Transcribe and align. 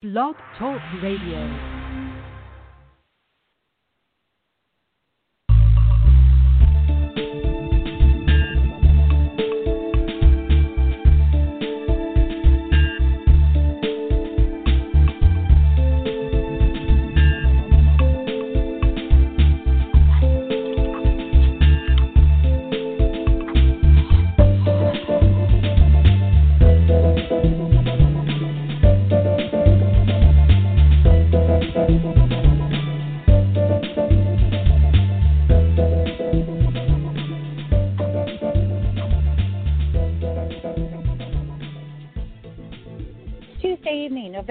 Blog 0.00 0.36
Talk 0.56 0.80
Radio. 1.02 1.77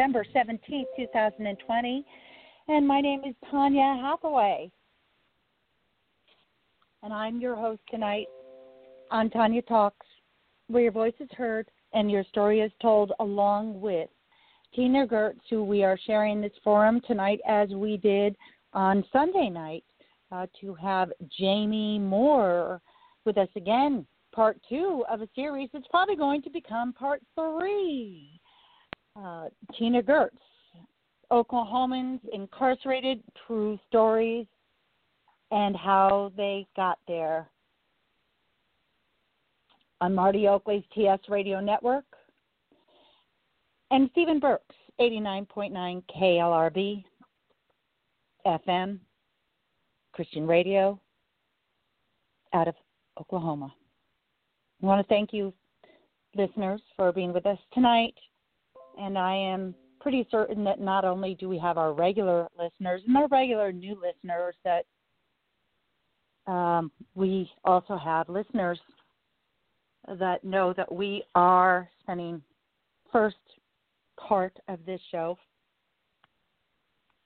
November 0.07 0.25
17th, 0.33 0.85
2020. 0.95 2.05
And 2.69 2.87
my 2.87 3.01
name 3.01 3.23
is 3.27 3.35
Tanya 3.51 3.99
Hathaway. 4.01 4.71
And 7.03 7.11
I'm 7.11 7.41
your 7.41 7.57
host 7.57 7.81
tonight 7.91 8.27
on 9.11 9.29
Tanya 9.29 9.61
Talks, 9.63 10.07
where 10.67 10.83
your 10.83 10.93
voice 10.93 11.13
is 11.19 11.27
heard 11.35 11.69
and 11.91 12.09
your 12.09 12.23
story 12.23 12.61
is 12.61 12.71
told 12.81 13.11
along 13.19 13.81
with 13.81 14.07
Tina 14.73 15.05
Goertz, 15.05 15.41
who 15.49 15.65
we 15.65 15.83
are 15.83 15.99
sharing 16.07 16.39
this 16.39 16.53
forum 16.63 17.01
tonight 17.05 17.41
as 17.45 17.67
we 17.71 17.97
did 17.97 18.33
on 18.71 19.03
Sunday 19.11 19.49
night 19.49 19.83
uh, 20.31 20.47
to 20.61 20.73
have 20.75 21.11
Jamie 21.37 21.99
Moore 21.99 22.81
with 23.25 23.37
us 23.37 23.49
again, 23.57 24.07
part 24.33 24.57
two 24.69 25.03
of 25.11 25.21
a 25.21 25.27
series 25.35 25.67
that's 25.73 25.87
probably 25.89 26.15
going 26.15 26.41
to 26.43 26.49
become 26.49 26.93
part 26.93 27.21
three 27.35 28.36
uh, 29.17 29.45
Tina 29.77 30.01
Goertz, 30.01 30.37
Oklahomans 31.31 32.19
incarcerated, 32.31 33.21
true 33.45 33.77
stories, 33.87 34.45
and 35.51 35.75
how 35.75 36.31
they 36.37 36.67
got 36.75 36.99
there. 37.07 37.49
On 39.99 40.13
Marti 40.13 40.47
Oakley's 40.47 40.83
TS 40.93 41.19
Radio 41.27 41.59
Network, 41.59 42.05
and 43.89 44.09
Stephen 44.11 44.39
Burke's, 44.39 44.75
89.9 44.99 46.03
KLRB 46.15 47.03
FM, 48.45 48.99
Christian 50.11 50.45
Radio, 50.45 50.99
out 52.53 52.67
of 52.67 52.75
Oklahoma. 53.19 53.73
I 54.81 54.85
want 54.85 55.05
to 55.05 55.07
thank 55.07 55.33
you, 55.33 55.53
listeners, 56.35 56.81
for 56.95 57.11
being 57.11 57.33
with 57.33 57.45
us 57.45 57.57
tonight 57.73 58.13
and 58.97 59.17
I 59.17 59.35
am 59.35 59.75
pretty 59.99 60.27
certain 60.31 60.63
that 60.63 60.79
not 60.79 61.05
only 61.05 61.35
do 61.35 61.49
we 61.49 61.57
have 61.59 61.77
our 61.77 61.93
regular 61.93 62.47
listeners 62.57 63.01
and 63.07 63.17
our 63.17 63.27
regular 63.27 63.71
new 63.71 63.95
listeners, 63.95 64.55
that 64.63 64.85
um, 66.51 66.91
we 67.15 67.49
also 67.65 67.97
have 67.97 68.29
listeners 68.29 68.79
that 70.19 70.43
know 70.43 70.73
that 70.73 70.91
we 70.91 71.23
are 71.35 71.89
spending 72.01 72.41
first 73.11 73.35
part 74.17 74.57
of 74.67 74.79
this 74.85 75.01
show, 75.11 75.37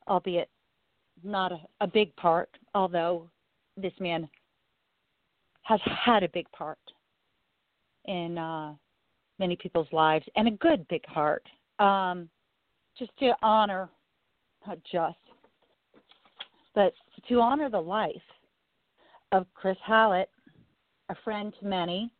albeit 0.07 0.49
not 1.23 1.51
a, 1.51 1.59
a 1.81 1.87
big 1.87 2.15
part, 2.15 2.49
although 2.73 3.29
this 3.77 3.93
man 3.99 4.27
has 5.63 5.79
had 5.85 6.23
a 6.23 6.29
big 6.29 6.49
part 6.51 6.79
in 8.05 8.37
uh, 8.37 8.73
many 9.37 9.55
people's 9.55 9.87
lives 9.91 10.25
and 10.35 10.47
a 10.47 10.51
good 10.51 10.87
big 10.87 11.05
heart 11.05 11.45
um, 11.81 12.29
just 12.97 13.11
to 13.17 13.33
honor, 13.41 13.89
not 14.67 14.77
just, 14.89 15.17
but 16.75 16.93
to 17.27 17.39
honor 17.39 17.69
the 17.69 17.81
life 17.81 18.15
of 19.31 19.47
Chris 19.55 19.77
Hallett, 19.83 20.29
a 21.09 21.15
friend 21.23 21.53
to 21.59 21.65
many, 21.65 22.11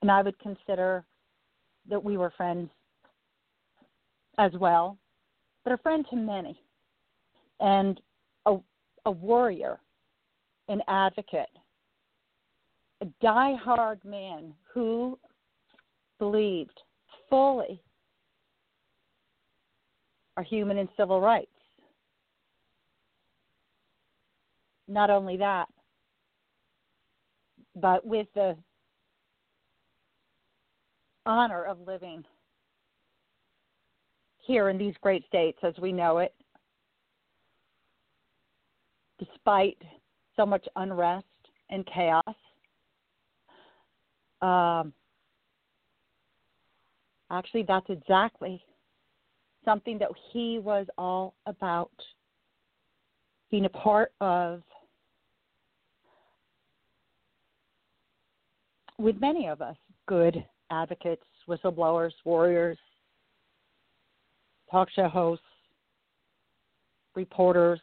and 0.00 0.10
I 0.10 0.22
would 0.22 0.38
consider 0.38 1.04
that 1.90 2.02
we 2.02 2.16
were 2.16 2.32
friends 2.36 2.70
as 4.38 4.52
well, 4.58 4.96
but 5.64 5.72
a 5.72 5.78
friend 5.78 6.06
to 6.10 6.16
many, 6.16 6.58
and 7.60 8.00
a, 8.46 8.56
a 9.04 9.10
warrior, 9.10 9.80
an 10.68 10.80
advocate, 10.88 11.50
a 13.02 13.06
die-hard 13.20 14.02
man 14.04 14.54
who 14.72 15.18
believed 16.18 16.80
fully 17.28 17.82
our 20.38 20.44
human 20.44 20.78
and 20.78 20.88
civil 20.96 21.20
rights. 21.20 21.50
Not 24.86 25.10
only 25.10 25.36
that, 25.38 25.66
but 27.74 28.06
with 28.06 28.28
the 28.36 28.56
honor 31.26 31.64
of 31.64 31.80
living 31.88 32.24
here 34.38 34.68
in 34.68 34.78
these 34.78 34.94
great 35.00 35.26
states 35.26 35.58
as 35.64 35.74
we 35.82 35.90
know 35.90 36.18
it, 36.18 36.32
despite 39.18 39.82
so 40.36 40.46
much 40.46 40.68
unrest 40.76 41.26
and 41.68 41.84
chaos. 41.92 42.22
Um, 44.40 44.92
actually, 47.28 47.64
that's 47.66 47.90
exactly 47.90 48.62
something 49.68 49.98
that 49.98 50.08
he 50.32 50.58
was 50.58 50.86
all 50.96 51.34
about. 51.44 51.90
Being 53.50 53.66
a 53.66 53.68
part 53.68 54.12
of 54.22 54.62
with 58.98 59.20
many 59.20 59.46
of 59.46 59.60
us 59.60 59.76
good 60.06 60.42
advocates, 60.70 61.24
whistleblowers, 61.46 62.12
warriors, 62.24 62.78
talk 64.70 64.88
show 64.90 65.08
hosts, 65.08 65.44
reporters, 67.14 67.80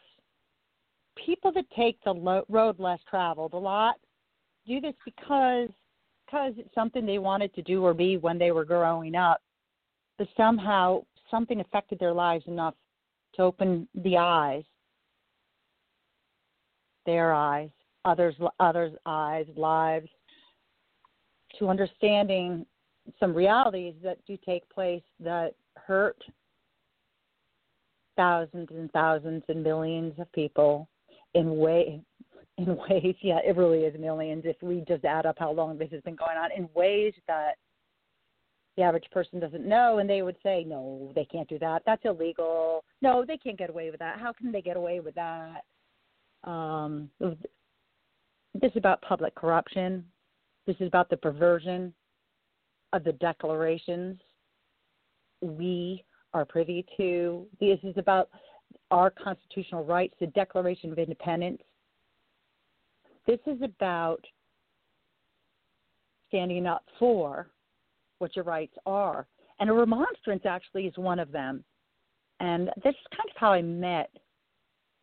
people 1.23 1.51
that 1.51 1.65
take 1.75 1.97
the 2.03 2.43
road 2.49 2.79
less 2.79 2.99
traveled 3.09 3.53
a 3.53 3.57
lot 3.57 3.95
do 4.65 4.81
this 4.81 4.95
because 5.03 5.69
because 6.25 6.53
it's 6.57 6.73
something 6.73 7.05
they 7.05 7.19
wanted 7.19 7.53
to 7.53 7.61
do 7.61 7.83
or 7.85 7.93
be 7.93 8.17
when 8.17 8.39
they 8.39 8.51
were 8.51 8.65
growing 8.65 9.13
up, 9.13 9.41
but 10.17 10.27
somehow 10.35 11.03
something 11.29 11.59
affected 11.59 11.99
their 11.99 12.13
lives 12.13 12.45
enough 12.47 12.75
to 13.35 13.41
open 13.41 13.87
the 14.03 14.17
eyes, 14.17 14.63
their 17.05 17.33
eyes, 17.33 17.69
others 18.03 18.35
others' 18.59 18.93
eyes, 19.05 19.45
lives, 19.55 20.09
to 21.59 21.69
understanding 21.69 22.65
some 23.19 23.33
realities 23.33 23.93
that 24.03 24.17
do 24.25 24.37
take 24.45 24.67
place 24.69 25.03
that 25.19 25.53
hurt 25.75 26.17
thousands 28.15 28.67
and 28.71 28.91
thousands 28.91 29.43
and 29.49 29.63
millions 29.63 30.13
of 30.19 30.31
people 30.31 30.87
in 31.33 31.57
way 31.57 32.01
in 32.57 32.77
ways 32.89 33.15
yeah 33.21 33.39
it 33.45 33.55
really 33.57 33.79
is 33.79 33.99
millions 33.99 34.43
if 34.45 34.55
we 34.61 34.83
just 34.87 35.03
add 35.03 35.25
up 35.25 35.35
how 35.37 35.51
long 35.51 35.77
this 35.77 35.91
has 35.91 36.01
been 36.01 36.15
going 36.15 36.37
on 36.37 36.49
in 36.55 36.69
ways 36.73 37.13
that 37.27 37.55
the 38.77 38.83
average 38.83 39.05
person 39.11 39.39
doesn't 39.39 39.65
know 39.65 39.99
and 39.99 40.09
they 40.09 40.21
would 40.21 40.35
say 40.43 40.65
no 40.67 41.11
they 41.15 41.25
can't 41.25 41.47
do 41.47 41.59
that. 41.59 41.83
That's 41.85 42.03
illegal. 42.05 42.83
No 43.01 43.23
they 43.25 43.37
can't 43.37 43.57
get 43.57 43.69
away 43.69 43.89
with 43.91 43.99
that. 43.99 44.19
How 44.19 44.33
can 44.33 44.51
they 44.51 44.61
get 44.61 44.77
away 44.77 44.99
with 44.99 45.15
that? 45.15 45.61
Um, 46.43 47.09
this 47.19 48.71
is 48.71 48.77
about 48.77 49.01
public 49.01 49.35
corruption. 49.35 50.05
This 50.67 50.75
is 50.79 50.87
about 50.87 51.09
the 51.09 51.17
perversion 51.17 51.93
of 52.93 53.03
the 53.03 53.13
declarations 53.13 54.19
we 55.41 56.03
are 56.33 56.45
privy 56.45 56.85
to. 56.97 57.45
This 57.59 57.79
is 57.83 57.95
about 57.97 58.29
our 58.91 59.09
constitutional 59.09 59.83
rights 59.83 60.15
the 60.19 60.27
declaration 60.27 60.91
of 60.91 60.99
independence. 60.99 61.61
This 63.25 63.39
is 63.47 63.61
about 63.61 64.23
standing 66.27 66.67
up 66.67 66.83
for 66.99 67.47
what 68.19 68.35
your 68.35 68.45
rights 68.45 68.75
are. 68.85 69.27
And 69.59 69.69
a 69.69 69.73
remonstrance 69.73 70.45
actually 70.45 70.87
is 70.87 70.97
one 70.97 71.19
of 71.19 71.31
them. 71.31 71.63
And 72.39 72.69
this 72.83 72.93
is 72.93 73.17
kind 73.17 73.29
of 73.29 73.37
how 73.37 73.53
I 73.53 73.61
met 73.61 74.09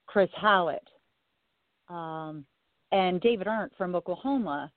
Chris 0.07 0.31
Hallett. 0.41 0.87
Um, 1.89 2.45
and 2.91 3.21
David 3.21 3.49
Arndt 3.49 3.73
from 3.77 3.95
Oklahoma 3.95 4.71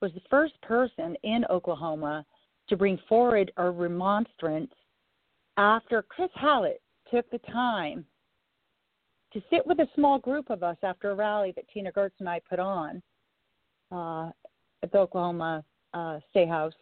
was 0.00 0.12
the 0.14 0.22
first 0.30 0.60
person 0.62 1.16
in 1.22 1.44
Oklahoma 1.50 2.24
to 2.68 2.76
bring 2.76 2.98
forward 3.08 3.52
a 3.56 3.70
remonstrance 3.70 4.72
after 5.56 6.02
Chris 6.02 6.30
Hallett 6.34 6.80
took 7.10 7.28
the 7.30 7.38
time 7.50 8.04
to 9.32 9.42
sit 9.50 9.66
with 9.66 9.78
a 9.80 9.88
small 9.94 10.18
group 10.18 10.50
of 10.50 10.62
us 10.62 10.76
after 10.82 11.10
a 11.10 11.14
rally 11.14 11.52
that 11.56 11.68
Tina 11.72 11.92
Goertz 11.92 12.14
and 12.20 12.28
I 12.28 12.40
put 12.48 12.58
on 12.58 13.02
uh, 13.92 14.30
at 14.82 14.92
the 14.92 14.98
Oklahoma 14.98 15.64
uh, 15.92 16.20
State 16.30 16.48
House, 16.48 16.74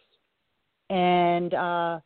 and 0.90 1.54
uh, 1.54 2.00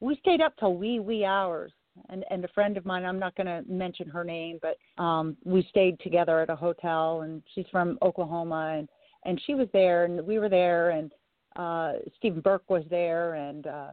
we 0.00 0.16
stayed 0.16 0.40
up 0.40 0.56
till 0.58 0.74
wee 0.74 1.00
wee 1.00 1.24
hours. 1.24 1.72
And 2.08 2.24
and 2.30 2.42
a 2.42 2.48
friend 2.48 2.78
of 2.78 2.86
mine, 2.86 3.04
I'm 3.04 3.18
not 3.18 3.36
going 3.36 3.46
to 3.46 3.62
mention 3.70 4.08
her 4.08 4.24
name, 4.24 4.58
but 4.62 5.02
um, 5.02 5.36
we 5.44 5.66
stayed 5.68 6.00
together 6.00 6.40
at 6.40 6.48
a 6.48 6.56
hotel, 6.56 7.20
and 7.20 7.42
she's 7.54 7.66
from 7.70 7.98
Oklahoma, 8.00 8.76
and 8.78 8.88
and 9.24 9.40
she 9.44 9.54
was 9.54 9.68
there, 9.74 10.04
and 10.04 10.26
we 10.26 10.38
were 10.38 10.48
there, 10.48 10.90
and 10.90 11.12
uh, 11.56 11.92
Stephen 12.16 12.40
Burke 12.40 12.68
was 12.70 12.84
there, 12.88 13.34
and 13.34 13.66
uh, 13.66 13.90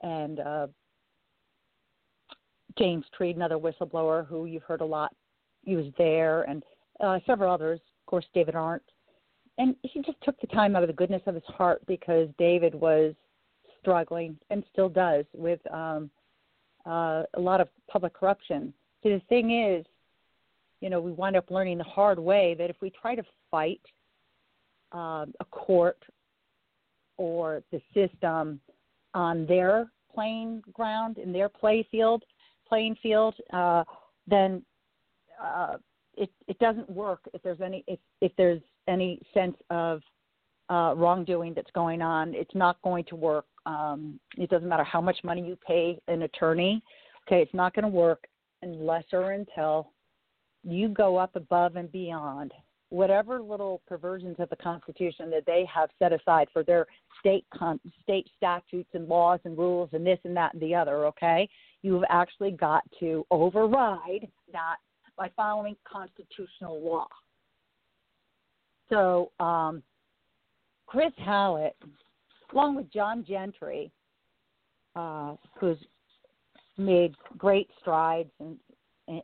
and 0.00 0.40
uh, 0.40 0.66
James 2.78 3.04
Treed, 3.16 3.36
another 3.36 3.58
whistleblower 3.58 4.26
who 4.26 4.46
you've 4.46 4.62
heard 4.62 4.80
a 4.80 4.84
lot, 4.84 5.14
he 5.62 5.76
was 5.76 5.86
there, 5.98 6.42
and 6.44 6.62
uh, 7.00 7.18
several 7.26 7.52
others, 7.52 7.80
of 7.80 8.06
course, 8.06 8.24
David 8.34 8.54
Arndt. 8.54 8.82
And 9.58 9.76
he 9.82 10.00
just 10.00 10.20
took 10.22 10.40
the 10.40 10.46
time 10.48 10.74
out 10.74 10.82
of 10.82 10.86
the 10.86 10.94
goodness 10.94 11.22
of 11.26 11.34
his 11.34 11.44
heart 11.46 11.82
because 11.86 12.28
David 12.38 12.74
was 12.74 13.14
struggling 13.82 14.38
and 14.48 14.64
still 14.72 14.88
does 14.88 15.26
with 15.34 15.60
um, 15.72 16.10
uh, 16.86 17.24
a 17.34 17.40
lot 17.40 17.60
of 17.60 17.68
public 17.90 18.14
corruption. 18.14 18.72
So 19.02 19.10
the 19.10 19.20
thing 19.28 19.50
is, 19.50 19.84
you 20.80 20.88
know, 20.88 21.00
we 21.00 21.12
wind 21.12 21.36
up 21.36 21.50
learning 21.50 21.78
the 21.78 21.84
hard 21.84 22.18
way 22.18 22.54
that 22.58 22.70
if 22.70 22.76
we 22.80 22.90
try 22.90 23.14
to 23.14 23.22
fight 23.50 23.80
um, 24.92 25.32
a 25.40 25.44
court 25.50 26.02
or 27.18 27.62
the 27.70 27.80
system 27.94 28.60
on 29.14 29.46
their 29.46 29.90
playing 30.12 30.62
ground 30.72 31.18
in 31.18 31.32
their 31.32 31.48
play 31.48 31.86
field, 31.90 32.24
playing 32.68 32.96
field, 33.02 33.34
uh, 33.52 33.84
then 34.26 34.62
uh, 35.42 35.76
it 36.16 36.30
it 36.46 36.58
doesn't 36.58 36.88
work 36.90 37.20
if 37.32 37.42
there's 37.42 37.60
any 37.60 37.84
if 37.86 37.98
if 38.20 38.32
there's 38.36 38.60
any 38.88 39.20
sense 39.32 39.56
of 39.70 40.00
uh, 40.72 40.94
wrongdoing 40.96 41.52
that's 41.54 41.70
going 41.74 42.00
on. 42.00 42.34
It's 42.34 42.54
not 42.54 42.80
going 42.82 43.04
to 43.04 43.16
work. 43.16 43.44
Um, 43.66 44.18
it 44.38 44.48
doesn't 44.48 44.68
matter 44.68 44.84
how 44.84 45.02
much 45.02 45.18
money 45.22 45.46
you 45.46 45.56
pay 45.66 45.98
an 46.08 46.22
attorney. 46.22 46.82
Okay, 47.26 47.42
it's 47.42 47.54
not 47.54 47.74
going 47.74 47.82
to 47.82 47.88
work 47.88 48.24
unless 48.62 49.04
or 49.12 49.32
until 49.32 49.90
you 50.64 50.88
go 50.88 51.16
up 51.16 51.36
above 51.36 51.76
and 51.76 51.92
beyond 51.92 52.52
whatever 52.88 53.40
little 53.40 53.82
perversions 53.86 54.36
of 54.38 54.48
the 54.48 54.56
Constitution 54.56 55.30
that 55.30 55.44
they 55.46 55.66
have 55.72 55.90
set 55.98 56.12
aside 56.12 56.48
for 56.52 56.62
their 56.62 56.86
state 57.20 57.44
con- 57.54 57.80
state 58.02 58.26
statutes 58.36 58.88
and 58.94 59.08
laws 59.08 59.40
and 59.44 59.58
rules 59.58 59.90
and 59.92 60.06
this 60.06 60.18
and 60.24 60.34
that 60.36 60.54
and 60.54 60.62
the 60.62 60.74
other. 60.74 61.04
Okay, 61.06 61.48
you've 61.82 62.04
actually 62.08 62.50
got 62.50 62.82
to 62.98 63.26
override 63.30 64.26
that 64.52 64.76
by 65.18 65.30
following 65.36 65.76
constitutional 65.84 66.80
law. 66.80 67.08
So, 68.88 69.32
um, 69.38 69.82
Chris 70.92 71.12
Hallett, 71.16 71.74
along 72.52 72.76
with 72.76 72.92
John 72.92 73.24
Gentry, 73.26 73.90
uh, 74.94 75.36
who's 75.58 75.78
made 76.76 77.14
great 77.38 77.70
strides 77.80 78.28
in 78.40 78.58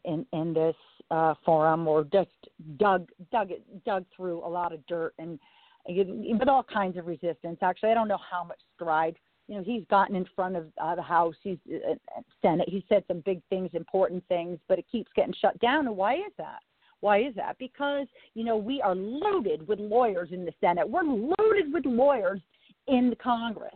in, 0.05 0.25
in 0.33 0.55
this 0.55 0.75
uh, 1.11 1.35
forum, 1.45 1.87
or 1.87 2.05
just 2.05 2.31
dug 2.79 3.11
dug 3.31 3.51
dug 3.85 4.07
through 4.17 4.39
a 4.39 4.49
lot 4.49 4.73
of 4.73 4.85
dirt 4.87 5.13
and 5.19 5.39
with 5.87 6.49
all 6.49 6.63
kinds 6.63 6.97
of 6.97 7.07
resistance. 7.07 7.59
Actually, 7.61 7.91
I 7.91 7.95
don't 7.95 8.09
know 8.09 8.19
how 8.31 8.45
much 8.45 8.61
stride 8.75 9.17
you 9.47 9.57
know 9.57 9.63
he's 9.63 9.85
gotten 9.91 10.17
in 10.17 10.27
front 10.35 10.57
of 10.57 10.69
uh, 10.83 10.95
the 10.95 11.03
House, 11.03 11.35
he's 11.43 11.59
uh, 11.71 11.93
uh, 11.93 12.23
Senate. 12.41 12.69
He 12.71 12.83
said 12.89 13.05
some 13.09 13.23
big 13.27 13.43
things, 13.51 13.69
important 13.75 14.25
things, 14.29 14.59
but 14.69 14.79
it 14.79 14.87
keeps 14.91 15.11
getting 15.15 15.35
shut 15.39 15.59
down. 15.61 15.87
And 15.87 15.97
why 15.99 16.15
is 16.15 16.33
that? 16.39 16.61
Why 17.01 17.21
is 17.23 17.35
that? 17.37 17.57
Because 17.59 18.07
you 18.35 18.45
know 18.45 18.57
we 18.57 18.83
are 18.83 18.95
loaded 18.95 19.67
with 19.69 19.79
lawyers 19.79 20.31
in 20.33 20.45
the 20.45 20.53
Senate. 20.61 20.89
We're 20.89 21.05
loaded 21.05 21.73
with 21.73 21.85
lawyers 21.87 22.41
in 22.87 23.11
the 23.11 23.17
Congress. 23.17 23.75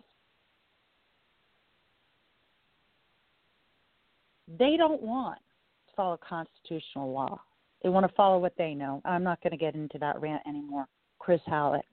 They 4.58 4.76
don't 4.76 5.02
want 5.02 5.38
to 5.38 5.94
follow 5.94 6.18
constitutional 6.26 7.12
law. 7.12 7.40
They 7.82 7.88
want 7.88 8.06
to 8.06 8.14
follow 8.14 8.38
what 8.38 8.54
they 8.58 8.74
know. 8.74 9.00
I'm 9.04 9.22
not 9.22 9.42
going 9.42 9.52
to 9.52 9.56
get 9.56 9.74
into 9.74 9.98
that 9.98 10.20
rant 10.20 10.42
anymore. 10.46 10.86
Chris 11.18 11.40
Hallett. 11.46 11.84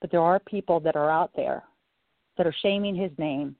But 0.00 0.10
there 0.10 0.20
are 0.20 0.40
people 0.40 0.80
that 0.80 0.96
are 0.96 1.10
out 1.10 1.30
there 1.36 1.62
that 2.36 2.46
are 2.46 2.54
shaming 2.62 2.94
his 2.94 3.12
name, 3.18 3.56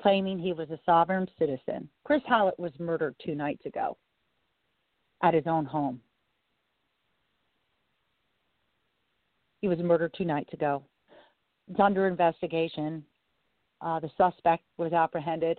claiming 0.00 0.38
he 0.38 0.52
was 0.52 0.70
a 0.70 0.80
sovereign 0.86 1.28
citizen. 1.38 1.88
Chris 2.04 2.22
Hallett 2.26 2.58
was 2.58 2.72
murdered 2.78 3.14
two 3.24 3.34
nights 3.34 3.66
ago 3.66 3.96
at 5.24 5.34
his 5.34 5.46
own 5.46 5.64
home. 5.64 6.00
He 9.60 9.68
was 9.68 9.78
murdered 9.78 10.14
two 10.16 10.26
nights 10.26 10.52
ago. 10.52 10.84
It's 11.70 11.80
under 11.80 12.06
investigation. 12.06 13.02
Uh, 13.80 13.98
the 13.98 14.10
suspect 14.18 14.62
was 14.76 14.92
apprehended. 14.92 15.58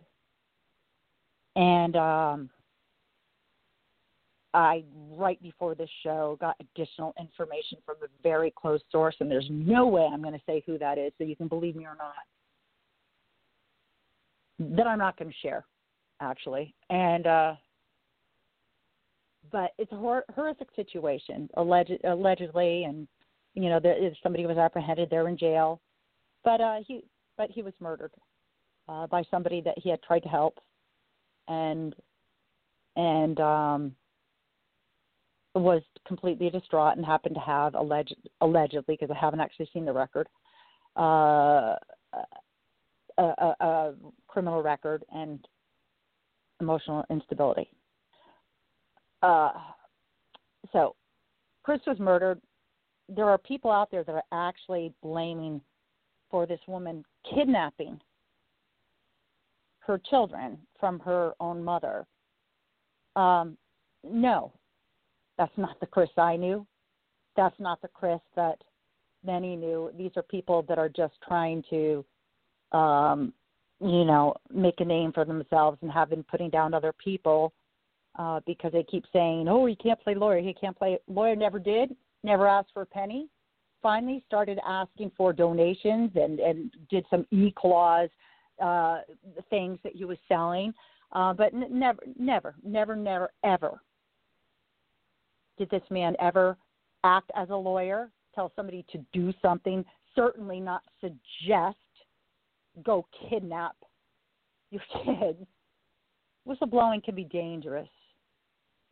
And 1.56 1.96
um, 1.96 2.50
I, 4.54 4.84
right 5.12 5.42
before 5.42 5.74
this 5.74 5.90
show, 6.04 6.38
got 6.40 6.56
additional 6.60 7.16
information 7.20 7.80
from 7.86 7.96
a 8.04 8.08
very 8.22 8.54
close 8.56 8.82
source, 8.92 9.16
and 9.20 9.32
there's 9.32 9.48
no 9.50 9.88
way 9.88 10.08
I'm 10.12 10.22
going 10.22 10.34
to 10.34 10.46
say 10.46 10.64
who 10.68 10.78
that 10.78 11.00
is, 11.00 11.12
so 11.18 11.24
you 11.24 11.36
can 11.36 11.48
believe 11.48 11.76
me 11.76 11.86
or 11.86 11.96
not 11.98 12.14
that 14.60 14.88
I'm 14.88 15.00
not 15.00 15.18
going 15.18 15.30
to 15.30 15.38
share, 15.42 15.66
actually. 16.22 16.74
And 16.90 17.28
uh, 17.28 17.54
but 19.52 19.72
it's 19.78 19.92
a 19.92 19.98
hor- 19.98 20.26
horrific 20.34 20.68
situation, 20.76 21.50
alleged, 21.56 22.04
allegedly, 22.04 22.84
and 22.84 23.08
you 23.54 23.70
know, 23.70 23.80
there, 23.80 23.98
somebody 24.22 24.46
was 24.46 24.58
apprehended. 24.58 25.10
They're 25.10 25.28
in 25.28 25.38
jail, 25.38 25.82
but 26.44 26.62
uh, 26.62 26.78
he 26.86 27.04
but 27.38 27.50
he 27.52 27.62
was 27.62 27.74
murdered 27.80 28.12
uh, 28.88 29.08
by 29.08 29.24
somebody 29.30 29.62
that 29.62 29.78
he 29.78 29.90
had 29.90 30.02
tried 30.04 30.24
to 30.24 30.30
help, 30.30 30.60
and 31.48 31.96
and 32.96 33.40
um, 33.40 33.96
was 35.54 35.82
completely 36.08 36.50
distraught 36.50 36.98
and 36.98 37.06
happened 37.06 37.36
to 37.36 37.42
have 37.42 37.76
alleged 37.76 38.16
allegedly 38.42 38.98
because 39.00 39.16
I 39.16 39.20
haven't 39.20 39.42
actually 39.42 39.70
seen 39.74 39.86
the 39.86 39.94
record. 39.94 40.28
Uh, 40.96 41.76
a, 43.18 43.24
a, 43.24 43.56
a 43.60 43.94
criminal 44.28 44.62
record 44.62 45.04
and 45.14 45.46
emotional 46.62 47.06
instability. 47.10 47.70
Uh, 49.26 49.52
so, 50.72 50.96
Chris 51.64 51.80
was 51.88 51.98
murdered. 51.98 52.40
There 53.10 53.28
are 53.28 53.40
people 53.40 53.72
out 53.72 53.90
there 53.90 54.04
that 54.04 54.12
are 54.12 54.48
actually 54.48 54.94
blaming 55.02 55.62
for 56.30 56.46
this 56.46 56.60
woman 56.68 57.04
kidnapping 57.34 58.00
her 59.80 60.00
children 60.10 60.60
from 60.80 61.00
her 61.00 61.34
own 61.40 61.64
mother. 61.64 62.06
Um, 63.16 63.58
no, 64.04 64.52
that's 65.40 65.58
not 65.58 65.80
the 65.80 65.88
Chris 65.88 66.10
I 66.18 66.36
knew. 66.36 66.68
That's 67.36 67.60
not 67.60 67.82
the 67.82 67.88
Chris 67.88 68.20
that 68.36 68.62
many 69.26 69.56
knew. 69.56 69.92
These 69.98 70.12
are 70.18 70.24
people 70.24 70.64
that 70.70 70.78
are 70.78 70.90
just 70.90 71.14
trying 71.28 71.64
to 71.72 72.06
um, 72.72 73.34
you 73.80 74.06
know, 74.06 74.36
make 74.54 74.80
a 74.82 74.86
name 74.86 75.12
for 75.12 75.26
themselves 75.26 75.80
and 75.82 75.92
have 75.92 76.12
been 76.12 76.24
putting 76.24 76.50
down 76.52 76.74
other 76.76 76.94
people 76.94 77.54
uh, 78.18 78.40
because 78.46 78.72
they 78.72 78.84
keep 78.84 79.06
saying, 79.12 79.48
"Oh, 79.48 79.66
he 79.66 79.76
can't 79.76 80.00
play 80.00 80.16
lawyer. 80.16 80.40
He 80.40 80.54
can't 80.54 80.78
play 80.78 80.98
lawyer." 81.08 81.36
Never 81.36 81.60
did. 81.60 81.96
Never 82.24 82.48
asked 82.48 82.70
for 82.74 82.84
a 82.84 82.86
penny. 82.86 83.28
Finally, 83.82 84.24
started 84.26 84.60
asking 84.66 85.12
for 85.16 85.34
donations 85.34 86.12
and 86.16 86.40
and 86.40 86.72
did 86.90 87.06
some 87.10 87.26
e 87.32 87.54
clause 87.56 88.10
uh, 88.62 89.00
things 89.50 89.78
that 89.84 89.96
he 89.96 90.06
was 90.06 90.18
selling, 90.28 90.74
uh, 91.12 91.34
but 91.34 91.54
n- 91.54 91.68
never, 91.70 92.02
never, 92.18 92.56
never, 92.64 92.96
never, 92.96 93.30
ever 93.44 93.82
did 95.58 95.70
this 95.70 95.84
man 95.90 96.16
ever 96.20 96.58
act 97.04 97.32
as 97.36 97.50
a 97.50 97.56
lawyer, 97.56 98.10
tell 98.34 98.52
somebody 98.56 98.86
to 98.92 99.00
do 99.14 99.34
something. 99.42 99.86
Certainly 100.16 100.60
not 100.60 100.82
suggest 101.02 101.78
go 102.84 103.06
kidnap 103.30 103.76
your 104.72 104.82
kids. 105.06 105.46
Whistleblowing 106.48 107.04
can 107.04 107.16
be 107.16 107.24
dangerous. 107.24 107.88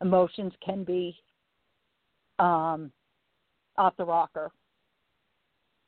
Emotions 0.04 0.52
can 0.64 0.84
be 0.84 1.16
um, 2.38 2.92
off 3.78 3.96
the 3.96 4.04
rocker, 4.04 4.52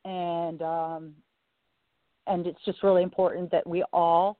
and 0.05 0.61
um, 0.63 1.13
and 2.25 2.47
it's 2.47 2.59
just 2.65 2.81
really 2.81 3.03
important 3.03 3.51
that 3.51 3.65
we 3.65 3.83
all 3.93 4.39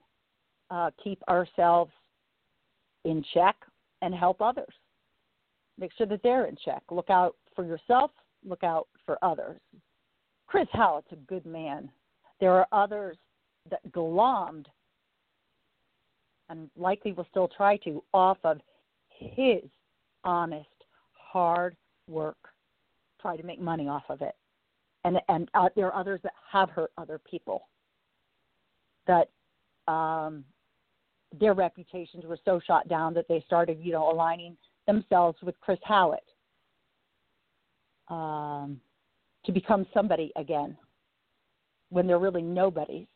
uh, 0.72 0.89
keep 1.01 1.22
ourselves 1.29 1.91
in 3.05 3.24
check 3.36 3.55
and 4.01 4.15
help 4.15 4.41
others. 4.41 4.74
Make 5.79 5.91
sure 5.96 6.07
that 6.07 6.24
they're 6.24 6.48
in 6.48 6.57
check. 6.65 6.81
Look 6.89 7.12
out 7.12 7.36
for 7.55 7.63
yourself. 7.63 8.10
Look 8.43 8.63
out 8.63 8.88
for 9.05 9.24
others. 9.24 9.60
Chris 10.48 10.67
Hallett's 10.74 11.12
a 11.12 11.17
good 11.27 11.46
man. 11.46 11.88
There 12.39 12.53
are 12.53 12.67
others 12.72 13.17
that 13.69 13.91
glommed 13.91 14.65
and 16.50 16.69
likely 16.77 17.12
will 17.12 17.27
still 17.29 17.50
try 17.50 17.77
to, 17.77 18.03
off 18.13 18.38
of 18.43 18.60
his 19.18 19.64
honest, 20.24 20.68
hard 21.14 21.76
work. 22.08 22.38
Try 23.22 23.36
to 23.36 23.44
make 23.44 23.60
money 23.60 23.88
off 23.88 24.04
of 24.10 24.22
it, 24.22 24.36
and 25.04 25.18
and 25.28 25.50
uh, 25.54 25.70
there 25.76 25.88
are 25.88 25.96
others 25.96 26.20
that 26.24 26.34
have 26.52 26.70
hurt 26.70 26.92
other 26.98 27.20
people. 27.30 27.68
That 29.08 29.30
um, 29.92 30.44
their 31.40 31.54
reputations 31.54 32.26
were 32.26 32.38
so 32.46 32.60
shot 32.66 32.88
down 32.88 33.14
that 33.16 33.28
they 33.28 33.44
started, 33.46 33.80
you 33.82 33.92
know, 33.92 34.12
aligning 34.12 34.56
themselves 34.86 35.38
with 35.42 35.60
Chris 35.62 35.80
Hallett 35.84 36.24
um, 38.10 38.80
to 39.46 39.52
become 39.52 39.86
somebody 39.94 40.32
again 40.36 40.78
when 41.90 42.08
they're 42.08 42.20
really 42.20 42.42
nobodies. 42.42 43.08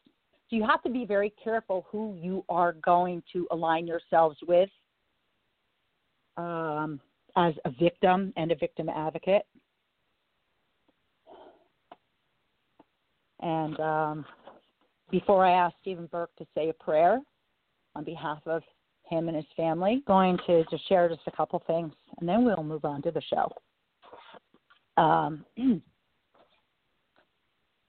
So 0.49 0.55
you 0.55 0.65
have 0.65 0.83
to 0.83 0.89
be 0.89 1.05
very 1.05 1.33
careful 1.41 1.85
who 1.89 2.17
you 2.21 2.43
are 2.49 2.73
going 2.73 3.23
to 3.33 3.47
align 3.51 3.87
yourselves 3.87 4.37
with 4.47 4.69
um, 6.37 6.99
as 7.35 7.53
a 7.65 7.71
victim 7.71 8.33
and 8.37 8.51
a 8.51 8.55
victim 8.55 8.89
advocate. 8.89 9.43
And 13.41 13.79
um, 13.79 14.25
before 15.09 15.45
I 15.45 15.51
ask 15.51 15.75
Stephen 15.81 16.07
Burke 16.11 16.35
to 16.37 16.45
say 16.55 16.69
a 16.69 16.73
prayer 16.73 17.19
on 17.95 18.03
behalf 18.03 18.39
of 18.45 18.61
him 19.09 19.27
and 19.27 19.35
his 19.35 19.45
family, 19.57 20.03
going 20.07 20.37
to 20.47 20.63
just 20.69 20.87
share 20.87 21.09
just 21.09 21.21
a 21.27 21.31
couple 21.31 21.61
things, 21.67 21.93
and 22.19 22.29
then 22.29 22.45
we'll 22.45 22.63
move 22.63 22.85
on 22.85 23.01
to 23.01 23.11
the 23.11 23.21
show. 23.21 23.51
Um, 25.01 25.45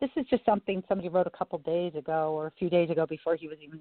this 0.01 0.11
is 0.17 0.27
just 0.29 0.45
something 0.45 0.83
somebody 0.89 1.09
wrote 1.09 1.27
a 1.27 1.39
couple 1.39 1.59
days 1.61 1.95
ago 1.95 2.33
or 2.33 2.49
a 2.49 2.53
few 2.59 2.69
days 2.69 2.91
ago 2.91 3.07
before 3.07 3.37
he 3.37 3.47
was 3.47 3.59
even 3.63 3.81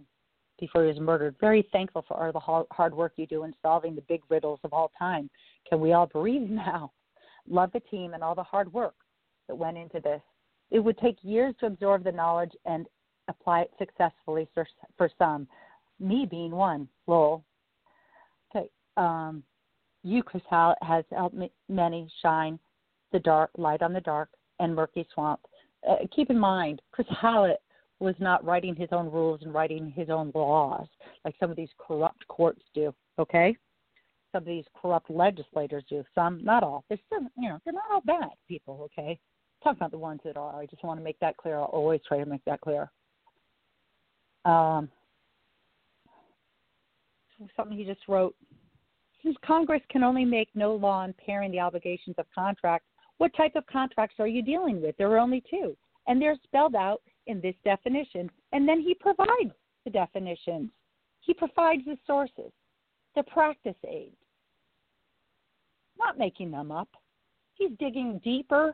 before 0.61 0.83
he 0.83 0.87
was 0.87 0.99
murdered. 0.99 1.35
Very 1.41 1.67
thankful 1.73 2.05
for 2.07 2.15
all 2.15 2.31
the 2.31 2.65
hard 2.71 2.93
work 2.93 3.11
you 3.17 3.27
do 3.27 3.43
in 3.43 3.53
solving 3.61 3.95
the 3.95 4.01
big 4.01 4.21
riddles 4.29 4.59
of 4.63 4.71
all 4.71 4.91
time. 4.97 5.29
Can 5.67 5.81
we 5.81 5.91
all 5.91 6.05
breathe 6.05 6.43
now? 6.49 6.93
Love 7.49 7.71
the 7.73 7.81
team 7.81 8.13
and 8.13 8.23
all 8.23 8.35
the 8.35 8.43
hard 8.43 8.71
work 8.71 8.93
that 9.49 9.55
went 9.55 9.77
into 9.77 9.99
this. 9.99 10.21
It 10.69 10.79
would 10.79 10.97
take 10.99 11.17
years 11.23 11.53
to 11.59 11.65
absorb 11.65 12.05
the 12.05 12.11
knowledge 12.11 12.51
and 12.65 12.85
apply 13.27 13.61
it 13.61 13.71
successfully 13.77 14.47
for, 14.53 14.65
for 14.97 15.09
some, 15.17 15.47
me 15.99 16.25
being 16.29 16.51
one. 16.51 16.87
Lowell. 17.07 17.43
Okay. 18.55 18.69
Um, 18.95 19.43
you, 20.03 20.23
Chris 20.23 20.43
Hallett, 20.49 20.77
has 20.81 21.03
helped 21.11 21.35
many 21.67 22.07
shine 22.21 22.57
the 23.11 23.19
dark 23.19 23.49
light 23.57 23.81
on 23.81 23.93
the 23.93 24.01
dark 24.01 24.29
and 24.59 24.75
murky 24.75 25.05
swamp. 25.13 25.41
Uh, 25.89 25.95
keep 26.15 26.29
in 26.29 26.37
mind, 26.37 26.81
Chris 26.91 27.07
Hallett 27.19 27.61
was 28.01 28.15
not 28.19 28.43
writing 28.43 28.75
his 28.75 28.89
own 28.91 29.11
rules 29.11 29.41
and 29.43 29.53
writing 29.53 29.93
his 29.95 30.09
own 30.09 30.31
laws 30.33 30.87
like 31.23 31.35
some 31.39 31.51
of 31.51 31.55
these 31.55 31.69
corrupt 31.77 32.27
courts 32.27 32.61
do. 32.73 32.93
Okay, 33.19 33.55
some 34.31 34.41
of 34.41 34.47
these 34.47 34.65
corrupt 34.79 35.09
legislators 35.09 35.83
do. 35.89 36.03
Some, 36.15 36.43
not 36.43 36.63
all. 36.63 36.83
They're 36.89 36.97
still, 37.05 37.21
you 37.37 37.49
know, 37.49 37.59
they're 37.63 37.73
not 37.73 37.83
all 37.91 38.01
bad 38.01 38.31
people. 38.47 38.89
Okay, 38.91 39.19
talking 39.63 39.77
about 39.77 39.91
the 39.91 39.97
ones 39.97 40.21
that 40.25 40.37
are. 40.37 40.59
I 40.59 40.65
just 40.65 40.83
want 40.83 40.99
to 40.99 41.03
make 41.03 41.19
that 41.19 41.37
clear. 41.37 41.57
I'll 41.57 41.65
always 41.65 42.01
try 42.07 42.17
to 42.17 42.25
make 42.25 42.43
that 42.45 42.61
clear. 42.61 42.91
Um, 44.45 44.89
something 47.55 47.77
he 47.77 47.85
just 47.85 48.07
wrote. 48.07 48.35
Since 49.23 49.37
Congress 49.45 49.81
can 49.91 50.03
only 50.03 50.25
make 50.25 50.49
no 50.55 50.73
law 50.73 51.05
impairing 51.05 51.51
the 51.51 51.59
obligations 51.59 52.15
of 52.17 52.25
contracts, 52.33 52.87
what 53.19 53.35
type 53.35 53.55
of 53.55 53.65
contracts 53.67 54.15
are 54.17 54.27
you 54.27 54.41
dealing 54.41 54.81
with? 54.81 54.97
There 54.97 55.11
are 55.11 55.19
only 55.19 55.43
two, 55.47 55.77
and 56.07 56.19
they're 56.19 56.37
spelled 56.43 56.73
out 56.73 57.01
in 57.27 57.41
this 57.41 57.55
definition. 57.63 58.29
And 58.51 58.67
then 58.67 58.81
he 58.81 58.93
provides 58.93 59.53
the 59.85 59.91
definitions. 59.91 60.69
He 61.21 61.33
provides 61.33 61.83
the 61.85 61.97
sources, 62.07 62.51
the 63.15 63.23
practice 63.23 63.75
aids. 63.87 64.15
Not 65.99 66.17
making 66.17 66.51
them 66.51 66.71
up. 66.71 66.89
He's 67.55 67.71
digging 67.79 68.19
deeper 68.23 68.73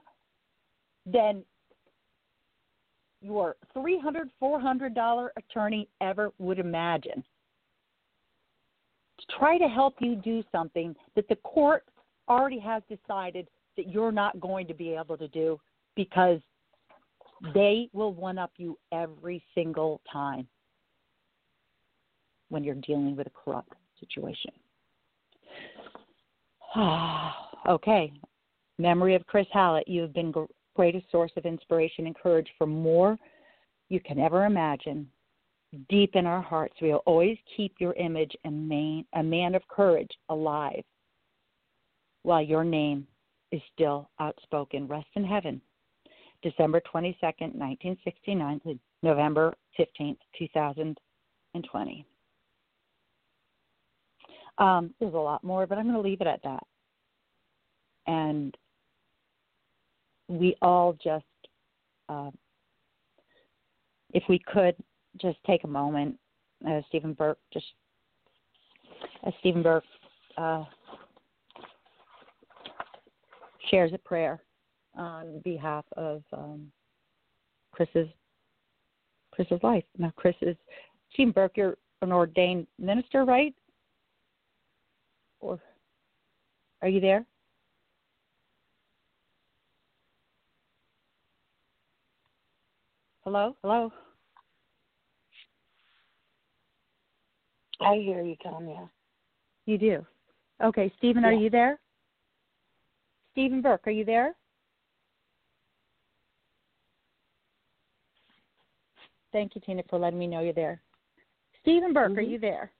than 1.06 1.44
your 3.22 3.56
$300, 3.76 4.30
$400 4.42 5.30
attorney 5.38 5.90
ever 6.02 6.32
would 6.38 6.60
imagine 6.60 7.24
to 9.20 9.38
try 9.38 9.58
to 9.58 9.68
help 9.68 9.96
you 10.00 10.16
do 10.16 10.44
something 10.52 10.96
that 11.16 11.28
the 11.28 11.36
court 11.38 11.84
already 12.30 12.60
has 12.60 12.84
decided 12.90 13.48
that 13.76 13.90
you're 13.90 14.12
not 14.12 14.40
going 14.40 14.68
to 14.68 14.74
be 14.74 14.94
able 14.94 15.18
to 15.18 15.28
do 15.30 15.60
because 15.96 16.40
they 17.54 17.90
will 17.94 18.14
one 18.14 18.38
up 18.38 18.52
you 18.58 18.78
every 18.92 19.44
single 19.54 20.02
time 20.12 20.48
when 22.50 22.64
you're 22.64 22.76
dealing 22.76 23.16
with 23.16 23.28
a 23.28 23.32
corrupt 23.32 23.74
situation. 24.00 24.52
okay. 27.68 28.12
Memory 28.80 29.16
of 29.16 29.26
Chris 29.26 29.48
Hallett, 29.52 29.88
you 29.88 30.02
have 30.02 30.14
been 30.14 30.34
greatest 30.76 31.10
source 31.12 31.32
of 31.36 31.46
inspiration 31.46 32.06
and 32.06 32.16
courage 32.16 32.48
for 32.58 32.68
more 32.68 33.18
you 33.90 34.00
can 34.00 34.20
ever 34.20 34.46
imagine. 34.46 35.10
Deep 35.90 36.16
in 36.16 36.26
our 36.26 36.42
hearts, 36.42 36.76
we 36.82 36.92
will 36.92 37.04
always 37.06 37.38
keep 37.56 37.74
your 37.80 37.94
image 37.94 38.36
and 38.46 38.70
main, 38.70 39.06
a 39.14 39.24
man 39.24 39.56
of 39.56 39.68
courage 39.68 40.12
alive 40.30 40.84
while 42.24 42.42
your 42.42 42.64
name 42.64 43.08
is 43.52 43.62
still 43.74 44.10
outspoken. 44.20 44.88
Rest 44.88 45.08
in 45.16 45.24
heaven. 45.24 45.62
December 46.48 46.82
22nd, 46.94 47.56
1969 47.56 48.62
to 48.62 48.80
November 49.04 49.54
15th, 49.78 50.18
2020. 50.40 52.06
Um, 54.58 54.94
there's 55.00 55.14
a 55.14 55.18
lot 55.18 55.44
more, 55.44 55.68
but 55.68 55.78
I'm 55.78 55.84
going 55.84 55.96
to 55.96 56.02
leave 56.02 56.22
it 56.22 56.28
at 56.28 56.42
that. 56.44 56.64
And 58.08 58.56
we 60.30 60.56
all 60.62 60.98
just, 61.04 61.26
uh, 62.08 62.32
if 64.14 64.24
we 64.30 64.40
could, 64.40 64.76
just 65.20 65.38
take 65.46 65.66
a 65.66 65.68
moment, 65.68 66.18
as 66.66 66.84
Stephen 66.88 67.14
Burke 67.14 67.40
just, 67.52 67.66
as 69.26 69.34
Stephen 69.40 69.64
Burke 69.64 69.84
uh, 70.38 70.64
shares 73.70 73.92
a 73.94 73.98
prayer 73.98 74.40
on 74.98 75.40
behalf 75.44 75.86
of 75.96 76.24
um, 76.34 76.72
Chris's 77.72 78.10
Chris's 79.32 79.62
life. 79.62 79.84
Now, 79.98 80.12
Chris 80.16 80.36
is 80.42 80.56
Stephen 81.14 81.32
Burke. 81.32 81.58
You're 81.58 81.78
an 82.02 82.12
ordained 82.12 82.68
minister, 82.80 83.24
right? 83.24 83.54
Or 85.40 85.60
are 86.82 86.88
you 86.88 87.00
there? 87.00 87.26
Hello, 93.24 93.56
hello. 93.62 93.92
I 97.82 97.96
hear 97.96 98.24
you, 98.24 98.36
Tanya. 98.42 98.90
You 99.66 99.78
do. 99.78 100.06
Okay, 100.64 100.92
Stephen, 100.98 101.24
yeah. 101.24 101.30
are 101.30 101.34
you 101.34 101.50
there? 101.50 101.80
Stephen 103.34 103.62
Burke, 103.62 103.86
are 103.86 103.92
you 103.92 104.06
there? 104.06 104.34
Thank 109.38 109.54
you, 109.54 109.62
Tina, 109.64 109.84
for 109.88 110.00
letting 110.00 110.18
me 110.18 110.26
know 110.26 110.40
you're 110.40 110.52
there. 110.52 110.82
Stephen 111.62 111.94
Burke, 111.94 112.10
mm-hmm. 112.10 112.18
are 112.18 112.22
you 112.24 112.40
there? 112.40 112.72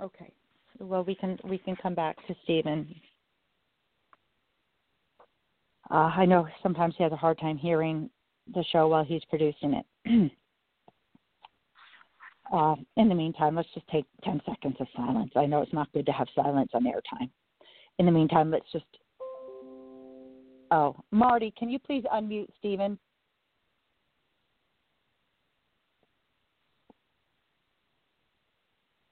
Okay. 0.00 0.32
Well, 0.78 1.04
we 1.04 1.14
can 1.14 1.38
we 1.44 1.58
can 1.58 1.76
come 1.76 1.94
back 1.94 2.16
to 2.26 2.34
Stephen. 2.44 2.88
Uh, 5.90 6.10
I 6.16 6.24
know 6.24 6.48
sometimes 6.62 6.94
he 6.96 7.02
has 7.02 7.12
a 7.12 7.16
hard 7.16 7.38
time 7.38 7.58
hearing 7.58 8.08
the 8.54 8.64
show 8.72 8.88
while 8.88 9.04
he's 9.04 9.24
producing 9.28 9.74
it. 9.74 10.32
Uh, 12.50 12.76
in 12.96 13.10
the 13.10 13.14
meantime, 13.14 13.54
let's 13.54 13.68
just 13.74 13.86
take 13.88 14.06
10 14.24 14.40
seconds 14.48 14.74
of 14.80 14.86
silence. 14.96 15.30
I 15.36 15.44
know 15.44 15.60
it's 15.60 15.74
not 15.74 15.92
good 15.92 16.06
to 16.06 16.12
have 16.12 16.28
silence 16.34 16.70
on 16.72 16.84
airtime. 16.84 17.28
In 17.98 18.06
the 18.06 18.10
meantime, 18.10 18.50
let's 18.50 18.64
just. 18.72 18.86
Oh, 20.70 20.96
Marti, 21.10 21.52
can 21.58 21.68
you 21.68 21.78
please 21.78 22.04
unmute 22.10 22.48
Stephen? 22.58 22.98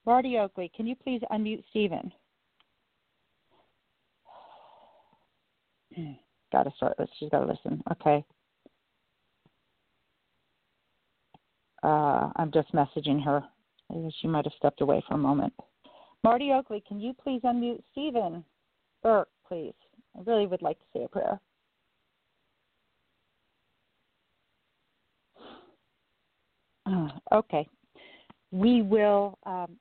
Marti 0.06 0.38
Oakley, 0.38 0.70
can 0.74 0.86
you 0.86 0.94
please 0.94 1.20
unmute 1.32 1.64
Stephen? 1.70 2.12
gotta 6.52 6.70
start. 6.76 6.96
Just 7.18 7.32
gotta 7.32 7.46
listen. 7.46 7.82
Okay. 7.90 8.24
Uh, 11.82 12.30
I'm 12.36 12.52
just 12.52 12.72
messaging 12.72 13.22
her. 13.24 13.42
She 14.20 14.28
might 14.28 14.44
have 14.44 14.54
stepped 14.56 14.80
away 14.80 15.02
for 15.06 15.14
a 15.14 15.18
moment. 15.18 15.52
Marti 16.24 16.52
Oakley, 16.52 16.82
can 16.86 17.00
you 17.00 17.12
please 17.12 17.40
unmute 17.44 17.82
Stephen 17.92 18.44
Burke, 19.02 19.28
please? 19.46 19.74
I 20.16 20.22
really 20.24 20.46
would 20.46 20.62
like 20.62 20.78
to 20.78 20.84
say 20.92 21.04
a 21.04 21.08
prayer. 21.08 21.40
Uh, 26.86 27.08
okay. 27.32 27.68
We 28.50 28.82
will 28.82 29.38
um, 29.44 29.76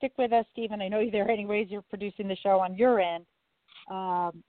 stick 0.00 0.12
with 0.16 0.32
us, 0.32 0.46
Stephen. 0.52 0.80
I 0.80 0.88
know 0.88 1.00
you're 1.00 1.12
there 1.12 1.30
anyways. 1.30 1.68
You're 1.70 1.82
producing 1.82 2.26
the 2.26 2.36
show 2.36 2.58
on 2.58 2.74
your 2.74 3.00
end. 3.00 3.26
Um, 3.90 4.42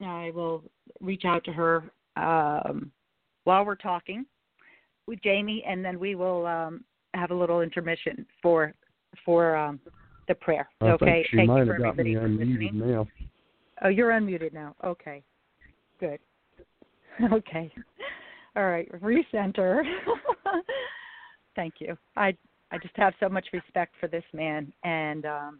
I 0.00 0.30
will 0.34 0.62
reach 1.00 1.24
out 1.24 1.42
to 1.44 1.52
her 1.52 1.90
um, 2.16 2.92
while 3.44 3.64
we're 3.64 3.74
talking 3.74 4.24
with 5.08 5.20
Jamie, 5.22 5.64
and 5.66 5.84
then 5.84 5.98
we 5.98 6.14
will 6.14 6.46
um, 6.46 6.84
have 7.14 7.32
a 7.32 7.34
little 7.34 7.60
intermission 7.60 8.24
for 8.40 8.72
for 9.24 9.56
um, 9.56 9.80
the 10.28 10.34
prayer. 10.34 10.68
I 10.80 10.86
okay. 10.90 11.26
Thank 11.34 11.48
might 11.48 11.60
you 11.60 11.66
for 11.66 11.74
have 11.74 11.98
everybody 11.98 12.14
for 12.14 12.28
listening. 12.28 12.70
Now. 12.78 13.08
Oh, 13.82 13.88
you're 13.88 14.10
unmuted 14.10 14.52
now. 14.52 14.74
Okay. 14.84 15.22
Good. 16.00 16.20
Okay. 17.32 17.72
All 18.56 18.66
right. 18.66 18.90
Recenter. 19.00 19.82
Thank 21.56 21.74
you. 21.78 21.96
I 22.14 22.36
I 22.72 22.78
just 22.78 22.96
have 22.96 23.14
so 23.20 23.28
much 23.28 23.46
respect 23.52 23.94
for 24.00 24.08
this 24.08 24.24
man 24.32 24.72
and 24.84 25.24
um 25.26 25.58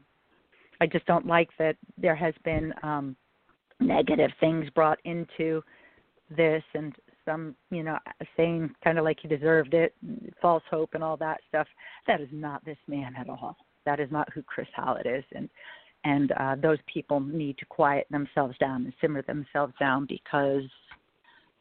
I 0.81 0.87
just 0.87 1.07
don't 1.07 1.27
like 1.27 1.49
that 1.59 1.77
there 1.97 2.17
has 2.17 2.35
been 2.45 2.73
um 2.83 3.17
negative 3.81 4.31
things 4.41 4.69
brought 4.71 4.99
into 5.05 5.63
this 6.37 6.63
and 6.75 6.95
some, 7.25 7.55
you 7.71 7.83
know, 7.83 7.99
saying 8.37 8.71
kind 8.83 8.99
of 8.99 9.05
like 9.05 9.19
he 9.21 9.29
deserved 9.29 9.75
it, 9.75 9.95
false 10.41 10.63
hope 10.71 10.91
and 10.95 11.05
all 11.05 11.17
that 11.17 11.41
stuff. 11.49 11.67
That 12.07 12.21
is 12.21 12.29
not 12.33 12.65
this 12.65 12.79
man 12.87 13.15
at 13.19 13.29
all. 13.29 13.57
That 13.85 14.01
is 14.01 14.11
not 14.11 14.33
who 14.33 14.43
Chris 14.43 14.69
Hallett 14.75 15.07
is 15.07 15.25
and 15.35 15.49
and 16.05 16.33
uh, 16.33 16.55
those 16.63 16.79
people 16.93 17.19
need 17.19 17.59
to 17.59 17.65
quiet 17.65 18.07
themselves 18.11 18.57
down 18.59 18.85
and 18.85 18.93
simmer 19.01 19.23
themselves 19.23 19.73
down 19.81 20.07
because 20.09 20.63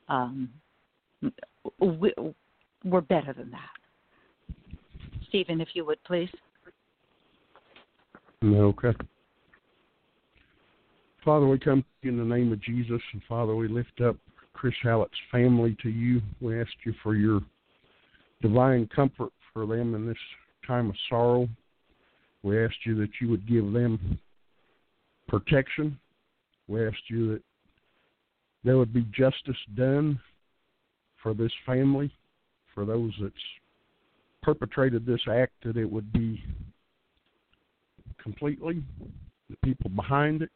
um, 0.07 0.49
we, 1.79 2.13
we're 2.83 3.01
better 3.01 3.33
than 3.33 3.49
that. 3.49 3.84
Stephen, 5.35 5.59
if 5.59 5.67
you 5.73 5.83
would 5.83 6.01
please. 6.05 6.29
Okay. 8.41 8.93
Father, 11.25 11.45
we 11.45 11.59
come 11.59 11.83
in 12.03 12.17
the 12.17 12.23
name 12.23 12.53
of 12.53 12.61
Jesus, 12.61 13.01
and 13.11 13.21
Father, 13.27 13.53
we 13.53 13.67
lift 13.67 13.99
up 13.99 14.15
Chris 14.53 14.73
Hallett's 14.81 15.11
family 15.29 15.75
to 15.83 15.89
you. 15.89 16.21
We 16.39 16.61
ask 16.61 16.71
you 16.85 16.93
for 17.03 17.15
your 17.15 17.41
divine 18.41 18.87
comfort 18.95 19.33
for 19.51 19.65
them 19.65 19.93
in 19.93 20.07
this 20.07 20.15
time 20.65 20.89
of 20.89 20.95
sorrow. 21.09 21.49
We 22.41 22.63
ask 22.63 22.75
you 22.85 22.95
that 23.01 23.09
you 23.19 23.27
would 23.27 23.45
give 23.45 23.73
them 23.73 24.17
protection. 25.27 25.99
We 26.69 26.87
ask 26.87 26.95
you 27.09 27.33
that 27.33 27.41
there 28.63 28.77
would 28.77 28.93
be 28.93 29.05
justice 29.11 29.57
done 29.75 30.17
for 31.21 31.33
this 31.33 31.51
family, 31.65 32.09
for 32.73 32.85
those 32.85 33.11
that's 33.19 33.33
perpetrated 34.45 35.07
this 35.07 35.21
act, 35.27 35.53
that 35.63 35.75
it 35.75 35.91
would 35.91 36.13
be 36.13 36.43
completely, 38.21 38.83
the 39.49 39.57
people 39.63 39.89
behind 39.89 40.43
it, 40.43 40.51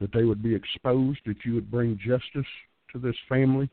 that 0.00 0.12
they 0.12 0.24
would 0.24 0.42
be 0.42 0.52
exposed, 0.52 1.20
that 1.24 1.36
you 1.44 1.54
would 1.54 1.70
bring 1.70 1.96
justice 2.04 2.50
to 2.92 2.98
this 2.98 3.14
family. 3.28 3.70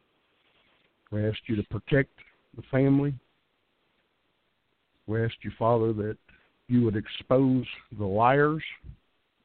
We 1.11 1.27
ask 1.27 1.39
you 1.47 1.55
to 1.55 1.63
protect 1.63 2.11
the 2.55 2.61
family. 2.69 3.15
We 5.07 5.23
ask 5.23 5.33
you, 5.41 5.51
Father, 5.57 5.93
that 5.93 6.17
you 6.67 6.83
would 6.83 6.95
expose 6.95 7.65
the 7.97 8.05
liars, 8.05 8.63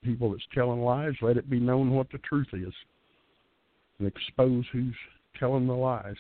people 0.03 0.33
that's 0.33 0.43
telling 0.55 0.83
lies. 0.83 1.15
Let 1.23 1.39
it 1.39 1.49
be 1.49 1.61
known 1.61 1.93
what 1.93 2.11
the 2.11 2.19
truth 2.19 2.49
is, 2.53 2.75
and 3.99 4.07
expose 4.07 4.65
who's 4.71 4.95
telling 5.39 5.67
the 5.67 5.73
lies. 5.73 6.17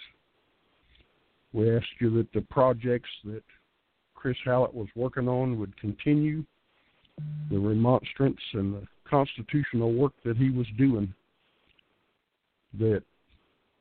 We 1.52 1.74
asked 1.74 1.86
you 2.00 2.10
that 2.16 2.32
the 2.32 2.40
projects 2.42 3.10
that 3.24 3.42
Chris 4.14 4.36
Hallett 4.44 4.74
was 4.74 4.88
working 4.94 5.28
on 5.28 5.58
would 5.58 5.78
continue, 5.78 6.44
the 7.50 7.58
remonstrance 7.58 8.40
and 8.54 8.74
the 8.74 8.86
constitutional 9.08 9.92
work 9.92 10.12
that 10.24 10.36
he 10.36 10.50
was 10.50 10.66
doing, 10.78 11.12
that 12.78 13.02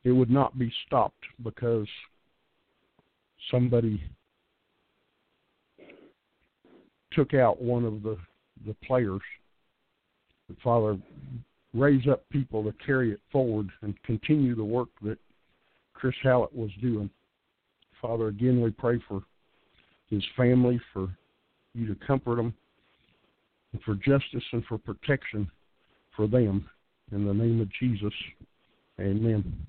it 0.04 0.12
would 0.12 0.30
not 0.30 0.58
be 0.58 0.72
stopped 0.86 1.24
because 1.42 1.86
somebody 3.50 4.02
took 7.12 7.34
out 7.34 7.60
one 7.60 7.84
of 7.84 8.02
the, 8.02 8.18
the 8.66 8.74
players. 8.86 9.20
That 10.48 10.60
Father, 10.62 10.98
raise 11.72 12.06
up 12.08 12.28
people 12.30 12.62
to 12.64 12.74
carry 12.84 13.12
it 13.12 13.20
forward 13.30 13.68
and 13.82 13.94
continue 14.02 14.54
the 14.54 14.64
work 14.64 14.88
that 15.02 15.18
Chris 15.94 16.14
Hallett 16.22 16.54
was 16.54 16.70
doing. 16.80 17.08
Father, 18.02 18.26
again, 18.26 18.60
we 18.60 18.70
pray 18.72 19.00
for 19.08 19.22
his 20.10 20.22
family, 20.36 20.78
for 20.92 21.08
you 21.72 21.86
to 21.86 21.94
comfort 22.04 22.36
them, 22.36 22.52
and 23.72 23.82
for 23.82 23.94
justice 23.94 24.44
and 24.52 24.64
for 24.66 24.76
protection 24.76 25.50
for 26.14 26.26
them. 26.26 26.68
In 27.12 27.24
the 27.24 27.32
name 27.32 27.60
of 27.60 27.68
Jesus, 27.78 28.12
amen. 29.00 29.66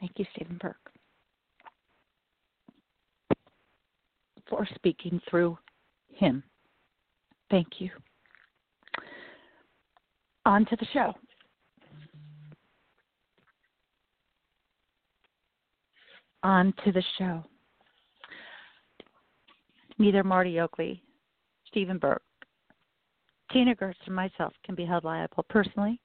Thank 0.00 0.12
you, 0.16 0.24
Stephen 0.34 0.58
Burke, 0.60 0.90
for 4.48 4.66
speaking 4.74 5.20
through 5.30 5.56
him. 6.12 6.42
Thank 7.50 7.68
you. 7.78 7.90
On 10.44 10.64
to 10.66 10.76
the 10.76 10.86
show. 10.92 11.12
On 16.42 16.74
to 16.84 16.92
the 16.92 17.02
show. 17.18 17.44
Neither 19.98 20.24
Marti 20.24 20.58
Oakley, 20.58 21.02
Stephen 21.68 21.98
Burke, 21.98 22.22
Tina 23.52 23.74
Goertz, 23.74 23.98
and 24.06 24.16
myself 24.16 24.52
can 24.64 24.74
be 24.74 24.84
held 24.84 25.04
liable 25.04 25.44
personally 25.48 26.00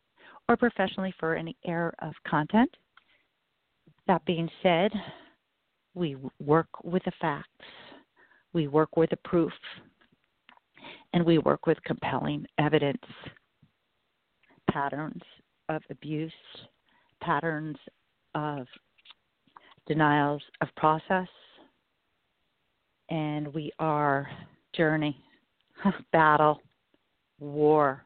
or 0.48 0.56
professionally 0.56 1.14
for 1.20 1.36
any 1.36 1.56
error 1.66 1.94
of 2.02 2.14
content. 2.28 2.70
That 4.06 4.24
being 4.26 4.50
said, 4.62 4.92
we 5.96 6.16
work 6.40 6.68
with 6.84 7.04
the 7.06 7.12
facts, 7.20 7.50
we 8.54 8.68
work 8.68 8.96
with 8.96 9.10
the 9.10 9.18
proof, 9.26 9.52
and 11.14 11.26
we 11.26 11.40
work 11.40 11.66
with 11.66 11.82
compelling 11.84 12.46
evidence. 12.60 13.04
Patterns 14.70 15.22
of 15.70 15.82
abuse, 15.90 16.32
patterns 17.22 17.78
of 18.36 18.68
denials 19.88 20.42
of 20.62 20.68
process, 20.76 21.28
and 23.10 23.54
we 23.54 23.72
are 23.80 24.30
journey, 24.76 25.18
battle, 26.12 26.62
war. 27.40 28.06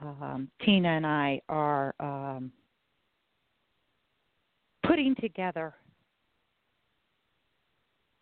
Um, 0.00 0.48
Tina 0.64 0.88
and 0.88 1.06
I 1.06 1.40
are 1.48 1.94
um, 2.00 2.50
putting 4.86 5.14
together. 5.16 5.74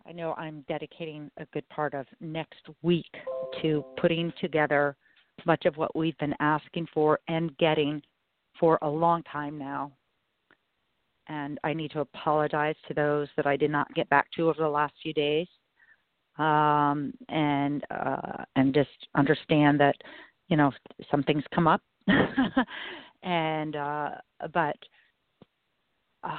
I 0.07 0.13
know 0.13 0.35
I'm 0.35 0.65
dedicating 0.69 1.31
a 1.39 1.47
good 1.47 1.69
part 1.69 1.95
of 1.95 2.07
next 2.21 2.69
week 2.83 3.07
to 3.63 3.85
putting 4.01 4.33
together 4.41 4.97
much 5.47 5.65
of 5.67 5.77
what 5.77 5.95
we've 5.95 6.19
been 6.19 6.35
asking 6.41 6.89
for 6.93 7.19
and 7.29 7.57
getting 7.59 8.03
for 8.59 8.79
a 8.83 8.89
long 8.89 9.23
time 9.25 9.59
now. 9.59 9.93
And 11.29 11.59
I 11.65 11.73
need 11.73 11.93
to 11.93 12.01
apologize 12.01 12.75
to 12.89 12.95
those 12.95 13.29
that 13.37 13.47
I 13.47 13.57
did 13.57 13.71
not 13.71 13.93
get 13.95 14.09
back 14.11 14.29
to 14.37 14.49
over 14.49 14.63
the 14.63 14.69
last 14.69 14.95
few 15.03 15.13
days 15.13 15.47
um, 16.39 17.13
and 17.29 17.85
uh, 17.91 18.45
and 18.57 18.75
just 18.75 18.89
understand 19.17 19.79
that 19.81 19.97
you 20.49 20.57
know 20.57 20.73
some 21.11 21.23
things 21.23 21.45
come 21.55 21.67
up, 21.67 21.83
and 23.23 23.77
uh, 23.77 24.11
but 24.53 24.77
uh, 26.25 26.31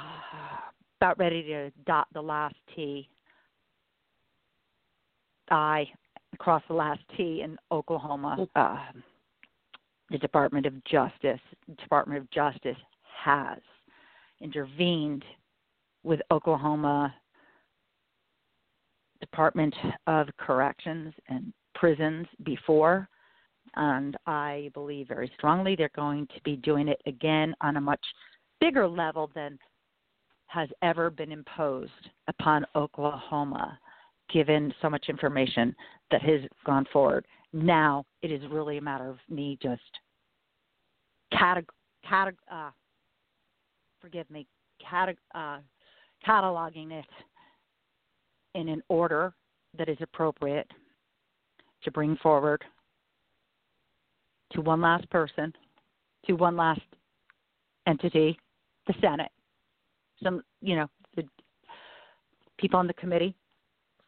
about 1.00 1.18
ready 1.18 1.42
to 1.44 1.70
dot 1.86 2.08
the 2.12 2.22
last 2.22 2.56
T. 2.74 3.08
I 5.50 5.86
cross 6.38 6.62
the 6.68 6.74
last 6.74 7.00
T 7.16 7.42
in 7.42 7.56
Oklahoma. 7.70 8.46
Uh, 8.54 8.78
the 10.10 10.18
Department 10.18 10.66
of 10.66 10.84
Justice, 10.84 11.40
Department 11.78 12.20
of 12.20 12.30
Justice 12.30 12.76
has 13.24 13.58
intervened 14.40 15.24
with 16.02 16.20
Oklahoma 16.30 17.14
Department 19.20 19.74
of 20.06 20.28
Corrections 20.36 21.14
and 21.28 21.52
Prisons 21.74 22.26
before, 22.44 23.08
and 23.76 24.16
I 24.26 24.70
believe 24.74 25.08
very 25.08 25.30
strongly 25.36 25.74
they're 25.74 25.90
going 25.96 26.26
to 26.28 26.40
be 26.44 26.56
doing 26.56 26.88
it 26.88 27.00
again 27.06 27.54
on 27.60 27.76
a 27.76 27.80
much 27.80 28.04
bigger 28.60 28.86
level 28.86 29.30
than 29.34 29.58
has 30.46 30.68
ever 30.82 31.10
been 31.10 31.32
imposed 31.32 31.90
upon 32.28 32.64
Oklahoma, 32.76 33.78
given 34.34 34.74
so 34.82 34.90
much 34.90 35.06
information 35.08 35.74
that 36.10 36.20
has 36.20 36.40
gone 36.66 36.84
forward. 36.92 37.24
Now 37.52 38.04
it 38.20 38.32
is 38.32 38.42
really 38.50 38.78
a 38.78 38.82
matter 38.82 39.08
of 39.08 39.18
me 39.30 39.56
just 39.62 39.80
categ- 41.32 41.68
categ- 42.04 42.36
uh, 42.50 42.70
forgive 44.00 44.28
me, 44.28 44.46
categ- 44.84 45.16
uh, 45.36 45.58
cataloging 46.26 46.90
it 46.90 47.06
in 48.56 48.68
an 48.68 48.82
order 48.88 49.32
that 49.78 49.88
is 49.88 49.98
appropriate 50.00 50.68
to 51.84 51.92
bring 51.92 52.16
forward 52.16 52.62
to 54.52 54.60
one 54.60 54.80
last 54.80 55.08
person, 55.10 55.52
to 56.26 56.32
one 56.32 56.56
last 56.56 56.80
entity, 57.86 58.36
the 58.88 58.94
Senate. 59.00 59.30
Some, 60.22 60.42
you 60.60 60.74
know, 60.74 60.88
the 61.14 61.22
people 62.58 62.80
on 62.80 62.88
the 62.88 62.94
committee 62.94 63.36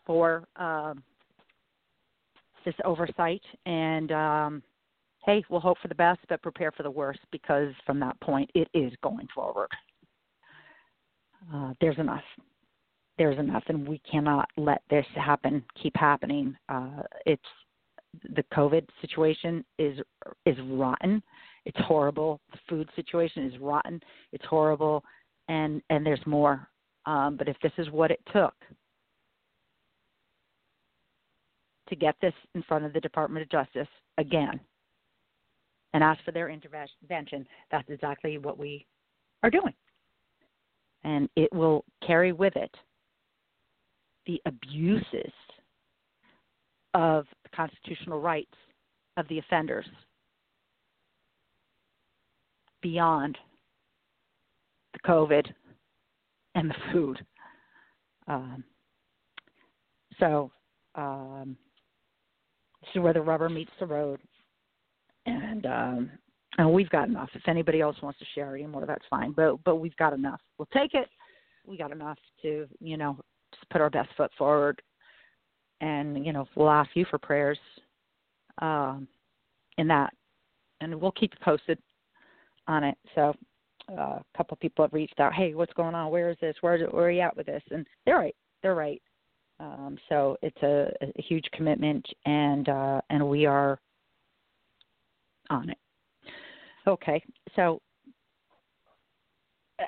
for 0.07 0.47
um, 0.57 1.03
this 2.65 2.75
oversight. 2.85 3.43
And 3.67 4.13
um, 4.13 4.63
hey, 5.25 5.45
we'll 5.51 5.61
hope 5.61 5.79
for 5.83 5.89
the 5.89 5.95
best, 5.95 6.21
but 6.29 6.43
prepare 6.43 6.73
for 6.73 6.83
the 6.83 6.91
worst 6.91 7.21
because 7.33 7.73
from 7.85 8.01
that 8.01 8.19
point, 8.21 8.51
it 8.55 8.69
is 8.73 8.93
going 9.03 9.29
forward. 9.35 9.69
Uh, 11.53 11.75
there's 11.81 11.99
enough. 11.99 12.25
There's 13.19 13.39
enough, 13.39 13.63
and 13.69 13.89
we 13.89 14.01
cannot 14.11 14.49
let 14.59 14.83
this 14.91 15.07
happen. 15.15 15.65
Keep 15.83 15.97
happening. 15.97 16.55
Uh, 16.69 17.03
it's 17.25 17.43
the 18.35 18.45
COVID 18.55 18.87
situation 19.01 19.65
is 19.79 19.99
is 20.45 20.57
rotten. 20.65 21.23
It's 21.65 21.79
horrible. 21.81 22.41
The 22.53 22.59
food 22.69 22.89
situation 22.95 23.47
is 23.47 23.59
rotten. 23.61 24.01
It's 24.33 24.45
horrible, 24.45 25.03
and 25.49 25.81
and 25.89 26.05
there's 26.05 26.25
more. 26.27 26.69
Um, 27.07 27.37
but 27.37 27.49
if 27.49 27.57
this 27.63 27.73
is 27.79 27.89
what 27.91 28.11
it 28.11 28.21
took 28.33 28.55
to 31.89 31.97
get 31.97 32.15
this 32.21 32.35
in 32.55 32.63
front 32.63 32.85
of 32.85 32.93
the 32.93 33.01
Department 33.01 33.43
of 33.43 33.51
Justice 33.51 33.89
again 34.19 34.61
and 35.95 36.03
ask 36.03 36.23
for 36.25 36.33
their 36.33 36.51
intervention, 36.51 37.47
that's 37.71 37.89
exactly 37.89 38.39
what 38.39 38.59
we 38.59 38.87
are 39.43 39.51
doing. 39.51 39.75
And 41.05 41.29
it 41.37 41.53
will 41.53 41.85
carry 42.07 42.33
with 42.33 42.57
it 42.57 42.75
the 44.27 44.41
abuses 44.45 45.33
of 46.95 47.27
the 47.45 47.49
constitutional 47.55 48.21
rights 48.21 48.55
of 49.17 49.29
the 49.29 49.39
offenders 49.39 49.87
beyond 52.83 53.39
the 54.93 54.99
COVID 55.09 55.47
and 56.55 56.71
the 56.71 56.75
food. 56.93 57.25
Um, 58.27 58.65
so 60.19 60.51
um, 60.95 61.57
is 62.95 63.03
where 63.03 63.13
the 63.13 63.21
rubber 63.21 63.49
meets 63.49 63.71
the 63.81 63.87
road, 63.87 64.21
and 65.27 65.67
um, 65.67 66.11
and 66.59 66.73
we've 66.73 66.91
got 66.91 67.09
enough. 67.09 67.31
If 67.35 67.43
anybody 67.49 67.81
else 67.81 67.97
wants 68.03 68.19
to 68.19 68.25
share 68.35 68.55
anymore, 68.55 68.85
that's 68.87 69.05
fine. 69.11 69.33
But 69.33 69.63
but 69.65 69.77
we've 69.77 69.97
got 69.97 70.13
enough. 70.13 70.41
We'll 70.59 70.69
take 70.73 70.95
it. 70.95 71.09
We 71.67 71.77
got 71.77 71.93
enough 71.93 72.19
to 72.43 72.67
you 72.81 72.97
know 72.97 73.19
just 73.55 73.69
put 73.71 73.81
our 73.81 73.91
best 73.91 74.11
foot 74.17 74.31
forward, 74.39 74.81
and 75.81 76.25
you 76.25 76.33
know 76.33 76.47
we'll 76.55 76.71
ask 76.71 76.91
you 76.95 77.05
for 77.11 77.19
prayers 77.19 77.59
um, 78.63 79.09
in 79.79 79.89
that, 79.89 80.13
and 80.81 80.95
we'll 81.01 81.13
keep 81.13 81.33
you 81.33 81.45
posted 81.45 81.79
on 82.69 82.85
it. 82.85 82.97
So 83.15 83.35
uh, 83.93 84.19
a 84.19 84.25
couple 84.37 84.55
of 84.55 84.61
people 84.61 84.85
have 84.85 84.93
reached 84.93 85.21
out. 85.21 85.33
Hey, 85.33 85.55
what's 85.55 85.73
going 85.75 85.95
on? 85.95 86.11
Where 86.11 86.31
is 86.31 86.37
this? 86.41 86.57
Where 86.61 86.79
where 86.89 87.07
are 87.07 87.11
you 87.11 87.21
at 87.21 87.37
with 87.37 87.47
this? 87.47 87.63
And 87.71 87.87
they're 88.05 88.19
right. 88.19 88.37
They're 88.63 88.75
right. 88.75 89.03
Um, 89.59 89.97
so 90.09 90.37
it's 90.43 90.63
a, 90.63 90.89
a 91.03 91.23
huge 91.23 91.47
commitment, 91.53 92.07
and 92.27 92.69
uh, 92.69 93.01
and 93.09 93.27
we 93.29 93.47
are 93.47 93.79
on 95.49 95.71
it. 95.71 95.79
Okay, 96.87 97.23
so 97.55 97.81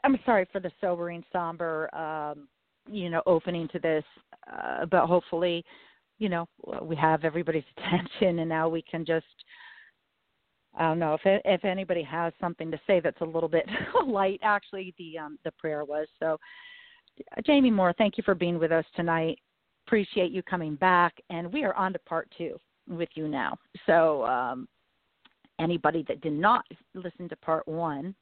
I'm 0.02 0.18
sorry 0.24 0.46
for 0.50 0.60
the 0.60 0.70
sobering, 0.80 1.22
somber, 1.32 1.94
um, 1.94 2.48
you 2.90 3.10
know, 3.10 3.22
opening 3.26 3.68
to 3.68 3.78
this, 3.78 4.04
uh, 4.50 4.86
but 4.86 5.06
hopefully, 5.06 5.64
you 6.18 6.28
know, 6.28 6.48
we 6.82 6.96
have 6.96 7.24
everybody's 7.24 7.64
attention, 7.76 8.40
and 8.40 8.48
now 8.48 8.68
we 8.68 8.82
can 8.82 9.04
just. 9.04 9.26
I 10.78 10.82
don't 10.82 10.98
know 10.98 11.14
if 11.14 11.20
if 11.24 11.64
anybody 11.64 12.02
has 12.04 12.32
something 12.40 12.70
to 12.70 12.80
say 12.86 13.00
that's 13.00 13.20
a 13.20 13.24
little 13.24 13.48
bit 13.48 13.66
light. 14.06 14.40
Actually, 14.42 14.94
the 14.96 15.18
um, 15.18 15.38
the 15.44 15.52
prayer 15.52 15.84
was 15.84 16.06
so. 16.18 16.38
Jamie 17.44 17.70
Moore, 17.70 17.92
thank 17.98 18.16
you 18.16 18.22
for 18.22 18.34
being 18.34 18.60
with 18.60 18.70
us 18.70 18.84
tonight 18.94 19.40
appreciate 19.88 20.30
you 20.30 20.42
coming 20.42 20.74
back. 20.74 21.14
And 21.30 21.50
we 21.50 21.64
are 21.64 21.74
on 21.74 21.94
to 21.94 21.98
part 22.00 22.28
two 22.36 22.60
with 22.88 23.08
you 23.14 23.26
now. 23.26 23.56
So, 23.86 24.24
um, 24.26 24.68
anybody 25.58 26.04
that 26.06 26.20
did 26.20 26.34
not 26.34 26.64
listen 26.94 27.28
to 27.28 27.36
part 27.36 27.66
one 27.66 28.14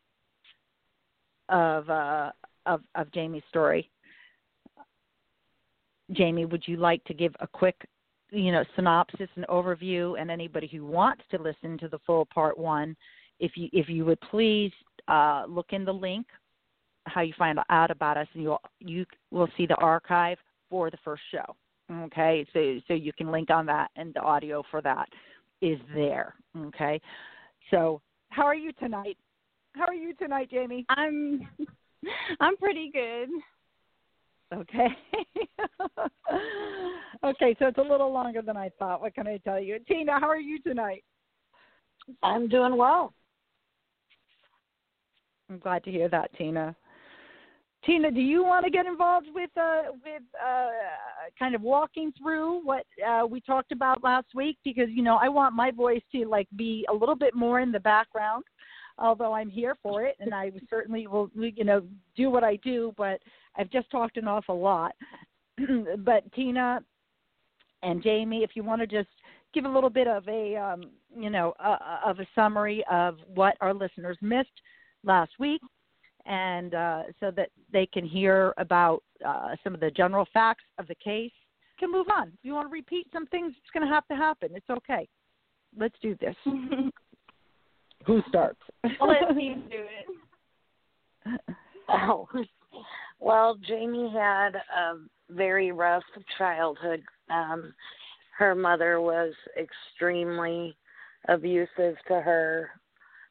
of 1.49 1.91
uh, 1.91 2.31
of, 2.67 2.83
of 2.95 3.13
Jamie's 3.13 3.43
story, 3.49 3.91
Jamie, 6.13 6.45
would 6.45 6.63
you 6.67 6.77
like 6.77 7.03
to 7.05 7.15
give 7.15 7.35
a 7.41 7.47
quick, 7.47 7.77
you 8.31 8.53
know, 8.53 8.65
synopsis 8.77 9.29
and 9.35 9.45
overview? 9.49 10.21
And 10.21 10.31
anybody 10.31 10.69
who 10.69 10.87
wants 10.87 11.23
to 11.33 11.43
listen 11.43 11.79
to 11.79 11.89
the 11.89 11.99
full 12.07 12.27
part 12.33 12.57
one, 12.57 12.97
if 13.41 13.53
you 13.57 13.69
if 13.73 13.89
you 13.89 14.05
would 14.05 14.21
please 14.21 14.73
uh, 15.09 15.45
look 15.49 15.67
in 15.71 15.85
the 15.85 15.93
link 15.93 16.27
how 17.07 17.21
you 17.23 17.33
find 17.39 17.59
out 17.71 17.91
about 17.91 18.17
us, 18.17 18.29
and 18.35 18.43
you 18.45 18.57
you 18.79 19.05
will 19.33 19.49
see 19.57 19.67
the 19.67 19.77
archive 19.77 20.39
for 20.77 20.91
the 20.91 20.99
first 21.03 21.23
show. 21.33 21.57
Okay, 21.91 22.47
so 22.53 22.79
so 22.87 22.93
you 22.93 23.13
can 23.15 23.31
link 23.31 23.49
on 23.49 23.65
that, 23.65 23.91
and 23.97 24.13
the 24.13 24.21
audio 24.21 24.63
for 24.71 24.83
that 24.83 25.09
is 25.63 25.79
there. 25.95 26.35
Okay, 26.55 27.01
so 27.71 28.03
how 28.29 28.45
are 28.45 28.55
you 28.55 28.73
tonight? 28.73 29.17
How 29.75 29.87
are 29.87 29.95
you 29.95 30.13
tonight, 30.15 30.51
Jamie? 30.51 30.85
I'm 30.91 31.49
I'm 32.41 32.59
pretty 32.59 32.91
good. 32.93 33.31
Okay. 34.55 34.89
okay, 37.25 37.57
so 37.59 37.67
it's 37.69 37.79
a 37.79 37.83
little 37.83 38.13
longer 38.13 38.43
than 38.43 38.59
I 38.59 38.69
thought. 38.79 39.01
What 39.01 39.15
can 39.15 39.27
I 39.27 39.39
tell 39.39 39.59
you? 39.59 39.79
Tina, 39.89 40.21
how 40.21 40.29
are 40.29 40.39
you 40.39 40.61
tonight? 40.61 41.05
I'm 42.23 42.49
doing 42.49 42.77
well. 42.77 43.15
I'm 45.49 45.59
glad 45.59 45.83
to 45.85 45.91
hear 45.91 46.11
that, 46.11 46.37
Tina. 46.37 46.77
Tina, 47.87 48.11
do 48.11 48.21
you 48.21 48.43
want 48.43 48.65
to 48.65 48.71
get 48.71 48.85
involved 48.85 49.29
with 49.33 49.51
uh, 49.57 49.93
with 50.05 50.23
uh, 50.45 50.71
kind 51.39 51.55
of 51.55 51.63
walking 51.63 52.13
through 52.21 52.65
what 52.65 52.85
uh, 53.07 53.25
we 53.25 53.41
talked 53.41 53.71
about 53.71 54.03
last 54.03 54.27
week? 54.35 54.59
Because 54.65 54.89
you 54.91 55.05
know, 55.05 55.19
I 55.23 55.29
want 55.29 55.55
my 55.55 55.71
voice 55.71 56.03
to 56.13 56.27
like 56.27 56.49
be 56.57 56.85
a 56.91 56.93
little 56.93 57.15
bit 57.15 57.37
more 57.37 57.61
in 57.61 57.71
the 57.71 57.79
background, 57.79 58.43
although 58.99 59.33
I'm 59.33 59.49
here 59.49 59.77
for 59.85 60.03
it, 60.03 60.17
and 60.19 60.35
I 60.35 60.51
certainly 60.69 61.07
will, 61.07 61.31
you 61.37 61.63
know, 61.63 61.83
do 62.17 62.29
what 62.29 62.43
I 62.43 62.57
do. 62.57 62.93
But 62.97 63.21
I've 63.57 63.71
just 63.71 63.89
talked 63.91 64.17
an 64.17 64.27
awful 64.27 64.61
lot. 64.61 64.93
but 65.99 66.31
Tina 66.33 66.81
and 67.85 68.03
Jamie, 68.03 68.43
if 68.43 68.51
you 68.55 68.65
want 68.65 68.81
to 68.81 68.89
just 68.89 69.09
give 69.55 69.65
a 69.65 69.69
little 69.69 69.91
bit 69.91 70.09
of 70.09 70.27
a, 70.29 70.57
um, 70.57 70.91
you 71.17 71.31
know, 71.31 71.55
uh, 71.65 71.79
of 72.05 72.19
a 72.19 72.27
summary 72.35 72.85
of 72.91 73.19
what 73.33 73.57
our 73.61 73.73
listeners 73.73 74.19
missed 74.21 74.51
last 75.05 75.31
week 75.39 75.61
and 76.27 76.75
uh, 76.75 77.03
so 77.21 77.31
that 77.31 77.51
they 77.73 77.87
can 77.87 78.05
hear 78.05 78.53
about 78.59 79.03
uh, 79.25 79.55
some 79.63 79.75
of 79.75 79.81
the 79.81 79.91
general 79.91 80.27
facts 80.33 80.65
of 80.79 80.87
the 80.89 80.95
case. 80.97 81.33
Can 81.79 81.93
move 81.93 82.07
on. 82.15 82.29
If 82.29 82.39
you 82.43 82.55
want 82.55 82.69
to 82.69 82.73
repeat 82.73 83.07
some 83.13 83.27
things, 83.27 83.53
it's 83.57 83.71
going 83.73 83.87
to 83.87 83.93
have 83.93 84.07
to 84.09 84.17
happen. 84.17 84.49
It's 84.55 84.71
okay. 84.71 85.07
Let's 85.79 85.95
do 86.01 86.17
this. 86.21 86.35
Who 88.07 88.23
starts? 88.29 88.61
Let 88.85 89.41
you 89.41 89.57
do 89.57 89.85
it. 89.85 91.41
Oh, 91.89 92.27
well, 93.21 93.57
Jamie 93.65 94.11
had 94.13 94.57
a 94.57 94.95
very 95.31 95.71
rough 95.71 96.03
childhood. 96.37 97.01
Um, 97.31 97.73
her 98.37 98.57
mother 98.57 99.01
was 99.01 99.33
extremely 99.57 100.77
abusive 101.29 101.95
to 102.09 102.21
her, 102.21 102.71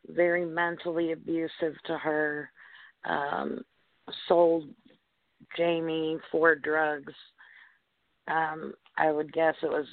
very 0.07 0.45
mentally 0.45 1.11
abusive 1.11 1.73
to 1.85 1.97
her 1.97 2.49
um, 3.07 3.63
sold 4.27 4.69
Jamie 5.57 6.17
for 6.31 6.55
drugs. 6.55 7.13
Um, 8.27 8.73
I 8.97 9.11
would 9.11 9.31
guess 9.33 9.55
it 9.61 9.69
was 9.69 9.85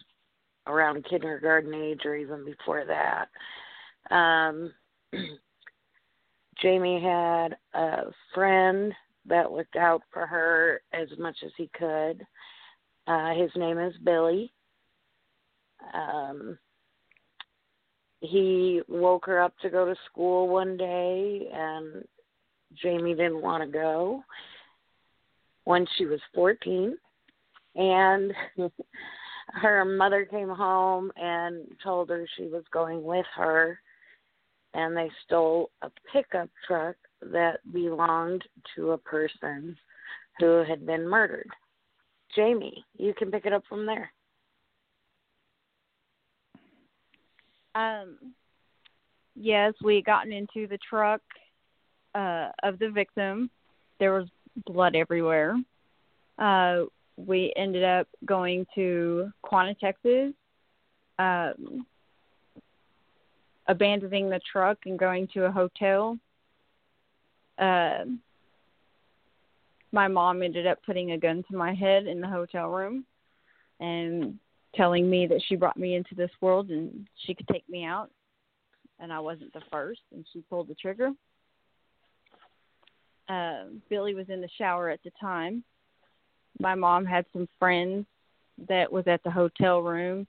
around 0.67 1.07
kindergarten 1.09 1.75
age 1.75 2.01
or 2.05 2.15
even 2.15 2.45
before 2.45 2.85
that. 2.87 4.15
Um, 4.15 4.73
Jamie 6.63 7.03
had 7.03 7.57
a 7.75 8.11
friend 8.35 8.93
that 9.27 9.53
looked 9.53 9.77
out 9.77 10.03
for 10.13 10.27
her 10.27 10.81
as 10.93 11.09
much 11.19 11.37
as 11.45 11.53
he 11.57 11.71
could. 11.79 12.25
Uh, 13.07 13.35
his 13.35 13.51
name 13.57 13.79
is 13.79 13.95
Billy. 14.05 14.53
Um, 15.93 16.59
he 18.21 18.81
woke 18.89 19.27
her 19.27 19.43
up 19.43 19.55
to 19.63 19.71
go 19.71 19.85
to 19.85 19.97
school 20.11 20.49
one 20.49 20.77
day 20.77 21.49
and 21.53 22.05
Jamie 22.81 23.15
didn't 23.15 23.43
want 23.43 23.63
to 23.63 23.71
go 23.71 24.23
when 25.65 25.87
she 25.97 26.07
was 26.07 26.21
14. 26.35 26.97
And 27.75 28.33
her 29.49 29.85
mother 29.85 30.25
came 30.25 30.49
home 30.49 31.11
and 31.17 31.67
told 31.83 32.11
her 32.11 32.27
she 32.37 32.45
was 32.45 32.65
going 32.73 33.03
with 33.03 33.27
her. 33.37 33.79
and 34.75 34.97
they 34.97 35.11
stole 35.25 35.71
a 35.83 35.91
pickup 36.13 36.49
truck 36.67 36.97
that 37.21 37.59
belonged 37.73 38.43
to 38.75 38.93
a 38.93 38.99
person 38.99 39.77
who 40.39 40.65
had 40.67 40.87
been 40.87 41.07
murdered. 41.07 41.49
Jamie, 42.35 42.85
you 42.97 43.13
can 43.15 43.31
pick 43.31 43.45
it 43.45 43.53
up 43.53 43.63
from 43.69 43.87
there. 43.87 44.11
Um, 47.75 48.17
yes, 49.35 49.75
we 49.83 49.97
had 49.97 50.05
gotten 50.05 50.33
into 50.33 50.67
the 50.67 50.79
truck 50.89 51.21
uh, 52.15 52.49
of 52.63 52.79
the 52.79 52.91
victim. 52.91 53.51
There 53.99 54.13
was 54.13 54.29
blood 54.67 54.95
everywhere. 54.95 55.57
Uh, 56.39 56.83
we 57.17 57.53
ended 57.57 57.85
up 57.85 58.09
going 58.25 58.67
to 58.75 59.31
Quanah, 59.45 59.79
Texas, 59.79 60.33
um, 61.19 61.87
abandoning 63.69 64.29
the 64.29 64.41
truck 64.51 64.79
and 64.87 64.99
going 64.99 65.29
to 65.35 65.45
a 65.45 65.51
hotel. 65.51 66.19
Uh, 67.59 68.05
my 69.93 70.09
mom 70.09 70.43
ended 70.43 70.67
up 70.67 70.79
putting 70.85 71.13
a 71.13 71.19
gun 71.19 71.45
to 71.51 71.57
my 71.57 71.75
head 71.75 72.07
in 72.07 72.21
the 72.21 72.27
hotel 72.27 72.69
room 72.69 73.05
and 73.79 74.39
telling 74.75 75.09
me 75.09 75.27
that 75.27 75.43
she 75.47 75.55
brought 75.55 75.77
me 75.77 75.95
into 75.95 76.15
this 76.15 76.31
world 76.41 76.71
and 76.71 77.07
she 77.27 77.35
could 77.35 77.47
take 77.49 77.69
me 77.69 77.85
out 77.85 78.11
and 78.99 79.13
I 79.13 79.21
wasn't 79.21 79.53
the 79.53 79.61
first 79.71 80.01
and 80.13 80.25
she 80.33 80.41
pulled 80.49 80.69
the 80.69 80.75
trigger. 80.75 81.11
Uh, 83.33 83.65
Billy 83.89 84.15
was 84.15 84.29
in 84.29 84.41
the 84.43 84.49
shower 84.59 84.91
at 84.91 85.03
the 85.05 85.11
time. 85.19 85.65
My 86.61 86.75
mom 86.75 87.07
had 87.07 87.25
some 87.33 87.49
friends 87.59 88.05
that 88.69 88.93
was 88.93 89.05
at 89.07 89.23
the 89.23 89.31
hotel 89.31 89.81
room 89.81 90.27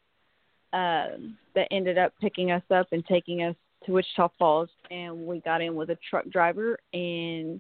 uh, 0.72 1.08
that 1.54 1.68
ended 1.72 1.98
up 1.98 2.14
picking 2.22 2.52
us 2.52 2.64
up 2.74 2.88
and 2.94 3.06
taking 3.06 3.44
us 3.44 3.56
to 3.86 3.92
Wichita 3.92 4.30
Falls, 4.40 4.70
and 4.90 5.28
we 5.28 5.42
got 5.42 5.62
in 5.62 5.76
with 5.76 5.90
a 5.90 5.98
truck 6.10 6.30
driver, 6.30 6.80
and 6.94 7.60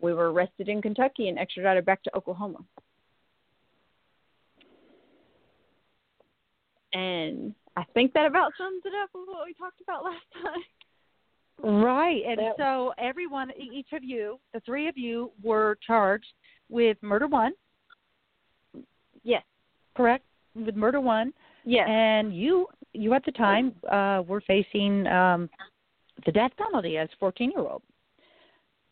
we 0.00 0.14
were 0.14 0.32
arrested 0.32 0.70
in 0.70 0.80
Kentucky 0.80 1.28
and 1.28 1.38
extradited 1.38 1.84
back 1.84 2.02
to 2.04 2.16
Oklahoma. 2.16 2.58
And 6.94 7.54
I 7.76 7.84
think 7.92 8.14
that 8.14 8.24
about 8.24 8.52
sums 8.56 8.82
it 8.86 8.92
up 9.02 9.10
with 9.14 9.28
what 9.28 9.44
we 9.44 9.52
talked 9.52 9.82
about 9.82 10.04
last 10.04 10.24
time. 10.42 10.62
Right. 11.62 12.22
And 12.26 12.38
That- 12.38 12.56
so 12.56 12.92
everyone, 12.98 13.52
each 13.56 13.92
of 13.92 14.02
you, 14.02 14.40
the 14.52 14.60
three 14.60 14.88
of 14.88 14.98
you, 14.98 15.32
were 15.42 15.78
charged 15.86 16.32
with 16.68 17.00
murder 17.02 17.28
one, 17.28 17.52
Yes. 19.22 19.44
correct? 19.94 20.24
With 20.54 20.74
murder 20.74 21.00
one. 21.00 21.32
Yes. 21.64 21.88
And 21.88 22.34
you, 22.34 22.68
you 22.92 23.14
at 23.14 23.24
the 23.24 23.32
time, 23.32 23.74
uh, 23.88 24.22
were 24.26 24.40
facing 24.40 25.06
um, 25.06 25.48
the 26.26 26.32
death 26.32 26.52
penalty 26.56 26.98
as 26.98 27.08
a 27.12 27.16
14 27.18 27.52
year 27.52 27.60
old. 27.60 27.82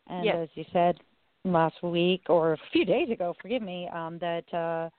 And 0.07 0.25
Yes. 0.25 0.35
as 0.37 0.49
you 0.55 0.65
said 0.71 0.99
last 1.43 1.81
week 1.83 2.29
or 2.29 2.53
a 2.53 2.57
few 2.71 2.85
days 2.85 3.09
ago, 3.09 3.33
forgive 3.41 3.61
me, 3.61 3.89
um, 3.89 4.17
that 4.19 4.53
uh, 4.53 4.89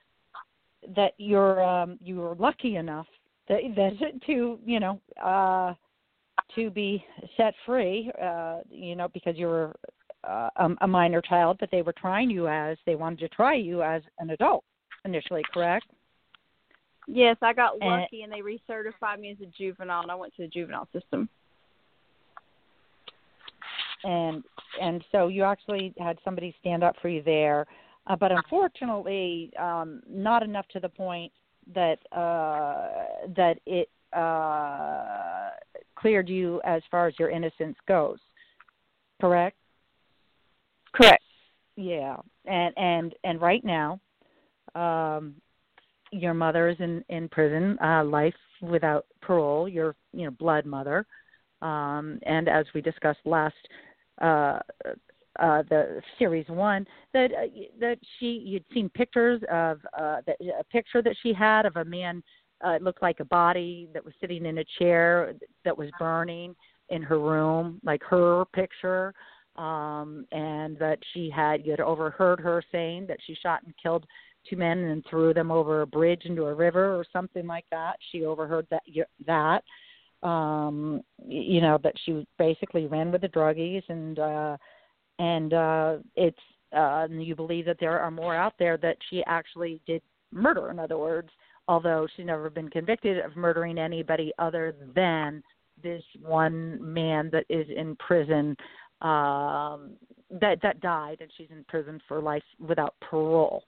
that 0.95 1.13
you're 1.17 1.63
um, 1.63 1.97
you 2.03 2.17
were 2.17 2.35
lucky 2.35 2.75
enough 2.75 3.07
that 3.47 3.61
that 3.75 4.21
to 4.25 4.59
you 4.65 4.79
know 4.79 4.99
uh, 5.21 5.73
to 6.55 6.69
be 6.69 7.03
set 7.37 7.53
free, 7.65 8.11
uh, 8.21 8.59
you 8.69 8.95
know, 8.95 9.07
because 9.13 9.37
you 9.37 9.47
were 9.47 9.75
uh, 10.23 10.49
a, 10.55 10.69
a 10.81 10.87
minor 10.87 11.21
child, 11.21 11.57
but 11.59 11.69
they 11.71 11.81
were 11.81 11.93
trying 11.93 12.29
you 12.29 12.47
as 12.47 12.77
they 12.85 12.95
wanted 12.95 13.19
to 13.19 13.27
try 13.29 13.55
you 13.55 13.81
as 13.83 14.01
an 14.19 14.29
adult 14.29 14.63
initially, 15.05 15.43
correct? 15.53 15.85
Yes, 17.07 17.35
I 17.41 17.53
got 17.53 17.73
And- 17.81 18.01
lucky 18.01 18.21
and 18.23 18.31
they 18.31 18.39
recertified 18.39 19.19
me 19.19 19.31
as 19.31 19.37
a 19.41 19.47
juvenile 19.57 20.03
and 20.03 20.11
I 20.11 20.15
went 20.15 20.33
to 20.35 20.43
the 20.43 20.47
juvenile 20.47 20.87
system. 20.93 21.27
and 24.05 24.43
and 24.81 25.03
so 25.11 25.27
you 25.29 25.43
actually 25.43 25.93
had 25.97 26.17
somebody 26.25 26.53
stand 26.59 26.83
up 26.83 26.95
for 27.01 27.07
you 27.07 27.21
there 27.23 27.65
uh, 28.07 28.15
but 28.17 28.31
unfortunately 28.33 29.49
um 29.57 30.01
not 30.09 30.43
enough 30.43 30.67
to 30.67 30.79
the 30.79 30.89
point 30.89 31.31
that 31.73 31.99
uh 32.11 33.05
that 33.35 33.59
it 33.65 33.87
uh 34.15 35.49
cleared 35.95 36.29
you 36.29 36.61
as 36.65 36.81
far 36.91 37.07
as 37.07 37.13
your 37.17 37.29
innocence 37.29 37.77
goes 37.87 38.19
correct 39.21 39.57
Correct. 40.93 41.23
yeah 41.75 42.17
and 42.45 42.73
and 42.77 43.15
and 43.23 43.41
right 43.41 43.63
now 43.63 43.99
um 44.75 45.35
your 46.11 46.33
mother 46.33 46.69
is 46.69 46.77
in 46.79 47.03
in 47.09 47.27
prison 47.29 47.77
uh 47.83 48.03
life 48.03 48.35
without 48.61 49.05
parole 49.21 49.67
your 49.67 49.95
you 50.13 50.25
know 50.25 50.31
blood 50.31 50.65
mother 50.65 51.05
um 51.61 52.19
and 52.25 52.47
as 52.47 52.65
we 52.75 52.81
discussed 52.81 53.19
last 53.25 53.55
uh 54.21 54.59
uh 55.39 55.63
the 55.69 56.01
series 56.19 56.47
one 56.47 56.85
that 57.13 57.31
uh, 57.31 57.47
that 57.79 57.97
she 58.19 58.43
you'd 58.45 58.65
seen 58.73 58.89
pictures 58.89 59.41
of 59.51 59.79
uh 59.97 60.17
that 60.27 60.37
a 60.59 60.63
picture 60.65 61.01
that 61.01 61.15
she 61.23 61.33
had 61.33 61.65
of 61.65 61.75
a 61.77 61.85
man 61.85 62.21
uh 62.65 62.71
it 62.71 62.81
looked 62.81 63.01
like 63.01 63.19
a 63.19 63.25
body 63.25 63.87
that 63.93 64.03
was 64.03 64.13
sitting 64.19 64.45
in 64.45 64.59
a 64.59 64.65
chair 64.79 65.33
that 65.65 65.77
was 65.77 65.89
burning 65.99 66.55
in 66.89 67.01
her 67.01 67.19
room 67.19 67.79
like 67.83 68.01
her 68.03 68.45
picture 68.53 69.13
um 69.55 70.25
and 70.31 70.77
that 70.79 70.97
she 71.13 71.29
had 71.29 71.65
you 71.65 71.71
had 71.71 71.79
overheard 71.79 72.39
her 72.39 72.63
saying 72.71 73.05
that 73.07 73.19
she 73.25 73.35
shot 73.35 73.61
and 73.63 73.73
killed 73.81 74.05
two 74.49 74.57
men 74.57 74.77
and 74.77 75.05
threw 75.09 75.33
them 75.33 75.51
over 75.51 75.81
a 75.81 75.87
bridge 75.87 76.23
into 76.25 76.45
a 76.45 76.53
river 76.53 76.95
or 76.95 77.05
something 77.13 77.47
like 77.47 77.65
that. 77.71 77.93
She 78.11 78.25
overheard 78.25 78.67
that 78.69 78.83
that 79.25 79.63
um 80.27 81.01
you 81.27 81.59
know 81.59 81.77
that 81.83 81.93
she 82.05 82.25
basically 82.39 82.87
ran 82.87 83.11
with 83.11 83.21
the 83.21 83.27
druggies 83.27 83.83
and 83.89 84.19
uh 84.19 84.55
and 85.19 85.53
uh 85.53 85.97
it's 86.15 86.39
uh 86.73 87.07
and 87.09 87.23
you 87.25 87.35
believe 87.35 87.65
that 87.65 87.77
there 87.79 87.99
are 87.99 88.11
more 88.11 88.33
out 88.33 88.53
there 88.57 88.77
that 88.77 88.95
she 89.09 89.21
actually 89.27 89.81
did 89.85 90.01
murder 90.31 90.71
in 90.71 90.79
other 90.79 90.97
words 90.97 91.29
although 91.67 92.07
she's 92.15 92.25
never 92.25 92.49
been 92.49 92.69
convicted 92.69 93.19
of 93.19 93.35
murdering 93.35 93.77
anybody 93.77 94.31
other 94.39 94.75
than 94.95 95.43
this 95.81 96.03
one 96.21 96.77
man 96.81 97.29
that 97.31 97.45
is 97.49 97.67
in 97.75 97.95
prison 97.97 98.55
um 99.01 99.91
that 100.29 100.57
that 100.61 100.79
died 100.79 101.17
and 101.19 101.29
she's 101.37 101.49
in 101.51 101.63
prison 101.67 101.99
for 102.07 102.21
life 102.21 102.43
without 102.59 102.95
parole. 103.01 103.63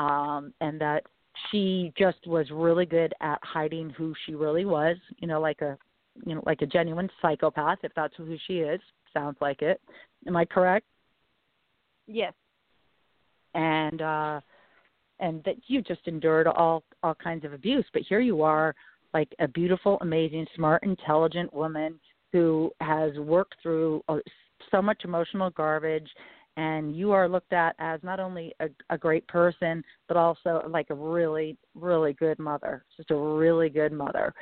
Um 0.00 0.52
and 0.60 0.80
that 0.80 1.04
she 1.50 1.92
just 1.98 2.26
was 2.26 2.46
really 2.50 2.86
good 2.86 3.12
at 3.20 3.38
hiding 3.42 3.90
who 3.90 4.14
she 4.24 4.34
really 4.34 4.64
was 4.64 4.96
you 5.18 5.26
know 5.28 5.40
like 5.40 5.60
a 5.62 5.76
you 6.26 6.34
know 6.34 6.42
like 6.46 6.62
a 6.62 6.66
genuine 6.66 7.10
psychopath 7.20 7.78
if 7.82 7.92
that's 7.94 8.14
who 8.16 8.36
she 8.46 8.58
is 8.58 8.80
sounds 9.12 9.36
like 9.40 9.62
it. 9.62 9.80
Am 10.26 10.36
i 10.36 10.44
correct? 10.44 10.86
Yes. 12.06 12.34
and 13.54 14.02
uh 14.02 14.40
and 15.20 15.42
that 15.44 15.56
you 15.66 15.82
just 15.82 16.00
endured 16.06 16.46
all 16.46 16.82
all 17.02 17.14
kinds 17.14 17.44
of 17.44 17.52
abuse. 17.52 17.84
But 17.92 18.02
here 18.08 18.20
you 18.20 18.42
are 18.42 18.74
like 19.12 19.28
a 19.38 19.48
beautiful 19.48 19.98
amazing 20.00 20.46
smart 20.56 20.82
intelligent 20.82 21.52
woman 21.54 21.98
who 22.32 22.70
has 22.80 23.12
worked 23.16 23.54
through 23.62 24.02
uh, 24.08 24.16
so 24.70 24.82
much 24.82 25.02
emotional 25.04 25.50
garbage. 25.50 26.08
And 26.56 26.96
you 26.96 27.10
are 27.10 27.28
looked 27.28 27.52
at 27.52 27.74
as 27.80 27.98
not 28.04 28.20
only 28.20 28.52
a, 28.60 28.68
a 28.90 28.96
great 28.96 29.26
person 29.26 29.82
but 30.06 30.16
also 30.16 30.62
like 30.68 30.90
a 30.90 30.94
really 30.94 31.56
really 31.74 32.12
good 32.12 32.38
mother 32.38 32.84
just 32.96 33.10
a 33.10 33.16
really 33.16 33.68
good 33.68 33.92
mother. 33.92 34.32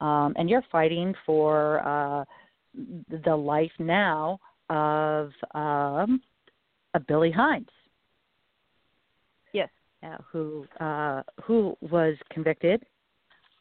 Um 0.00 0.34
and 0.36 0.50
you're 0.50 0.64
fighting 0.70 1.14
for 1.24 1.80
uh 1.86 2.24
the 3.24 3.34
life 3.34 3.72
now 3.78 4.38
of 4.68 5.30
um 5.54 6.20
of 6.94 7.06
Billy 7.06 7.30
Hines 7.30 7.68
who 10.30 10.66
uh, 10.80 11.22
who 11.44 11.76
was 11.80 12.16
convicted 12.30 12.82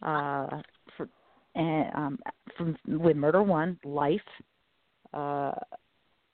uh, 0.01 0.61
for 0.97 1.07
and 1.55 1.93
um, 1.95 2.19
from 2.57 2.75
with 2.87 3.15
murder 3.15 3.43
one 3.43 3.79
life 3.83 4.19
uh, 5.13 5.53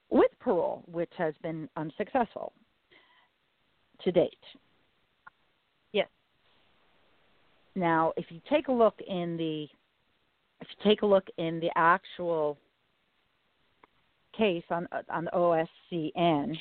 with 0.09 0.31
parole, 0.39 0.83
which 0.87 1.11
has 1.17 1.33
been 1.43 1.69
unsuccessful 1.75 2.53
to 4.03 4.11
date. 4.11 4.33
Yes. 5.91 6.07
Now, 7.75 8.13
if 8.17 8.25
you 8.29 8.41
take 8.49 8.69
a 8.69 8.71
look 8.71 8.95
in 9.07 9.37
the 9.37 9.67
if 10.61 10.67
you 10.69 10.89
take 10.89 11.01
a 11.01 11.05
look 11.05 11.27
in 11.37 11.59
the 11.59 11.69
actual 11.75 12.57
case 14.35 14.63
on 14.69 14.87
on 15.09 15.25
the 15.25 15.31
OSCN, 15.31 16.57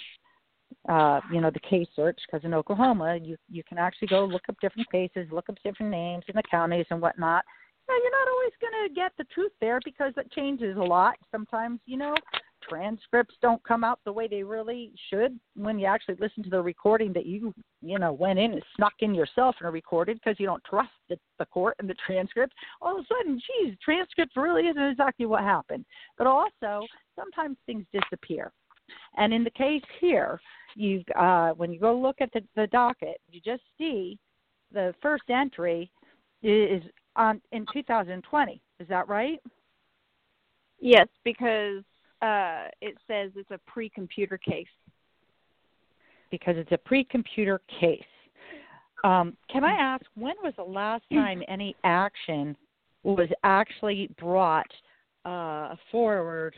uh, 0.89 1.21
you 1.33 1.41
know, 1.41 1.51
the 1.51 1.61
case 1.61 1.89
search, 1.95 2.19
because 2.27 2.45
in 2.45 2.55
Oklahoma, 2.55 3.19
you 3.23 3.37
you 3.51 3.63
can 3.69 3.79
actually 3.79 4.09
go 4.09 4.25
look 4.25 4.43
up 4.49 4.57
different 4.61 4.91
cases, 4.91 5.29
look 5.31 5.49
up 5.49 5.57
different 5.65 5.91
names 5.91 6.25
in 6.29 6.37
the 6.37 6.43
counties 6.51 6.87
and 6.91 7.01
whatnot. 7.01 7.45
Now, 7.89 7.95
you're 8.03 8.11
not 8.11 8.29
always 8.29 8.53
going 8.61 8.89
to 8.89 8.95
get 8.95 9.13
the 9.17 9.25
truth 9.33 9.53
there 9.61 9.81
because 9.85 10.13
it 10.19 10.31
changes 10.33 10.77
a 10.77 10.83
lot. 10.83 11.17
Sometimes, 11.33 11.81
you 11.87 11.97
know, 11.97 12.15
transcripts 12.69 13.35
don't 13.41 13.63
come 13.65 13.83
out 13.83 13.99
the 14.05 14.13
way 14.13 14.29
they 14.29 14.43
really 14.43 14.93
should 15.11 15.39
when 15.55 15.79
you 15.79 15.87
actually 15.87 16.17
listen 16.21 16.43
to 16.43 16.51
the 16.51 16.61
recording 16.61 17.13
that 17.13 17.27
you 17.27 17.55
you 17.81 17.99
know 17.99 18.13
went 18.13 18.39
in 18.39 18.53
and 18.53 18.63
snuck 18.77 18.93
in 19.01 19.15
yourself 19.15 19.55
and 19.61 19.73
recorded 19.73 20.19
because 20.19 20.39
you 20.39 20.47
don't 20.47 20.63
trust 20.65 20.91
the, 21.09 21.17
the 21.39 21.47
court 21.47 21.75
and 21.79 21.89
the 21.89 21.95
transcript 22.07 22.53
all 22.83 22.99
of 22.99 23.05
a 23.05 23.07
sudden 23.07 23.41
geez 23.41 23.75
transcript 23.83 24.37
really 24.37 24.67
isn't 24.67 24.83
exactly 24.83 25.27
what 25.27 25.43
happened 25.43 25.85
but 26.17 26.27
also 26.27 26.85
sometimes 27.17 27.57
things 27.67 27.85
disappear 27.93 28.53
and 29.17 29.33
in 29.33 29.45
the 29.45 29.51
case 29.51 29.83
here 30.01 30.41
you 30.75 31.03
uh 31.19 31.51
when 31.51 31.73
you 31.73 31.81
go 31.81 31.97
look 31.97 32.17
at 32.21 32.33
the, 32.33 32.43
the 32.57 32.67
docket 32.69 33.21
you 33.31 33.41
just 33.41 33.63
see 33.77 34.19
the 34.73 34.95
first 35.03 35.25
entry 35.31 35.91
is 36.43 36.83
on 37.17 37.41
in 37.53 37.67
2020 37.73 38.61
is 38.81 38.89
that 38.89 39.09
right 39.09 39.41
Yes, 40.81 41.09
because 41.25 41.83
uh, 42.23 42.69
it 42.81 42.97
says 43.07 43.33
it's 43.37 43.51
a 43.51 43.59
pre-computer 43.67 44.39
case. 44.39 44.67
because 46.31 46.57
it's 46.57 46.73
a 46.73 46.79
pre-computer 46.79 47.61
case. 47.81 48.03
Um, 49.05 49.37
can 49.51 49.65
I 49.65 49.73
ask 49.73 50.05
when 50.15 50.35
was 50.43 50.53
the 50.57 50.63
last 50.63 51.05
time 51.13 51.43
any 51.49 51.75
action 51.85 52.57
was 53.03 53.29
actually 53.45 54.11
brought 54.19 54.67
uh, 55.25 55.75
forward 55.91 56.55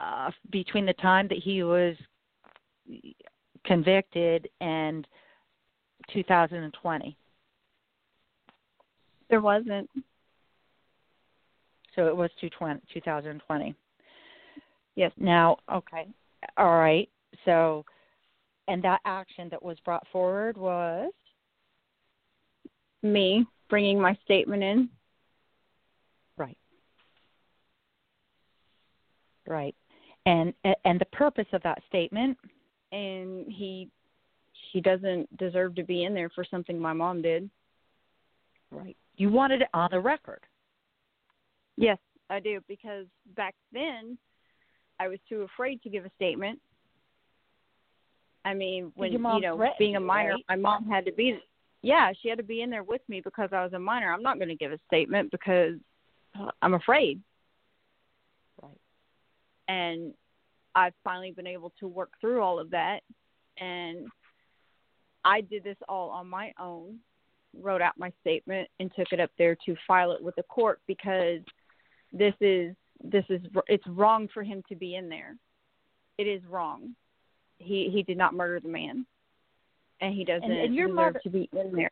uh, 0.00 0.30
between 0.50 0.86
the 0.86 0.92
time 0.94 1.28
that 1.28 1.38
he 1.38 1.62
was 1.62 1.96
convicted 3.64 4.48
and 4.60 5.06
2020? 6.12 7.16
There 9.28 9.40
wasn't. 9.40 9.90
So 11.94 12.06
it 12.06 12.16
was 12.16 12.30
2020. 12.40 13.74
Yes. 14.96 15.12
Now, 15.18 15.56
okay, 15.72 16.06
all 16.56 16.78
right. 16.78 17.08
So, 17.44 17.84
and 18.68 18.82
that 18.82 19.00
action 19.04 19.48
that 19.50 19.62
was 19.62 19.78
brought 19.84 20.06
forward 20.12 20.56
was 20.56 21.12
Me 23.02 23.46
bringing 23.68 24.00
my 24.00 24.16
statement 24.24 24.62
in. 24.62 24.88
right, 26.36 26.58
right, 29.46 29.74
and 30.26 30.52
and 30.84 31.00
the 31.00 31.06
purpose 31.06 31.46
of 31.52 31.62
that 31.62 31.82
statement. 31.88 32.36
and 32.92 33.50
he 33.50 33.88
he 34.72 34.80
doesn't 34.80 35.34
deserve 35.38 35.74
to 35.76 35.84
be 35.84 36.04
in 36.04 36.12
there 36.12 36.28
for 36.30 36.44
something 36.44 36.78
my 36.78 36.92
mom 36.92 37.22
did. 37.22 37.48
Right. 38.70 38.96
You 39.16 39.30
wanted 39.30 39.62
it 39.62 39.68
on 39.72 39.88
the 39.90 40.00
record. 40.00 40.40
Yes, 41.76 41.98
I 42.28 42.40
do 42.40 42.60
because 42.68 43.06
back 43.36 43.54
then 43.72 44.18
I 45.00 45.08
was 45.08 45.18
too 45.28 45.42
afraid 45.42 45.82
to 45.82 45.88
give 45.88 46.04
a 46.04 46.10
statement. 46.16 46.60
I 48.44 48.54
mean, 48.54 48.92
when 48.94 49.12
you 49.12 49.18
know, 49.18 49.72
being 49.78 49.96
a 49.96 50.00
minor, 50.00 50.32
right? 50.32 50.44
my 50.48 50.56
mom 50.56 50.86
had 50.88 51.04
to 51.06 51.12
be 51.12 51.38
yeah, 51.82 52.12
she 52.20 52.28
had 52.28 52.38
to 52.38 52.44
be 52.44 52.62
in 52.62 52.70
there 52.70 52.82
with 52.82 53.02
me 53.08 53.20
because 53.20 53.50
I 53.52 53.62
was 53.62 53.72
a 53.72 53.78
minor. 53.78 54.12
I'm 54.12 54.22
not 54.22 54.38
going 54.38 54.48
to 54.48 54.56
give 54.56 54.72
a 54.72 54.78
statement 54.86 55.30
because 55.30 55.74
I'm 56.60 56.74
afraid. 56.74 57.20
And 59.68 60.14
I've 60.74 60.94
finally 61.02 61.32
been 61.32 61.46
able 61.46 61.72
to 61.80 61.88
work 61.88 62.12
through 62.20 62.42
all 62.42 62.58
of 62.58 62.70
that 62.70 63.00
and 63.58 64.08
I 65.24 65.40
did 65.40 65.64
this 65.64 65.76
all 65.88 66.10
on 66.10 66.28
my 66.28 66.52
own, 66.60 66.98
wrote 67.60 67.82
out 67.82 67.98
my 67.98 68.12
statement 68.20 68.68
and 68.80 68.92
took 68.94 69.08
it 69.12 69.20
up 69.20 69.30
there 69.38 69.56
to 69.66 69.74
file 69.86 70.12
it 70.12 70.22
with 70.22 70.36
the 70.36 70.42
court 70.44 70.80
because 70.86 71.40
this 72.12 72.34
is 72.40 72.74
this 73.02 73.24
is 73.28 73.40
it's 73.66 73.86
wrong 73.88 74.28
for 74.32 74.42
him 74.42 74.62
to 74.68 74.76
be 74.76 74.94
in 74.94 75.08
there. 75.08 75.36
It 76.18 76.24
is 76.24 76.42
wrong. 76.48 76.94
He 77.58 77.90
he 77.92 78.02
did 78.02 78.16
not 78.16 78.34
murder 78.34 78.60
the 78.60 78.68
man, 78.68 79.06
and 80.00 80.14
he 80.14 80.24
doesn't 80.24 80.50
and 80.50 80.74
your 80.74 80.88
deserve 80.88 80.96
mother- 80.96 81.20
to 81.22 81.30
be 81.30 81.48
in 81.52 81.72
there. 81.72 81.90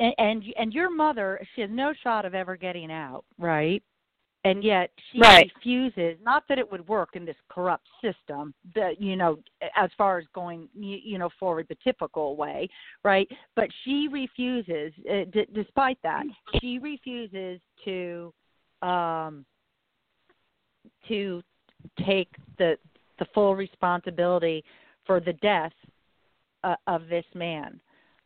And, 0.00 0.14
and 0.18 0.44
and 0.58 0.72
your 0.72 0.90
mother, 0.90 1.46
she 1.54 1.60
has 1.60 1.70
no 1.70 1.92
shot 2.02 2.24
of 2.24 2.34
ever 2.34 2.56
getting 2.56 2.90
out, 2.90 3.24
right? 3.38 3.82
And 4.44 4.62
yet 4.62 4.90
she 5.10 5.20
Right. 5.20 5.50
refuses. 5.54 6.20
Not 6.20 6.46
that 6.48 6.58
it 6.58 6.70
would 6.70 6.86
work 6.86 7.16
in 7.16 7.24
this 7.24 7.36
corrupt 7.48 7.88
system, 8.02 8.52
that 8.74 9.00
you 9.00 9.16
know, 9.16 9.38
as 9.74 9.90
far 9.94 10.18
as 10.18 10.26
going, 10.34 10.68
you, 10.74 11.18
know, 11.18 11.30
forward 11.40 11.66
the 11.68 11.76
typical 11.76 12.36
way, 12.36 12.68
right? 13.02 13.30
But 13.56 13.70
she 13.82 14.06
refuses. 14.08 14.92
Uh, 15.10 15.24
d- 15.30 15.46
despite 15.54 15.98
that, 16.02 16.26
she 16.60 16.78
refuses 16.78 17.58
to 17.84 18.34
um, 18.82 19.46
to 21.08 21.42
take 22.04 22.28
the 22.58 22.78
the 23.18 23.24
full 23.26 23.54
responsibility 23.54 24.62
for 25.06 25.20
the 25.20 25.32
death 25.34 25.72
uh, 26.64 26.76
of 26.86 27.08
this 27.08 27.24
man. 27.34 27.80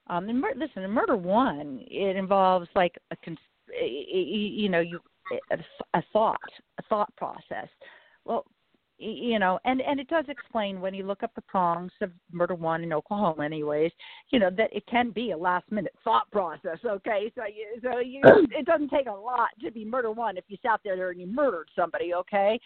Um, 0.09 0.29
and 0.29 0.41
mur- 0.41 0.55
listen, 0.57 0.83
in 0.83 0.91
murder 0.91 1.17
one, 1.17 1.85
it 1.87 2.17
involves 2.17 2.69
like 2.75 2.97
a, 3.11 3.17
cons- 3.17 3.39
you 3.81 4.69
know, 4.71 4.81
you 4.81 5.01
a, 5.31 5.99
a 5.99 6.03
thought, 6.13 6.41
a 6.79 6.83
thought 6.85 7.15
process. 7.17 7.69
Well, 8.25 8.45
you 9.01 9.39
know, 9.39 9.61
and 9.65 9.81
and 9.81 10.01
it 10.01 10.09
does 10.09 10.25
explain 10.29 10.81
when 10.81 10.93
you 10.93 11.07
look 11.07 11.23
up 11.23 11.33
the 11.37 11.43
prongs 11.43 11.93
of 12.01 12.11
murder 12.33 12.57
one 12.57 12.83
in 12.83 12.93
Oklahoma, 12.93 13.45
anyways. 13.45 13.93
You 14.31 14.41
know 14.41 14.51
that 14.57 14.73
it 14.73 14.85
can 14.87 15.11
be 15.11 15.31
a 15.31 15.37
last 15.37 15.71
minute 15.71 15.95
thought 16.03 16.29
process. 16.33 16.79
Okay, 16.85 17.33
so 17.37 17.43
you, 17.45 17.81
so 17.81 18.01
you, 18.01 18.23
it 18.51 18.67
doesn't 18.67 18.91
take 18.91 19.07
a 19.07 19.13
lot 19.13 19.51
to 19.63 19.71
be 19.71 19.85
murder 19.85 20.11
one 20.11 20.37
if 20.37 20.45
you 20.49 20.57
sat 20.63 20.81
there 20.83 21.11
and 21.11 21.21
you 21.21 21.29
murdered 21.29 21.69
somebody. 21.77 22.13
Okay, 22.13 22.59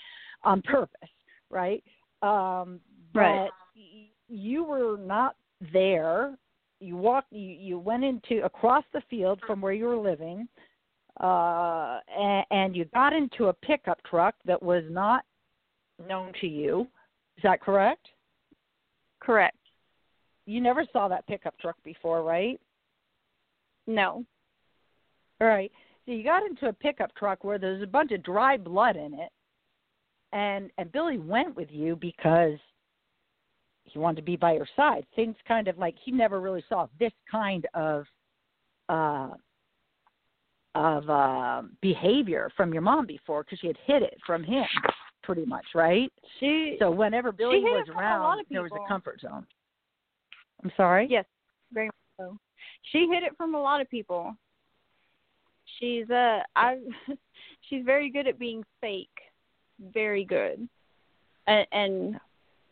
on 0.42 0.62
purpose, 0.62 1.10
right? 1.50 1.84
Um, 2.22 2.80
Right. 3.14 3.50
But 3.50 3.52
y- 3.76 4.08
you 4.28 4.64
were 4.64 4.96
not 4.96 5.36
there 5.72 6.38
you 6.82 6.96
walked 6.96 7.32
you, 7.32 7.40
you 7.40 7.78
went 7.78 8.04
into 8.04 8.44
across 8.44 8.84
the 8.92 9.02
field 9.08 9.40
from 9.46 9.60
where 9.60 9.72
you 9.72 9.84
were 9.86 9.96
living 9.96 10.48
uh 11.20 11.98
and, 12.18 12.46
and 12.50 12.76
you 12.76 12.84
got 12.86 13.12
into 13.12 13.46
a 13.46 13.52
pickup 13.52 14.02
truck 14.04 14.34
that 14.44 14.62
was 14.62 14.84
not 14.88 15.24
known 16.08 16.32
to 16.40 16.46
you. 16.46 16.86
Is 17.36 17.42
that 17.42 17.60
correct? 17.60 18.08
Correct. 19.20 19.56
you 20.46 20.60
never 20.60 20.84
saw 20.92 21.08
that 21.08 21.26
pickup 21.26 21.58
truck 21.58 21.76
before 21.84 22.22
right? 22.22 22.60
No. 23.86 24.24
all 25.40 25.46
right. 25.48 25.70
So 26.06 26.12
you 26.12 26.24
got 26.24 26.44
into 26.44 26.66
a 26.66 26.72
pickup 26.72 27.14
truck 27.14 27.44
where 27.44 27.58
there's 27.58 27.82
a 27.82 27.86
bunch 27.86 28.12
of 28.12 28.22
dry 28.22 28.56
blood 28.56 28.96
in 28.96 29.14
it 29.14 29.30
and 30.32 30.70
and 30.78 30.90
billy 30.92 31.18
went 31.18 31.54
with 31.56 31.68
you 31.70 31.96
because 31.96 32.58
he 33.84 33.98
wanted 33.98 34.16
to 34.16 34.22
be 34.22 34.36
by 34.36 34.54
your 34.54 34.68
side. 34.74 35.04
Things 35.14 35.36
kind 35.46 35.68
of 35.68 35.78
like 35.78 35.94
he 36.02 36.10
never 36.10 36.40
really 36.40 36.64
saw 36.68 36.86
this 36.98 37.12
kind 37.30 37.66
of 37.74 38.04
uh 38.88 39.30
of 40.74 41.08
uh 41.10 41.62
behavior 41.80 42.50
from 42.56 42.72
your 42.72 42.82
mom 42.82 43.06
before 43.06 43.42
because 43.44 43.58
she 43.58 43.66
had 43.66 43.76
hid 43.86 44.02
it 44.02 44.16
from 44.26 44.42
him 44.42 44.64
pretty 45.22 45.44
much 45.44 45.64
right 45.74 46.10
She 46.40 46.76
so 46.78 46.90
whenever 46.90 47.30
billy 47.30 47.60
was 47.60 47.86
around 47.94 48.44
there 48.50 48.62
was 48.62 48.72
a 48.72 48.88
comfort 48.88 49.20
zone 49.20 49.46
i'm 50.64 50.72
sorry 50.76 51.06
Yes, 51.10 51.24
very 51.72 51.86
much 51.86 51.94
so. 52.18 52.38
She 52.90 53.06
hid 53.12 53.22
it 53.22 53.36
from 53.36 53.54
a 53.54 53.60
lot 53.60 53.80
of 53.80 53.88
people. 53.90 54.34
She's 55.78 56.08
uh 56.10 56.40
I 56.56 56.78
she's 57.68 57.84
very 57.84 58.10
good 58.10 58.26
at 58.26 58.38
being 58.38 58.64
fake. 58.80 59.08
Very 59.92 60.24
good. 60.24 60.68
And, 61.46 61.66
and 61.72 62.20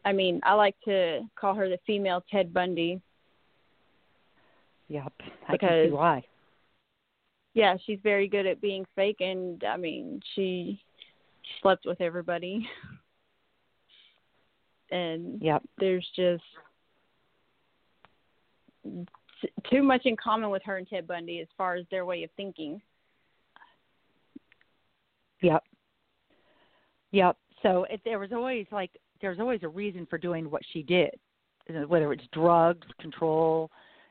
I 0.05 0.13
mean, 0.13 0.41
I 0.45 0.55
like 0.55 0.77
to 0.85 1.21
call 1.39 1.55
her 1.55 1.69
the 1.69 1.79
female 1.87 2.23
Ted 2.31 2.53
Bundy. 2.55 3.01
yep 4.89 5.13
i 5.49 5.57
can 5.57 5.69
see 5.69 5.87
Because- 5.87 5.93
why 5.93 6.25
Yeah, 7.55 7.77
she's 7.85 7.99
very 8.03 8.29
good 8.29 8.47
at 8.47 8.61
being 8.61 8.85
fake 8.95 9.21
and 9.21 9.63
I 9.65 9.77
mean, 9.77 10.21
she 10.35 10.81
slept 11.63 11.87
with 11.87 12.01
everybody. 12.01 12.69
And 14.93 15.41
yep 15.41 15.63
there's 15.79 16.05
just 16.17 16.43
t- 19.41 19.53
too 19.71 19.85
much 19.85 20.03
in 20.05 20.17
common 20.17 20.51
with 20.51 20.63
her 20.65 20.79
and 20.79 20.89
Ted 20.89 21.07
Bundy 21.07 21.41
as 21.41 21.47
far 21.57 21.77
as 21.77 21.85
their 21.91 22.05
way 22.05 22.25
of 22.25 22.31
thinking. 22.37 22.83
Yep. 25.43 25.63
Yep. 27.13 27.37
So 27.63 27.87
it, 27.91 28.01
there 28.05 28.19
was 28.19 28.33
always 28.33 28.67
like 28.71 28.91
there's 29.21 29.41
always 29.41 29.63
a 29.63 29.69
reason 29.69 30.07
for 30.09 30.19
doing 30.19 30.51
what 30.51 30.63
she 30.73 30.83
did, 30.83 31.15
whether 31.89 32.13
it's 32.13 32.25
drugs, 32.33 32.87
control, 33.01 33.71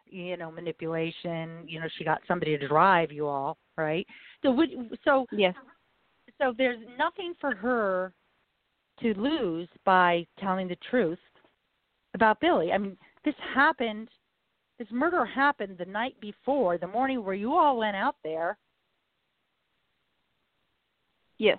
you 0.09 0.37
know, 0.37 0.51
manipulation. 0.51 1.63
You 1.67 1.79
know, 1.79 1.87
she 1.97 2.03
got 2.03 2.21
somebody 2.27 2.57
to 2.57 2.67
drive 2.67 3.11
you 3.11 3.27
all, 3.27 3.57
right? 3.77 4.05
So 4.43 4.51
would, 4.51 4.69
so 5.03 5.25
Yes. 5.31 5.55
so 6.41 6.53
there's 6.57 6.79
nothing 6.97 7.33
for 7.39 7.55
her 7.55 8.13
to 9.01 9.13
lose 9.13 9.67
by 9.85 10.25
telling 10.39 10.67
the 10.67 10.77
truth 10.89 11.19
about 12.13 12.39
Billy. 12.39 12.71
I 12.71 12.77
mean, 12.77 12.97
this 13.23 13.35
happened. 13.53 14.09
This 14.77 14.87
murder 14.91 15.25
happened 15.25 15.77
the 15.77 15.85
night 15.85 16.15
before, 16.21 16.77
the 16.77 16.87
morning 16.87 17.23
where 17.23 17.35
you 17.35 17.53
all 17.53 17.77
went 17.77 17.95
out 17.97 18.15
there 18.23 18.57
Yes. 21.37 21.57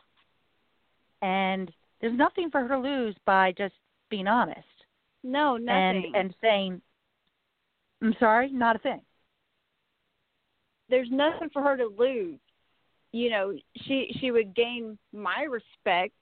and 1.22 1.70
there's 2.00 2.16
nothing 2.16 2.50
for 2.50 2.60
her 2.60 2.68
to 2.68 2.78
lose 2.78 3.16
by 3.26 3.52
just 3.52 3.74
being 4.10 4.26
honest 4.26 4.58
No, 5.22 5.56
nothing. 5.56 6.12
and 6.12 6.16
and 6.16 6.34
saying, 6.40 6.82
"I'm 8.02 8.14
sorry, 8.18 8.50
not 8.50 8.76
a 8.76 8.78
thing." 8.78 9.02
there's 10.90 11.10
nothing 11.10 11.48
for 11.52 11.62
her 11.62 11.76
to 11.76 11.86
lose. 11.86 12.38
You 13.12 13.30
know, 13.30 13.54
she 13.86 14.14
she 14.20 14.30
would 14.30 14.54
gain 14.54 14.98
my 15.12 15.42
respect. 15.42 16.16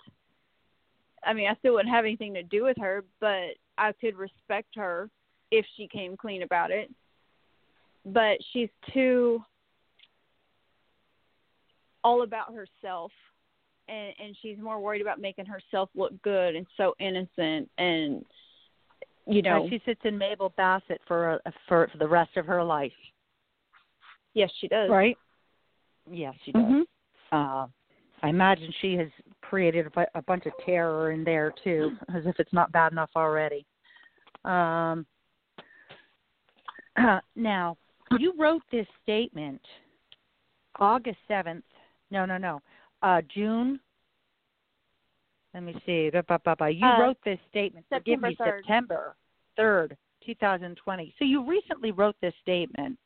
I 1.24 1.32
mean, 1.32 1.48
I 1.48 1.54
still 1.56 1.74
wouldn't 1.74 1.94
have 1.94 2.04
anything 2.04 2.34
to 2.34 2.42
do 2.42 2.64
with 2.64 2.76
her, 2.78 3.04
but 3.20 3.56
I 3.76 3.92
could 4.00 4.16
respect 4.16 4.68
her 4.76 5.10
if 5.50 5.66
she 5.76 5.88
came 5.88 6.16
clean 6.16 6.42
about 6.42 6.70
it. 6.70 6.90
But 8.06 8.38
she's 8.52 8.70
too 8.92 9.42
all 12.04 12.22
about 12.22 12.54
herself 12.54 13.10
and 13.88 14.14
and 14.18 14.36
she's 14.40 14.58
more 14.58 14.80
worried 14.80 15.02
about 15.02 15.20
making 15.20 15.46
herself 15.46 15.90
look 15.94 16.12
good 16.22 16.54
and 16.54 16.66
so 16.76 16.94
innocent 17.00 17.68
and 17.76 18.24
you 19.28 19.42
know, 19.42 19.66
she 19.68 19.80
sits 19.84 20.00
in 20.04 20.16
Mabel 20.16 20.52
Bassett 20.56 21.00
for 21.06 21.34
a, 21.34 21.52
for 21.68 21.88
for 21.92 21.98
the 21.98 22.08
rest 22.08 22.36
of 22.36 22.46
her 22.46 22.62
life, 22.64 22.92
yes, 24.34 24.50
she 24.60 24.68
does. 24.68 24.90
right? 24.90 25.16
Yes, 26.10 26.34
she 26.44 26.52
does. 26.52 26.62
Mhm. 26.62 26.82
Uh, 27.30 27.66
I 28.22 28.28
imagine 28.28 28.72
she 28.80 28.94
has 28.94 29.08
created 29.42 29.86
a, 29.94 30.06
a 30.14 30.22
bunch 30.22 30.46
of 30.46 30.52
terror 30.64 31.12
in 31.12 31.24
there 31.24 31.52
too, 31.62 31.96
as 32.14 32.26
if 32.26 32.40
it's 32.40 32.52
not 32.52 32.72
bad 32.72 32.92
enough 32.92 33.10
already. 33.14 33.66
Um, 34.44 35.06
uh, 36.96 37.20
now, 37.36 37.76
you 38.18 38.32
wrote 38.38 38.62
this 38.72 38.86
statement 39.02 39.60
August 40.80 41.18
seventh. 41.28 41.64
No, 42.10 42.24
no, 42.24 42.38
no. 42.38 42.62
Uh, 43.02 43.20
June. 43.34 43.78
Let 45.54 45.62
me 45.62 45.74
see. 45.86 46.10
You 46.12 46.86
Uh, 46.86 47.00
wrote 47.00 47.16
this 47.24 47.38
statement. 47.48 47.86
Forgive 47.88 48.20
September 48.20 48.28
me, 48.28 48.36
3rd. 48.36 48.58
September 48.62 49.16
third, 49.56 49.96
two 50.24 50.34
thousand 50.36 50.76
twenty. 50.76 51.14
So 51.18 51.24
you 51.24 51.42
recently 51.42 51.90
wrote 51.90 52.16
this 52.20 52.34
statement, 52.42 52.98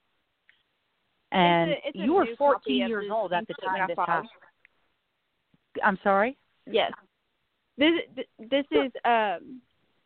and 1.30 1.70
It's 1.70 1.84
a- 1.84 1.88
it's 1.88 1.96
you 1.98 2.12
were 2.14 2.26
fourteen 2.36 2.88
years 2.88 3.10
old 3.10 3.32
at 3.32 3.46
the 3.46 3.54
time 3.54 3.86
this 3.88 3.96
happened. 3.96 4.28
I'm 5.82 5.96
sorry. 5.98 6.36
Yes. 6.66 6.92
This 7.78 8.02
this 8.38 8.66
is 8.70 8.92
um 9.04 9.62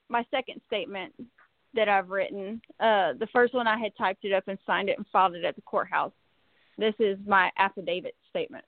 my 0.09 0.25
second 0.31 0.63
statement 0.67 1.13
that 1.75 1.89
I've 1.89 2.11
written. 2.11 2.63
Uh 2.79 3.15
the 3.15 3.27
first 3.29 3.55
one 3.55 3.67
I 3.67 3.77
had 3.79 3.97
typed 3.97 4.25
it 4.25 4.33
up 4.33 4.47
and 4.47 4.59
signed 4.65 4.89
it 4.89 4.99
and 4.99 5.07
filed 5.09 5.35
it 5.35 5.45
at 5.45 5.57
the 5.57 5.63
courthouse. 5.63 6.13
This 6.79 6.95
is 7.01 7.19
my 7.27 7.51
affidavit 7.57 8.15
statement. 8.29 8.65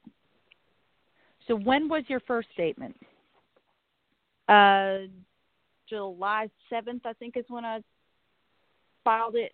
So 1.47 1.55
when 1.55 1.89
was 1.89 2.09
your 2.09 2.21
first 2.21 2.51
statement? 2.53 2.97
Uh 4.49 4.99
July 5.89 6.49
7th 6.73 7.01
I 7.05 7.13
think 7.15 7.37
is 7.37 7.45
when 7.49 7.65
I 7.65 7.81
filed 9.05 9.37
it. 9.37 9.53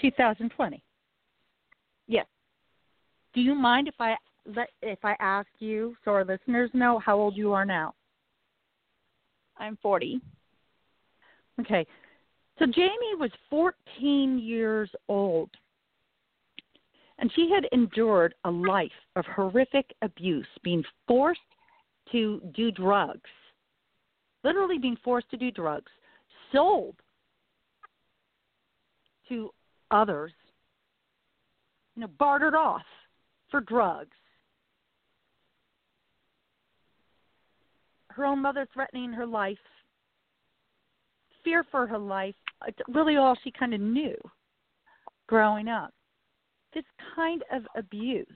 2020. 0.00 0.82
Yes. 2.06 2.26
Do 3.34 3.40
you 3.40 3.54
mind 3.54 3.86
if 3.86 3.94
I 4.00 4.16
let 4.46 4.70
if 4.82 5.04
I 5.04 5.14
ask 5.20 5.48
you 5.58 5.94
so 6.04 6.10
our 6.12 6.24
listeners 6.24 6.70
know 6.72 6.98
how 6.98 7.16
old 7.16 7.36
you 7.36 7.52
are 7.52 7.64
now? 7.64 7.94
I'm 9.58 9.78
40. 9.82 10.20
Okay. 11.60 11.86
So 12.58 12.66
Jamie 12.66 13.14
was 13.18 13.30
14 13.48 14.38
years 14.38 14.90
old. 15.08 15.50
And 17.18 17.30
she 17.34 17.50
had 17.54 17.66
endured 17.72 18.34
a 18.44 18.50
life 18.50 18.90
of 19.14 19.26
horrific 19.26 19.94
abuse, 20.00 20.46
being 20.64 20.82
forced 21.06 21.40
to 22.12 22.40
do 22.54 22.70
drugs, 22.70 23.30
literally 24.44 24.78
being 24.78 24.96
forced 25.04 25.30
to 25.30 25.36
do 25.36 25.50
drugs, 25.50 25.90
sold 26.52 26.96
to 29.28 29.50
others, 29.90 30.32
you 31.94 32.02
know, 32.02 32.08
bartered 32.18 32.54
off 32.54 32.82
for 33.50 33.60
drugs. 33.60 34.16
Her 38.08 38.24
own 38.24 38.42
mother 38.42 38.66
threatening 38.72 39.12
her 39.12 39.26
life, 39.26 39.58
fear 41.44 41.64
for 41.70 41.86
her 41.86 41.98
life, 41.98 42.34
really 42.88 43.16
all 43.16 43.36
she 43.42 43.50
kind 43.50 43.72
of 43.72 43.80
knew 43.80 44.16
growing 45.26 45.68
up. 45.68 45.94
This 46.74 46.84
kind 47.14 47.42
of 47.52 47.62
abuse, 47.76 48.26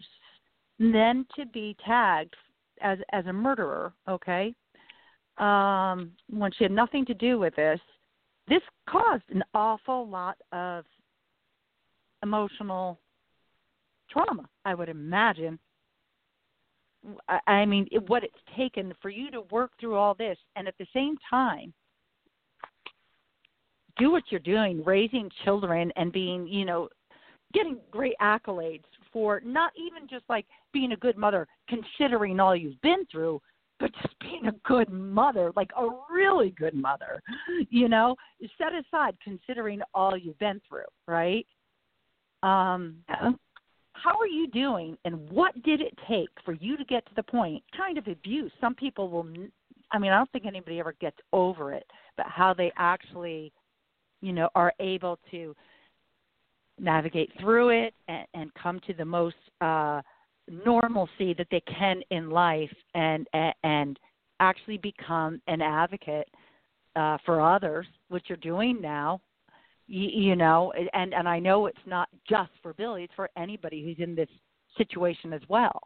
then 0.78 1.26
to 1.36 1.46
be 1.46 1.76
tagged 1.84 2.34
as 2.80 2.98
as 3.12 3.26
a 3.26 3.32
murderer, 3.32 3.92
okay? 4.08 4.54
Um, 5.38 6.12
when 6.30 6.52
she 6.52 6.64
had 6.64 6.70
nothing 6.70 7.04
to 7.06 7.14
do 7.14 7.38
with 7.38 7.56
this, 7.56 7.80
this 8.48 8.62
caused 8.88 9.24
an 9.30 9.42
awful 9.52 10.08
lot 10.08 10.36
of 10.52 10.84
emotional 12.22 12.98
trauma, 14.10 14.48
I 14.64 14.74
would 14.74 14.88
imagine. 14.88 15.58
I, 17.28 17.40
I 17.46 17.66
mean, 17.66 17.88
it, 17.90 18.08
what 18.08 18.24
it's 18.24 18.34
taken 18.56 18.92
for 19.02 19.10
you 19.10 19.30
to 19.32 19.42
work 19.50 19.72
through 19.80 19.96
all 19.96 20.14
this, 20.14 20.38
and 20.56 20.68
at 20.68 20.74
the 20.78 20.86
same 20.94 21.16
time, 21.28 21.72
do 23.98 24.10
what 24.10 24.24
you're 24.30 24.40
doing, 24.40 24.82
raising 24.84 25.30
children 25.44 25.92
and 25.96 26.12
being, 26.12 26.46
you 26.46 26.64
know, 26.64 26.88
getting 27.52 27.78
great 27.90 28.14
accolades 28.20 28.84
for 29.14 29.40
not 29.44 29.72
even 29.78 30.08
just 30.08 30.24
like 30.28 30.44
being 30.72 30.92
a 30.92 30.96
good 30.96 31.16
mother, 31.16 31.46
considering 31.68 32.40
all 32.40 32.54
you've 32.54 32.80
been 32.82 33.06
through, 33.10 33.40
but 33.80 33.90
just 34.02 34.18
being 34.20 34.48
a 34.48 34.68
good 34.68 34.90
mother, 34.90 35.52
like 35.56 35.70
a 35.78 35.86
really 36.12 36.50
good 36.50 36.74
mother, 36.74 37.22
you 37.70 37.88
know, 37.88 38.16
set 38.58 38.72
aside 38.74 39.16
considering 39.22 39.80
all 39.94 40.16
you've 40.16 40.38
been 40.38 40.60
through, 40.68 40.82
right? 41.06 41.46
Um, 42.42 42.96
how 43.92 44.18
are 44.18 44.26
you 44.26 44.48
doing, 44.48 44.98
and 45.04 45.30
what 45.30 45.54
did 45.62 45.80
it 45.80 45.96
take 46.08 46.28
for 46.44 46.52
you 46.54 46.76
to 46.76 46.84
get 46.84 47.06
to 47.06 47.12
the 47.14 47.22
point? 47.22 47.62
Kind 47.76 47.96
of 47.96 48.08
abuse. 48.08 48.52
Some 48.60 48.74
people 48.74 49.08
will. 49.08 49.26
n- 49.26 49.52
I 49.92 49.98
mean, 49.98 50.10
I 50.10 50.16
don't 50.16 50.30
think 50.32 50.44
anybody 50.44 50.80
ever 50.80 50.94
gets 51.00 51.16
over 51.32 51.72
it, 51.72 51.86
but 52.16 52.26
how 52.26 52.52
they 52.52 52.72
actually, 52.76 53.52
you 54.20 54.32
know, 54.32 54.48
are 54.56 54.72
able 54.80 55.18
to 55.30 55.54
navigate 56.78 57.30
through 57.40 57.70
it 57.70 57.94
and, 58.08 58.26
and 58.34 58.54
come 58.54 58.80
to 58.86 58.94
the 58.94 59.04
most 59.04 59.36
uh, 59.60 60.02
normalcy 60.48 61.34
that 61.34 61.46
they 61.50 61.62
can 61.62 62.02
in 62.10 62.30
life, 62.30 62.72
and 62.94 63.26
and, 63.32 63.54
and 63.62 63.98
actually 64.40 64.78
become 64.78 65.40
an 65.46 65.62
advocate 65.62 66.28
uh, 66.96 67.18
for 67.24 67.40
others, 67.40 67.86
which 68.08 68.24
you're 68.28 68.36
doing 68.38 68.80
now. 68.80 69.20
You, 69.86 70.08
you 70.08 70.36
know, 70.36 70.72
and 70.92 71.14
and 71.14 71.28
I 71.28 71.38
know 71.38 71.66
it's 71.66 71.78
not 71.86 72.08
just 72.28 72.50
for 72.62 72.74
Billy; 72.74 73.04
it's 73.04 73.14
for 73.14 73.30
anybody 73.36 73.84
who's 73.84 74.02
in 74.04 74.14
this 74.14 74.28
situation 74.76 75.32
as 75.32 75.42
well. 75.48 75.80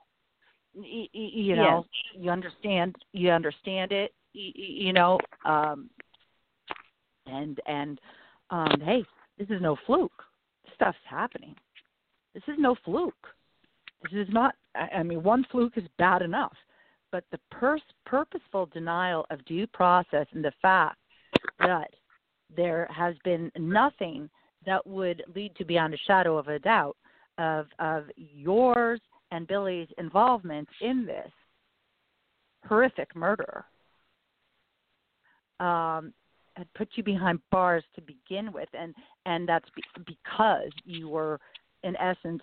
You, 0.74 1.06
you 1.12 1.56
know, 1.56 1.86
you 2.14 2.30
understand. 2.30 2.96
You 3.12 3.30
understand 3.30 3.92
it. 3.92 4.12
You, 4.32 4.52
you 4.54 4.92
know, 4.92 5.18
um, 5.44 5.90
and 7.26 7.58
and 7.66 8.00
um, 8.50 8.80
hey, 8.84 9.04
this 9.38 9.48
is 9.50 9.60
no 9.60 9.76
fluke. 9.86 10.24
Stuff's 10.78 10.98
happening. 11.08 11.54
This 12.34 12.42
is 12.46 12.54
no 12.58 12.76
fluke. 12.84 13.26
This 14.04 14.26
is 14.26 14.32
not. 14.32 14.54
I 14.76 15.02
mean, 15.02 15.22
one 15.22 15.44
fluke 15.50 15.76
is 15.76 15.84
bad 15.98 16.22
enough, 16.22 16.56
but 17.10 17.24
the 17.32 17.40
pers- 17.50 17.80
purposeful 18.06 18.66
denial 18.66 19.26
of 19.30 19.44
due 19.44 19.66
process 19.66 20.26
and 20.32 20.44
the 20.44 20.52
fact 20.62 20.98
that 21.58 21.90
there 22.54 22.88
has 22.94 23.16
been 23.24 23.50
nothing 23.58 24.30
that 24.66 24.86
would 24.86 25.24
lead 25.34 25.54
to 25.56 25.64
beyond 25.64 25.94
a 25.94 25.98
shadow 26.06 26.38
of 26.38 26.46
a 26.48 26.60
doubt 26.60 26.96
of 27.38 27.66
of 27.80 28.04
yours 28.16 29.00
and 29.32 29.48
Billy's 29.48 29.88
involvement 29.98 30.68
in 30.80 31.04
this 31.04 31.30
horrific 32.66 33.14
murder 33.16 33.64
um, 35.60 36.12
had 36.58 36.72
put 36.74 36.88
you 36.96 37.02
behind 37.02 37.38
bars 37.50 37.84
to 37.94 38.02
begin 38.02 38.52
with, 38.52 38.68
and 38.74 38.94
and 39.24 39.48
that's 39.48 39.68
be, 39.74 39.82
because 40.04 40.70
you 40.84 41.08
were 41.08 41.40
in 41.84 41.96
essence 41.96 42.42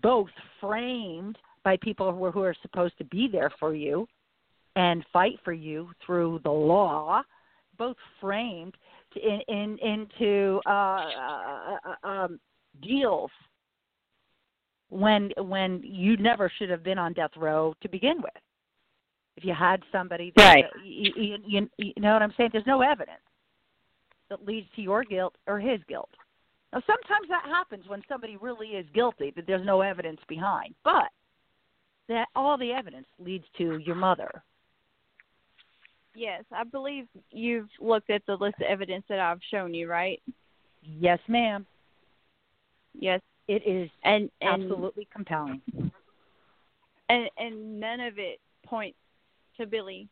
both 0.00 0.28
framed 0.60 1.36
by 1.64 1.76
people 1.78 2.12
who 2.12 2.24
are, 2.24 2.30
who 2.30 2.42
are 2.42 2.54
supposed 2.62 2.96
to 2.98 3.04
be 3.04 3.28
there 3.30 3.50
for 3.58 3.74
you 3.74 4.06
and 4.76 5.04
fight 5.12 5.38
for 5.44 5.52
you 5.52 5.88
through 6.04 6.40
the 6.44 6.50
law, 6.50 7.22
both 7.76 7.96
framed 8.20 8.76
to, 9.12 9.20
in, 9.20 9.40
in 9.48 9.78
into 9.78 10.60
uh, 10.66 10.70
uh, 10.70 11.76
uh, 11.84 12.08
um, 12.08 12.40
deals 12.82 13.30
when 14.90 15.30
when 15.38 15.80
you 15.82 16.16
never 16.18 16.50
should 16.58 16.70
have 16.70 16.84
been 16.84 16.98
on 16.98 17.12
death 17.12 17.32
row 17.36 17.74
to 17.82 17.88
begin 17.88 18.18
with. 18.18 18.32
If 19.36 19.44
you 19.44 19.52
had 19.52 19.82
somebody, 19.92 20.32
that, 20.36 20.54
Right. 20.54 20.64
You, 20.82 21.38
you, 21.46 21.68
you 21.76 21.92
know 21.98 22.14
what 22.14 22.22
I'm 22.22 22.32
saying? 22.38 22.50
There's 22.52 22.66
no 22.66 22.80
evidence 22.80 23.20
that 24.30 24.46
leads 24.46 24.66
to 24.76 24.82
your 24.82 25.04
guilt 25.04 25.34
or 25.46 25.58
his 25.58 25.80
guilt. 25.88 26.10
Now, 26.72 26.82
sometimes 26.86 27.28
that 27.28 27.44
happens 27.44 27.84
when 27.88 28.02
somebody 28.08 28.36
really 28.36 28.68
is 28.68 28.86
guilty 28.94 29.32
but 29.34 29.46
there's 29.46 29.64
no 29.64 29.80
evidence 29.80 30.20
behind, 30.28 30.74
but 30.84 31.08
that 32.08 32.28
all 32.34 32.56
the 32.58 32.72
evidence 32.72 33.06
leads 33.18 33.44
to 33.58 33.78
your 33.78 33.96
mother 33.96 34.42
Yes, 36.16 36.44
I 36.50 36.64
believe 36.64 37.06
you've 37.30 37.68
looked 37.78 38.08
at 38.08 38.22
the 38.26 38.36
list 38.36 38.56
of 38.56 38.66
evidence 38.66 39.04
that 39.10 39.20
I've 39.20 39.40
shown 39.50 39.74
you, 39.74 39.86
right? 39.86 40.20
Yes, 40.82 41.18
ma'am. 41.28 41.66
Yes, 42.98 43.20
It 43.48 43.62
is 43.66 43.90
and, 44.02 44.30
and 44.40 44.62
absolutely 44.62 45.06
compelling. 45.12 45.60
and 47.10 47.30
and 47.36 47.78
none 47.78 48.00
of 48.00 48.18
it 48.18 48.40
points 48.64 48.96
to 49.60 49.66
Billy 49.66 50.08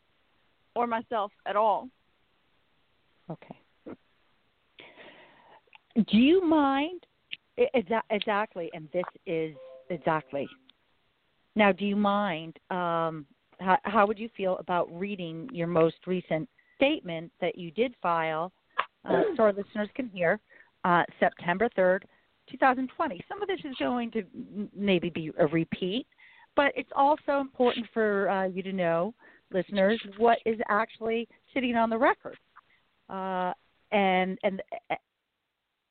or 0.74 0.86
myself 0.86 1.32
at 1.46 1.56
all. 1.56 1.88
Okay. 3.30 3.56
Do 5.94 6.16
you 6.16 6.44
mind? 6.44 7.06
Exactly, 7.56 8.70
and 8.74 8.88
this 8.92 9.04
is 9.26 9.54
exactly. 9.90 10.48
Now, 11.54 11.70
do 11.70 11.84
you 11.84 11.94
mind? 11.94 12.58
Um, 12.70 13.26
how, 13.60 13.78
how 13.84 14.06
would 14.06 14.18
you 14.18 14.28
feel 14.36 14.56
about 14.58 14.88
reading 14.92 15.48
your 15.52 15.68
most 15.68 15.96
recent 16.06 16.48
statement 16.76 17.30
that 17.40 17.56
you 17.56 17.70
did 17.70 17.94
file, 18.02 18.50
uh, 19.08 19.22
so 19.36 19.44
our 19.44 19.52
listeners 19.52 19.88
can 19.94 20.08
hear, 20.08 20.40
uh, 20.84 21.04
September 21.20 21.68
third, 21.76 22.06
two 22.50 22.56
thousand 22.56 22.90
twenty? 22.96 23.24
Some 23.28 23.40
of 23.40 23.46
this 23.46 23.60
is 23.64 23.76
going 23.78 24.10
to 24.10 24.24
maybe 24.74 25.10
be 25.10 25.30
a 25.38 25.46
repeat, 25.46 26.08
but 26.56 26.72
it's 26.74 26.90
also 26.96 27.38
important 27.40 27.86
for 27.94 28.28
uh, 28.28 28.46
you 28.46 28.64
to 28.64 28.72
know, 28.72 29.14
listeners, 29.52 30.00
what 30.18 30.38
is 30.44 30.58
actually 30.68 31.28
sitting 31.52 31.76
on 31.76 31.88
the 31.88 31.98
record 31.98 32.36
uh, 33.08 33.52
and 33.92 34.38
and 34.42 34.60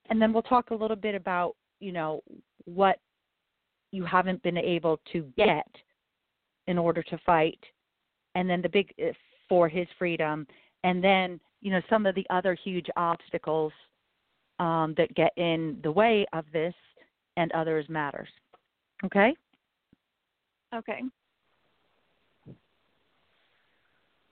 and 0.10 0.22
then 0.22 0.34
we'll 0.34 0.44
talk 0.44 0.72
a 0.72 0.76
little 0.76 0.96
bit 0.96 1.16
about 1.16 1.56
you 1.80 1.92
know 1.92 2.22
what 2.66 3.00
you 3.92 4.04
haven't 4.06 4.42
been 4.44 4.58
able 4.58 5.00
to 5.12 5.32
get 5.38 5.68
in 6.68 6.78
order 6.78 7.04
to 7.04 7.18
fight, 7.26 7.60
and 8.36 8.50
then 8.50 8.62
the 8.62 8.70
big 8.70 8.94
uh, 9.02 9.12
for 9.50 9.68
his 9.68 9.88
freedom, 9.98 10.48
and 10.84 11.04
then 11.04 11.40
you 11.62 11.72
know 11.72 11.82
some 11.90 12.06
of 12.06 12.16
the 12.16 12.26
other 12.30 12.58
huge 12.64 12.88
obstacles 12.98 13.72
um, 14.60 14.94
that 14.98 15.14
get 15.16 15.32
in 15.38 15.78
the 15.84 15.92
way 15.92 16.26
of 16.34 16.46
this, 16.54 16.74
and 17.38 17.52
others 17.52 17.86
matters. 17.90 18.30
Okay. 19.06 19.36
Okay. 20.74 21.02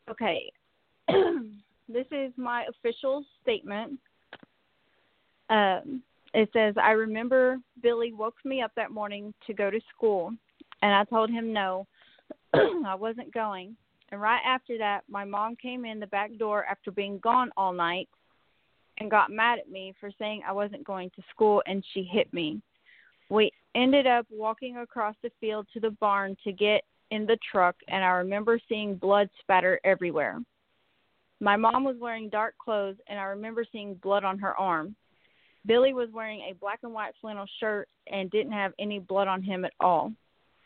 Okay. 0.09 0.51
this 1.87 2.05
is 2.11 2.31
my 2.35 2.65
official 2.65 3.23
statement. 3.41 3.99
Um, 5.51 6.01
it 6.33 6.49
says, 6.53 6.75
I 6.81 6.91
remember 6.91 7.59
Billy 7.83 8.13
woke 8.13 8.37
me 8.45 8.61
up 8.61 8.71
that 8.75 8.89
morning 8.89 9.33
to 9.45 9.53
go 9.53 9.69
to 9.69 9.81
school, 9.95 10.33
and 10.81 10.93
I 10.93 11.03
told 11.03 11.29
him 11.29 11.51
no, 11.51 11.85
I 12.53 12.95
wasn't 12.95 13.33
going. 13.33 13.75
And 14.11 14.21
right 14.21 14.41
after 14.45 14.77
that, 14.77 15.01
my 15.09 15.25
mom 15.25 15.55
came 15.57 15.85
in 15.85 15.99
the 15.99 16.07
back 16.07 16.35
door 16.37 16.65
after 16.65 16.89
being 16.89 17.19
gone 17.19 17.51
all 17.57 17.73
night 17.73 18.07
and 18.97 19.11
got 19.11 19.29
mad 19.29 19.59
at 19.59 19.69
me 19.69 19.93
for 19.99 20.09
saying 20.17 20.41
I 20.47 20.53
wasn't 20.53 20.85
going 20.85 21.11
to 21.15 21.23
school, 21.29 21.61
and 21.65 21.83
she 21.93 22.03
hit 22.03 22.33
me. 22.33 22.61
We 23.29 23.51
ended 23.75 24.07
up 24.07 24.25
walking 24.29 24.77
across 24.77 25.15
the 25.21 25.31
field 25.39 25.67
to 25.73 25.81
the 25.81 25.91
barn 25.91 26.37
to 26.45 26.51
get 26.53 26.83
in 27.11 27.25
the 27.25 27.37
truck, 27.51 27.75
and 27.89 28.03
I 28.03 28.09
remember 28.09 28.59
seeing 28.69 28.95
blood 28.95 29.29
spatter 29.41 29.81
everywhere. 29.83 30.39
My 31.41 31.57
mom 31.57 31.83
was 31.83 31.97
wearing 31.99 32.29
dark 32.29 32.55
clothes, 32.57 32.97
and 33.07 33.19
I 33.19 33.23
remember 33.23 33.65
seeing 33.69 33.95
blood 33.95 34.23
on 34.23 34.39
her 34.39 34.55
arm. 34.57 34.95
Billy 35.65 35.93
was 35.93 36.09
wearing 36.11 36.41
a 36.41 36.55
black 36.55 36.79
and 36.83 36.93
white 36.93 37.13
flannel 37.21 37.45
shirt 37.59 37.87
and 38.11 38.31
didn't 38.31 38.51
have 38.51 38.73
any 38.79 38.99
blood 38.99 39.27
on 39.27 39.43
him 39.43 39.63
at 39.65 39.73
all. 39.79 40.11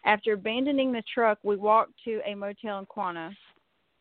After 0.06 0.34
abandoning 0.34 0.92
the 0.92 1.04
truck, 1.14 1.40
we 1.44 1.56
walked 1.56 1.94
to 2.06 2.22
a 2.26 2.36
motel 2.36 2.80
in 2.80 2.86
Quanah. 2.86 3.36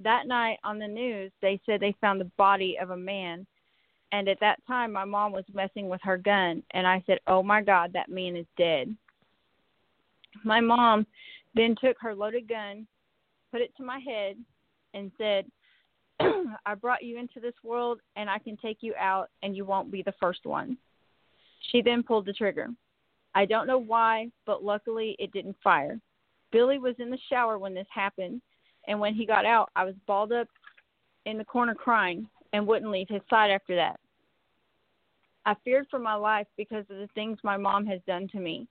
That 0.01 0.27
night 0.27 0.59
on 0.63 0.79
the 0.79 0.87
news, 0.87 1.33
they 1.41 1.61
said 1.65 1.81
they 1.81 1.97
found 2.01 2.21
the 2.21 2.31
body 2.37 2.77
of 2.81 2.91
a 2.91 2.97
man. 2.97 3.47
And 4.13 4.29
at 4.29 4.39
that 4.41 4.65
time, 4.67 4.93
my 4.93 5.05
mom 5.05 5.33
was 5.33 5.45
messing 5.53 5.89
with 5.89 6.01
her 6.03 6.19
gun. 6.19 6.63
And 6.73 6.87
I 6.87 7.03
said, 7.07 7.19
Oh 7.27 7.43
my 7.43 7.63
God, 7.63 7.93
that 7.95 8.11
man 8.11 8.37
is 8.37 8.47
dead. 8.57 8.95
My 10.45 10.61
mom 10.61 11.07
then 11.55 11.75
took 11.81 11.97
her 12.01 12.15
loaded 12.15 12.49
gun, 12.49 12.87
put 13.51 13.61
it 13.61 13.75
to 13.77 13.83
my 13.83 13.99
head, 13.99 14.37
and 14.93 15.11
said, 15.17 15.47
I 16.67 16.75
brought 16.75 17.03
you 17.03 17.19
into 17.19 17.41
this 17.41 17.55
world 17.63 18.01
and 18.17 18.31
I 18.31 18.39
can 18.39 18.57
take 18.57 18.79
you 18.81 18.95
out 18.99 19.31
and 19.43 19.57
you 19.57 19.65
won't 19.65 19.91
be 19.91 20.03
the 20.03 20.15
first 20.21 20.45
one. 20.45 20.77
She 21.71 21.83
then 21.83 22.03
pulled 22.03 22.27
the 22.27 22.33
trigger. 22.33 22.69
I 23.35 23.47
don't 23.47 23.67
know 23.67 23.79
why, 23.79 24.31
but 24.47 24.63
luckily 24.63 25.17
it 25.19 25.33
didn't 25.33 25.57
fire. 25.63 25.99
Billy 26.53 26.79
was 26.79 26.95
in 26.99 27.11
the 27.11 27.19
shower 27.29 27.59
when 27.59 27.75
this 27.75 27.87
happened, 27.93 28.41
and 28.87 29.01
when 29.01 29.15
he 29.15 29.27
got 29.27 29.45
out, 29.45 29.71
I 29.75 29.85
was 29.85 29.95
balled 30.07 30.31
up 30.31 30.47
in 31.27 31.37
the 31.37 31.45
corner 31.45 31.75
crying 31.75 32.29
and 32.53 32.67
wouldn't 32.67 32.93
leave 32.93 33.09
his 33.09 33.23
side 33.29 33.51
after 33.51 33.75
that. 33.75 33.99
I 35.47 35.55
feared 35.65 35.87
for 35.91 35.99
my 35.99 36.15
life 36.15 36.47
because 36.57 36.85
of 36.91 36.97
the 36.97 37.09
things 37.15 37.39
my 37.43 37.57
mom 37.57 37.87
has 37.87 38.01
done 38.07 38.29
to 38.29 38.39
me. 38.39 38.69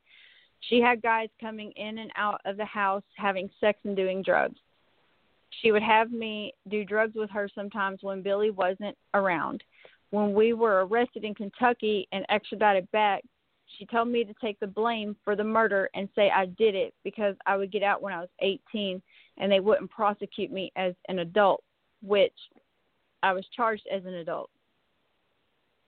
She 0.62 0.80
had 0.80 1.02
guys 1.02 1.28
coming 1.41 1.72
in 1.76 1.98
and 1.98 2.12
out 2.16 2.39
of 2.46 2.58
the 2.58 2.66
house 2.66 3.04
having 3.18 3.50
sex 3.60 3.80
and 3.84 3.96
doing 3.96 4.24
drugs. 4.24 4.60
She 5.62 5.72
would 5.72 5.84
have 5.84 6.12
me 6.12 6.54
do 6.70 6.84
drugs 6.84 7.16
with 7.16 7.30
her 7.32 7.49
sometimes 7.54 7.99
when 8.01 8.22
Billy 8.22 8.49
wasn't 8.49 8.97
around. 9.14 9.64
When 10.10 10.34
we 10.34 10.54
were 10.54 10.86
arrested 10.86 11.24
in 11.24 11.34
Kentucky 11.34 12.08
and 12.12 12.26
extradited 12.30 12.89
back, 12.91 13.24
she 13.78 13.86
told 13.86 14.08
me 14.08 14.24
to 14.24 14.34
take 14.41 14.60
the 14.60 14.68
blame 14.68 15.16
for 15.24 15.36
the 15.36 15.43
murder 15.43 15.89
and 15.95 16.08
say 16.16 16.30
I 16.30 16.45
did 16.45 16.76
it 16.76 16.93
because 17.04 17.36
I 17.45 17.58
would 17.58 17.72
get 17.72 17.84
out 17.84 18.01
when 18.01 18.14
I 18.14 18.20
was 18.20 18.30
18 18.39 19.01
and 19.38 19.51
they 19.51 19.60
wouldn't 19.60 19.89
prosecute 19.89 20.51
me 20.51 20.72
as 20.76 20.93
an 21.08 21.20
adult, 21.20 21.64
which 22.01 22.34
I 23.24 23.34
was 23.34 23.45
charged 23.56 23.88
as 23.91 24.06
an 24.06 24.16
adult. 24.16 24.49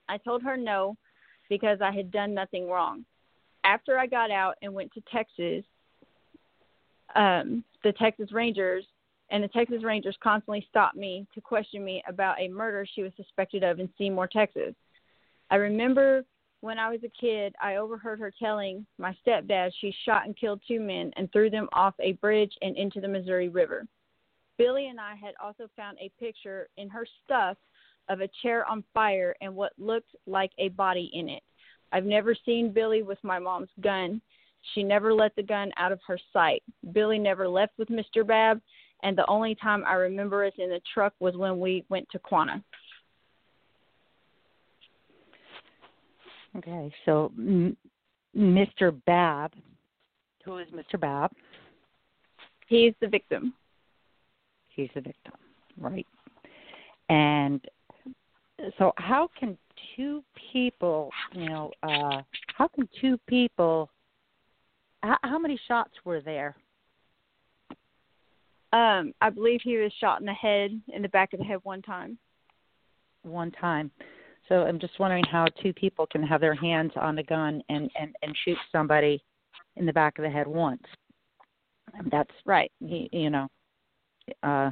I 0.08 0.18
told 0.18 0.42
her 0.42 0.56
no 0.56 0.96
because 1.48 1.80
I 1.80 1.92
had 1.92 2.10
done 2.10 2.34
nothing 2.34 2.68
wrong. 2.68 3.04
After 3.64 3.98
I 3.98 4.06
got 4.06 4.30
out 4.30 4.54
and 4.62 4.72
went 4.72 4.92
to 4.94 5.02
Texas, 5.12 5.64
um, 7.14 7.62
the 7.84 7.92
Texas 7.92 8.32
Rangers 8.32 8.84
and 9.30 9.42
the 9.42 9.48
Texas 9.48 9.82
Rangers 9.82 10.16
constantly 10.22 10.66
stopped 10.68 10.96
me 10.96 11.26
to 11.34 11.40
question 11.40 11.84
me 11.84 12.02
about 12.08 12.40
a 12.40 12.48
murder 12.48 12.86
she 12.86 13.02
was 13.02 13.12
suspected 13.16 13.64
of 13.64 13.80
in 13.80 13.88
Seymour, 13.98 14.28
Texas. 14.28 14.74
I 15.50 15.56
remember 15.56 16.24
when 16.60 16.78
I 16.78 16.90
was 16.90 17.00
a 17.04 17.20
kid, 17.20 17.54
I 17.62 17.76
overheard 17.76 18.18
her 18.20 18.32
telling 18.36 18.86
my 18.98 19.16
stepdad 19.26 19.72
she 19.80 19.94
shot 20.04 20.26
and 20.26 20.36
killed 20.36 20.60
two 20.66 20.80
men 20.80 21.12
and 21.16 21.30
threw 21.30 21.50
them 21.50 21.68
off 21.72 21.94
a 22.00 22.12
bridge 22.14 22.52
and 22.62 22.76
into 22.76 23.00
the 23.00 23.08
Missouri 23.08 23.48
River. 23.48 23.86
Billy 24.58 24.88
and 24.88 24.98
I 24.98 25.14
had 25.14 25.34
also 25.42 25.68
found 25.76 25.98
a 26.00 26.10
picture 26.18 26.68
in 26.76 26.88
her 26.88 27.06
stuff 27.24 27.56
of 28.08 28.20
a 28.20 28.30
chair 28.42 28.64
on 28.66 28.84
fire 28.94 29.34
and 29.40 29.54
what 29.54 29.72
looked 29.78 30.14
like 30.26 30.52
a 30.58 30.68
body 30.70 31.10
in 31.12 31.28
it. 31.28 31.42
I've 31.92 32.04
never 32.04 32.34
seen 32.34 32.72
Billy 32.72 33.02
with 33.02 33.22
my 33.22 33.38
mom's 33.38 33.68
gun. 33.80 34.20
She 34.74 34.82
never 34.82 35.12
let 35.12 35.36
the 35.36 35.42
gun 35.42 35.72
out 35.76 35.92
of 35.92 36.00
her 36.06 36.18
sight. 36.32 36.62
Billy 36.92 37.18
never 37.18 37.48
left 37.48 37.72
with 37.78 37.88
Mr. 37.88 38.26
Babb, 38.26 38.60
and 39.02 39.16
the 39.16 39.26
only 39.26 39.54
time 39.54 39.84
I 39.86 39.94
remember 39.94 40.44
us 40.44 40.52
in 40.58 40.68
the 40.68 40.80
truck 40.92 41.12
was 41.20 41.36
when 41.36 41.60
we 41.60 41.84
went 41.88 42.08
to 42.10 42.18
Quanah. 42.18 42.62
Okay, 46.56 46.92
so 47.04 47.32
m- 47.36 47.76
Mr. 48.36 48.98
Babb, 49.06 49.52
who 50.44 50.58
is 50.58 50.68
Mr. 50.68 50.98
Babb? 50.98 51.30
He's 52.66 52.94
the 53.00 53.08
victim. 53.08 53.52
He's 54.68 54.88
the 54.94 55.00
victim, 55.00 55.34
right? 55.78 56.06
And 57.08 57.64
so, 58.78 58.92
how 58.96 59.28
can 59.38 59.56
two 59.96 60.22
people, 60.52 61.10
you 61.32 61.48
know, 61.48 61.70
uh, 61.82 62.22
how 62.56 62.68
can 62.68 62.88
two 63.00 63.18
people? 63.26 63.90
How, 65.02 65.18
how 65.22 65.38
many 65.38 65.58
shots 65.68 65.92
were 66.04 66.20
there? 66.20 66.56
Um, 68.76 69.14
I 69.22 69.30
believe 69.30 69.60
he 69.64 69.78
was 69.78 69.90
shot 70.00 70.20
in 70.20 70.26
the 70.26 70.34
head, 70.34 70.78
in 70.88 71.00
the 71.00 71.08
back 71.08 71.32
of 71.32 71.38
the 71.38 71.46
head 71.46 71.60
one 71.62 71.80
time. 71.80 72.18
One 73.22 73.50
time. 73.52 73.90
So 74.50 74.64
I'm 74.64 74.78
just 74.78 74.98
wondering 75.00 75.24
how 75.24 75.46
two 75.62 75.72
people 75.72 76.06
can 76.06 76.22
have 76.22 76.42
their 76.42 76.54
hands 76.54 76.92
on 76.96 77.16
a 77.18 77.22
gun 77.22 77.62
and 77.70 77.90
and 77.98 78.14
and 78.22 78.36
shoot 78.44 78.58
somebody 78.70 79.24
in 79.76 79.86
the 79.86 79.94
back 79.94 80.18
of 80.18 80.24
the 80.24 80.30
head 80.30 80.46
once. 80.46 80.82
That's 82.10 82.30
Right. 82.44 82.70
you, 82.80 83.08
you 83.12 83.30
know, 83.30 83.48
uh, 84.42 84.70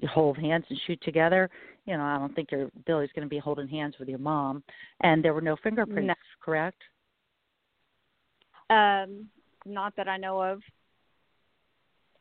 you 0.00 0.08
hold 0.08 0.38
hands 0.38 0.64
and 0.70 0.80
shoot 0.86 1.00
together. 1.02 1.50
You 1.84 1.98
know, 1.98 2.04
I 2.04 2.16
don't 2.18 2.34
think 2.34 2.50
your 2.52 2.70
Billy's 2.86 3.10
going 3.14 3.26
to 3.26 3.30
be 3.30 3.38
holding 3.38 3.68
hands 3.68 3.96
with 3.98 4.08
your 4.08 4.18
mom. 4.18 4.64
And 5.02 5.22
there 5.22 5.34
were 5.34 5.42
no 5.42 5.56
fingerprints, 5.62 6.08
No. 6.08 6.14
correct? 6.40 6.80
Um, 8.70 9.28
not 9.66 9.94
that 9.96 10.08
I 10.08 10.16
know 10.16 10.40
of. 10.40 10.62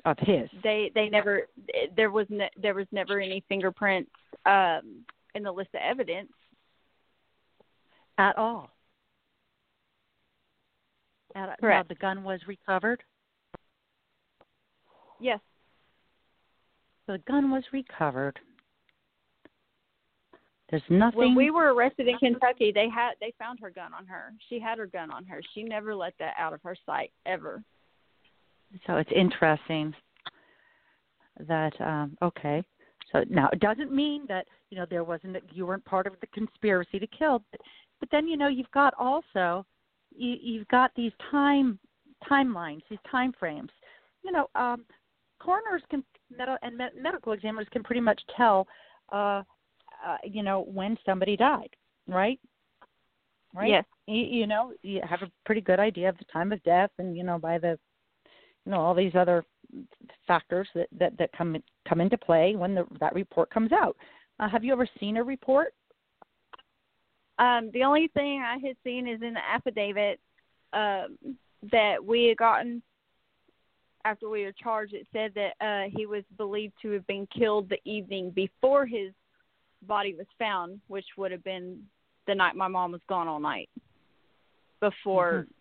Of 0.06 0.18
his. 0.20 0.50
They 0.64 0.92
they 0.96 1.10
never 1.10 1.48
there 1.96 2.10
was 2.10 2.26
ne- 2.30 2.50
there 2.60 2.74
was 2.74 2.88
never 2.92 3.20
any 3.20 3.44
fingerprints 3.48 4.12
um 4.46 5.06
in 5.36 5.44
the 5.44 5.52
list 5.52 5.70
of 5.76 5.82
evidence. 5.84 6.32
at 8.18 8.38
all. 8.38 8.70
At, 11.36 11.48
now, 11.48 11.56
Correct. 11.60 11.90
the 11.90 11.96
gun 11.96 12.24
was 12.24 12.42
recovered. 12.48 13.02
Yes. 15.20 15.40
The 17.08 17.20
gun 17.28 17.52
was 17.52 17.64
recovered. 17.72 18.40
There's 20.70 20.82
nothing. 20.90 21.20
When 21.20 21.36
we 21.36 21.52
were 21.52 21.74
arrested 21.74 22.08
in 22.08 22.18
Kentucky, 22.18 22.72
they 22.74 22.90
had 22.90 23.14
they 23.20 23.34
found 23.38 23.60
her 23.60 23.70
gun 23.70 23.94
on 23.94 24.06
her. 24.08 24.34
She 24.50 24.60
had 24.60 24.78
her 24.78 24.88
gun 24.88 25.12
on 25.12 25.26
her. 25.26 25.42
She 25.54 25.64
never 25.64 25.94
let 25.94 26.14
that 26.20 26.34
out 26.38 26.54
of 26.54 26.62
her 26.64 26.76
sight 26.86 27.12
ever. 27.26 27.62
So 28.88 28.98
it's 28.98 29.12
interesting 29.16 29.94
that 31.48 31.74
um 31.82 32.18
okay. 32.22 32.64
So 33.12 33.24
now 33.30 33.50
it 33.52 33.60
doesn't 33.60 33.92
mean 33.92 34.26
that 34.28 34.46
you 34.70 34.78
know 34.78 34.86
there 34.90 35.04
wasn't 35.04 35.38
you 35.52 35.66
weren't 35.66 35.86
part 35.86 36.08
of 36.08 36.14
the 36.22 36.28
conspiracy 36.28 37.00
to 37.00 37.08
kill, 37.08 37.44
but, 37.52 37.62
but 38.00 38.10
then 38.12 38.28
you 38.28 38.38
know 38.38 38.48
you've 38.48 38.72
got 38.72 38.94
also 38.98 39.66
you, 40.16 40.38
you've 40.42 40.68
got 40.68 40.92
these 40.96 41.12
time 41.30 41.80
timelines, 42.30 42.82
these 42.90 43.00
time 43.10 43.34
frames. 43.38 43.72
You 44.24 44.32
know, 44.32 44.50
um, 44.56 44.86
coroners 45.40 45.82
can 45.90 46.04
and 46.62 46.82
medical 47.02 47.34
examiners 47.34 47.68
can 47.72 47.84
pretty 47.84 48.02
much 48.02 48.22
tell, 48.38 48.68
uh, 49.12 49.44
uh, 50.06 50.18
you 50.24 50.44
know, 50.44 50.62
when 50.62 50.98
somebody 51.06 51.36
died, 51.36 51.70
right? 52.08 52.40
Right. 53.54 53.70
Yes. 53.70 53.86
You, 54.08 54.24
you 54.24 54.48
know, 54.48 54.72
you 54.82 55.02
have 55.08 55.22
a 55.24 55.32
pretty 55.46 55.62
good 55.62 55.80
idea 55.80 56.08
of 56.08 56.18
the 56.18 56.26
time 56.32 56.52
of 56.54 56.64
death, 56.64 56.92
and 57.00 57.18
you 57.18 57.24
know 57.24 57.38
by 57.38 57.58
the, 57.58 57.78
you 58.66 58.72
know, 58.72 58.80
all 58.80 58.94
these 58.94 59.16
other 59.16 59.44
factors 60.28 60.68
that 60.76 60.88
that, 61.00 61.18
that 61.18 61.32
come 61.34 61.62
come 61.88 62.02
into 62.02 62.18
play 62.18 62.56
when 62.56 62.76
the, 62.76 62.86
that 63.00 63.14
report 63.14 63.50
comes 63.50 63.72
out. 63.72 63.96
Uh, 64.40 64.50
have 64.50 64.64
you 64.64 64.74
ever 64.74 64.88
seen 65.00 65.18
a 65.18 65.24
report? 65.24 65.74
Um, 67.40 67.72
the 67.74 67.84
only 67.84 68.08
thing 68.14 68.42
I 68.42 68.58
had 68.66 68.76
seen 68.84 69.08
is 69.08 69.22
in 69.22 69.34
the 69.34 69.40
affidavit 69.40 70.20
um, 70.74 71.18
that 71.72 72.04
we 72.04 72.26
had 72.26 72.38
gotten 72.38 72.82
after 74.06 74.30
we 74.30 74.44
were 74.44 74.52
charged. 74.52 74.94
It 74.94 75.08
said 75.12 75.34
that 75.36 75.54
uh, 75.66 75.90
he 75.96 76.06
was 76.06 76.24
believed 76.38 76.74
to 76.82 76.92
have 76.92 77.06
been 77.08 77.28
killed 77.28 77.70
the 77.70 77.80
evening 77.86 78.32
before 78.32 78.86
his 78.86 79.12
body 79.88 80.14
was 80.14 80.28
found, 80.38 80.80
which 80.88 81.06
would 81.18 81.32
have 81.32 81.44
been 81.44 81.82
the 82.28 82.36
night 82.36 82.56
my 82.56 82.68
mom 82.68 82.92
was 82.92 83.02
gone 83.08 83.28
all 83.28 83.40
night 83.40 83.70
before, 84.80 85.46
Mhm. 85.48 85.54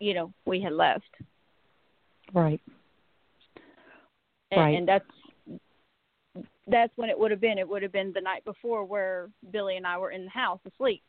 you 0.00 0.14
know, 0.14 0.32
we 0.44 0.60
had 0.60 0.72
left. 0.72 1.10
Right. 2.34 2.60
and, 4.50 4.60
Right. 4.60 4.76
and 4.76 4.88
that's 4.88 5.04
that's 6.66 6.92
when 6.96 7.10
it 7.10 7.18
would 7.18 7.30
have 7.30 7.40
been. 7.40 7.58
It 7.58 7.68
would 7.68 7.82
have 7.82 7.92
been 7.92 8.12
the 8.12 8.20
night 8.20 8.44
before 8.44 8.84
where 8.84 9.30
Billy 9.50 9.76
and 9.76 9.86
I 9.86 9.98
were 9.98 10.10
in 10.10 10.24
the 10.24 10.30
house 10.30 10.60
asleep. 10.66 11.02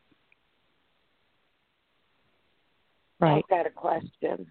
Right. 3.19 3.37
I've 3.37 3.49
got 3.49 3.65
a 3.65 3.69
question. 3.69 4.45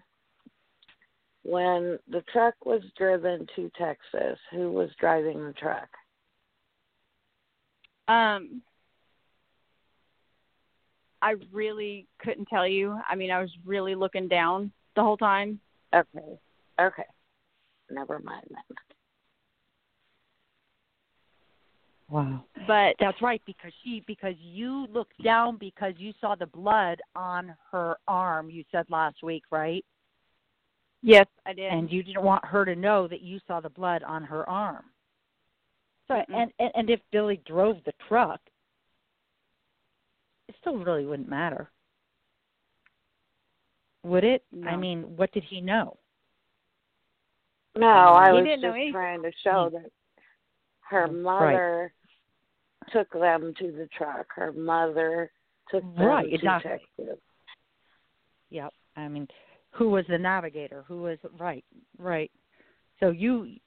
When 1.43 1.99
the 2.09 2.23
truck 2.33 2.55
was 2.65 2.81
driven 2.97 3.47
to 3.55 3.71
Texas, 3.77 4.39
who 4.51 4.71
was 4.71 4.89
driving 4.99 5.45
the 5.45 5.53
truck? 5.53 5.87
Um, 8.07 8.63
I 11.21 11.35
really 11.51 12.07
couldn't 12.19 12.47
tell 12.47 12.67
you. 12.67 12.99
I 13.07 13.15
mean, 13.15 13.29
I 13.29 13.39
was 13.39 13.51
really 13.63 13.93
looking 13.93 14.27
down 14.27 14.71
the 14.95 15.03
whole 15.03 15.17
time. 15.17 15.59
Okay. 15.93 16.39
Okay. 16.79 17.05
Never 17.89 18.19
mind 18.19 18.45
then. 18.49 18.77
Wow. 22.09 22.43
But 22.67 22.95
That's 22.99 23.21
right 23.21 23.41
because 23.45 23.71
she 23.83 24.03
because 24.07 24.35
you 24.39 24.87
looked 24.93 25.21
down 25.23 25.57
because 25.57 25.93
you 25.97 26.13
saw 26.21 26.35
the 26.35 26.45
blood 26.45 27.01
on 27.15 27.55
her 27.71 27.95
arm. 28.07 28.49
You 28.49 28.63
said 28.71 28.85
last 28.89 29.23
week, 29.23 29.43
right? 29.51 29.83
yes, 31.01 31.27
I 31.45 31.53
did. 31.53 31.71
And 31.71 31.91
you 31.91 32.03
didn't 32.03 32.23
want 32.23 32.43
her 32.45 32.65
to 32.65 32.75
know 32.75 33.07
that 33.07 33.21
you 33.21 33.39
saw 33.47 33.59
the 33.59 33.69
blood 33.69 34.03
on 34.03 34.23
her 34.23 34.47
arm. 34.49 34.85
So 36.07 36.15
Mm-mm. 36.15 36.25
and, 36.29 36.51
and 36.59 36.71
and 36.75 36.89
if 36.89 36.99
Billy 37.11 37.41
drove 37.47 37.77
the 37.85 37.93
truck, 38.07 38.39
it 40.47 40.55
still 40.61 40.77
really 40.77 41.05
wouldn't 41.05 41.29
matter, 41.29 41.69
would 44.03 44.23
it? 44.23 44.43
I 44.67 44.75
mean, 44.75 45.01
what 45.15 45.31
did 45.31 45.43
he 45.43 45.61
know? 45.61 45.97
No, 47.77 47.87
I 47.87 48.27
He 48.27 48.33
was 48.33 48.43
didn't 48.45 48.61
know 48.61 48.67
just 48.69 48.75
anything. 48.75 48.93
trying 48.93 49.21
to 49.23 49.31
show 49.43 49.69
that 49.73 49.91
her 50.89 51.07
Right. 51.07 51.11
mother 51.11 51.93
took 52.91 53.11
them 53.11 53.53
to 53.55 53.71
the 53.71 53.87
truck. 53.87 54.27
Her 54.33 54.51
mother 54.53 55.31
took 55.69 55.83
them 55.83 56.05
Right, 56.05 56.29
to 56.29 56.35
exactly. 56.35 56.71
Texas. 56.97 57.19
Yep. 58.49 58.73
I 58.95 59.07
mean, 59.07 59.27
who 59.71 59.89
was 59.89 60.05
the 60.07 60.17
navigator? 60.17 60.83
Who 60.83 61.01
was 61.01 61.19
right? 61.37 61.65
Right. 61.97 62.31
So 62.99 63.09
you 63.09 63.57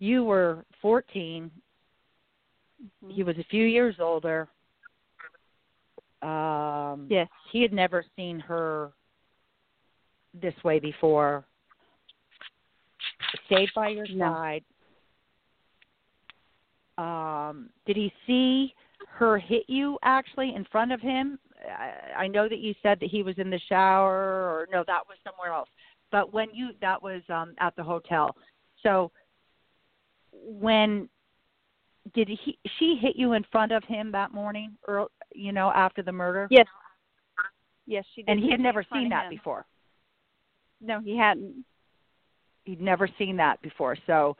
you 0.00 0.24
were 0.24 0.64
14. 0.80 1.50
Mm-hmm. 2.82 3.10
He 3.10 3.22
was 3.22 3.36
a 3.38 3.44
few 3.44 3.64
years 3.64 3.96
older. 4.00 4.48
Um 6.22 7.06
yes. 7.08 7.28
he 7.52 7.62
had 7.62 7.72
never 7.72 8.04
seen 8.16 8.40
her 8.40 8.92
this 10.34 10.54
way 10.64 10.78
before. 10.80 11.44
Stayed 13.46 13.70
by 13.74 13.88
your 13.88 14.06
No. 14.08 14.32
side. 14.32 14.64
Um, 16.96 17.70
did 17.86 17.96
he 17.96 18.12
see 18.26 18.74
her 19.08 19.38
hit 19.38 19.64
you 19.68 19.98
actually 20.02 20.54
in 20.54 20.64
front 20.64 20.92
of 20.92 21.00
him? 21.00 21.38
I, 21.68 22.24
I 22.24 22.26
know 22.28 22.48
that 22.48 22.58
you 22.58 22.74
said 22.82 22.98
that 23.00 23.08
he 23.10 23.22
was 23.22 23.38
in 23.38 23.50
the 23.50 23.60
shower, 23.68 24.14
or 24.14 24.68
no, 24.72 24.84
that 24.86 25.06
was 25.06 25.16
somewhere 25.24 25.52
else. 25.52 25.68
But 26.10 26.32
when 26.32 26.48
you 26.52 26.70
that 26.80 27.02
was 27.02 27.22
um, 27.28 27.54
at 27.60 27.76
the 27.76 27.84
hotel. 27.84 28.34
So 28.82 29.10
when 30.32 31.08
did 32.14 32.28
he 32.28 32.58
she 32.78 32.96
hit 33.00 33.16
you 33.16 33.34
in 33.34 33.44
front 33.52 33.72
of 33.72 33.84
him 33.84 34.10
that 34.12 34.32
morning, 34.32 34.76
or 34.86 35.08
you 35.34 35.52
know 35.52 35.70
after 35.74 36.02
the 36.02 36.12
murder? 36.12 36.48
Yes. 36.50 36.66
Yes, 37.86 38.04
she 38.14 38.22
did. 38.22 38.32
and 38.32 38.40
he 38.40 38.50
had 38.50 38.60
never 38.60 38.84
seen 38.92 39.08
that 39.10 39.24
him. 39.24 39.30
before. 39.30 39.64
No, 40.80 41.00
he 41.00 41.16
hadn't. 41.16 41.64
He'd 42.68 42.82
never 42.82 43.08
seen 43.18 43.34
that 43.38 43.62
before, 43.62 43.96
so 44.06 44.36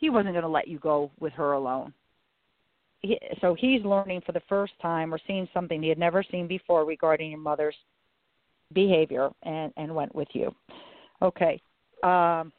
he 0.00 0.10
wasn't 0.10 0.34
going 0.34 0.42
to 0.42 0.48
let 0.48 0.66
you 0.66 0.80
go 0.80 1.12
with 1.20 1.32
her 1.34 1.52
alone. 1.52 1.94
He, 3.02 3.16
so 3.40 3.54
he's 3.56 3.84
learning 3.84 4.22
for 4.26 4.32
the 4.32 4.42
first 4.48 4.72
time 4.82 5.14
or 5.14 5.20
seeing 5.28 5.48
something 5.54 5.80
he 5.80 5.88
had 5.88 5.96
never 5.96 6.24
seen 6.24 6.48
before 6.48 6.84
regarding 6.84 7.30
your 7.30 7.38
mother's 7.38 7.76
behavior, 8.72 9.30
and 9.44 9.72
and 9.76 9.94
went 9.94 10.12
with 10.12 10.26
you. 10.32 10.52
Okay. 11.22 11.62
Um, 12.02 12.52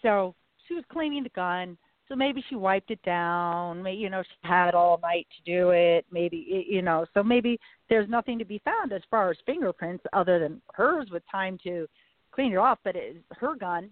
so 0.00 0.34
she 0.66 0.72
was 0.72 0.84
cleaning 0.90 1.22
the 1.22 1.28
gun. 1.28 1.76
So 2.08 2.16
maybe 2.16 2.42
she 2.48 2.56
wiped 2.56 2.90
it 2.90 3.02
down. 3.02 3.82
Maybe 3.82 3.98
you 3.98 4.08
know 4.08 4.22
she 4.22 4.48
had 4.48 4.74
all 4.74 4.98
night 5.02 5.26
to 5.36 5.50
do 5.50 5.70
it. 5.70 6.06
Maybe 6.10 6.66
you 6.68 6.80
know. 6.80 7.04
So 7.12 7.22
maybe 7.22 7.60
there's 7.90 8.08
nothing 8.08 8.38
to 8.38 8.44
be 8.44 8.60
found 8.64 8.92
as 8.92 9.02
far 9.10 9.30
as 9.30 9.36
fingerprints 9.44 10.04
other 10.12 10.38
than 10.38 10.62
hers 10.72 11.08
with 11.10 11.22
time 11.30 11.58
to 11.64 11.86
clean 12.32 12.52
it 12.52 12.56
off. 12.56 12.78
But 12.82 12.96
it's 12.96 13.18
her 13.38 13.54
gun. 13.54 13.90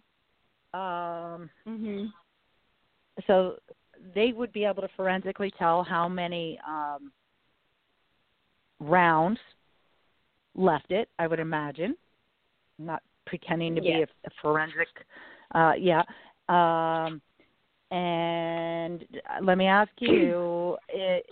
Um, 0.72 1.50
Mhm. 1.66 2.12
so 3.26 3.58
they 4.14 4.32
would 4.32 4.52
be 4.52 4.64
able 4.64 4.82
to 4.82 4.88
forensically 4.88 5.50
tell 5.52 5.82
how 5.82 6.08
many 6.08 6.58
um, 6.66 7.12
rounds 8.80 9.40
left 10.54 10.90
it. 10.90 11.08
I 11.18 11.26
would 11.26 11.40
imagine. 11.40 11.96
I'm 12.78 12.86
not 12.86 13.02
pretending 13.26 13.74
to 13.74 13.80
be 13.80 14.02
a, 14.02 14.06
a 14.24 14.30
forensic. 14.42 14.88
Uh, 15.54 15.72
yeah. 15.78 16.02
Um, 16.48 17.20
and 17.90 19.04
let 19.42 19.58
me 19.58 19.66
ask 19.66 19.90
you: 19.98 20.76
it, 20.88 21.26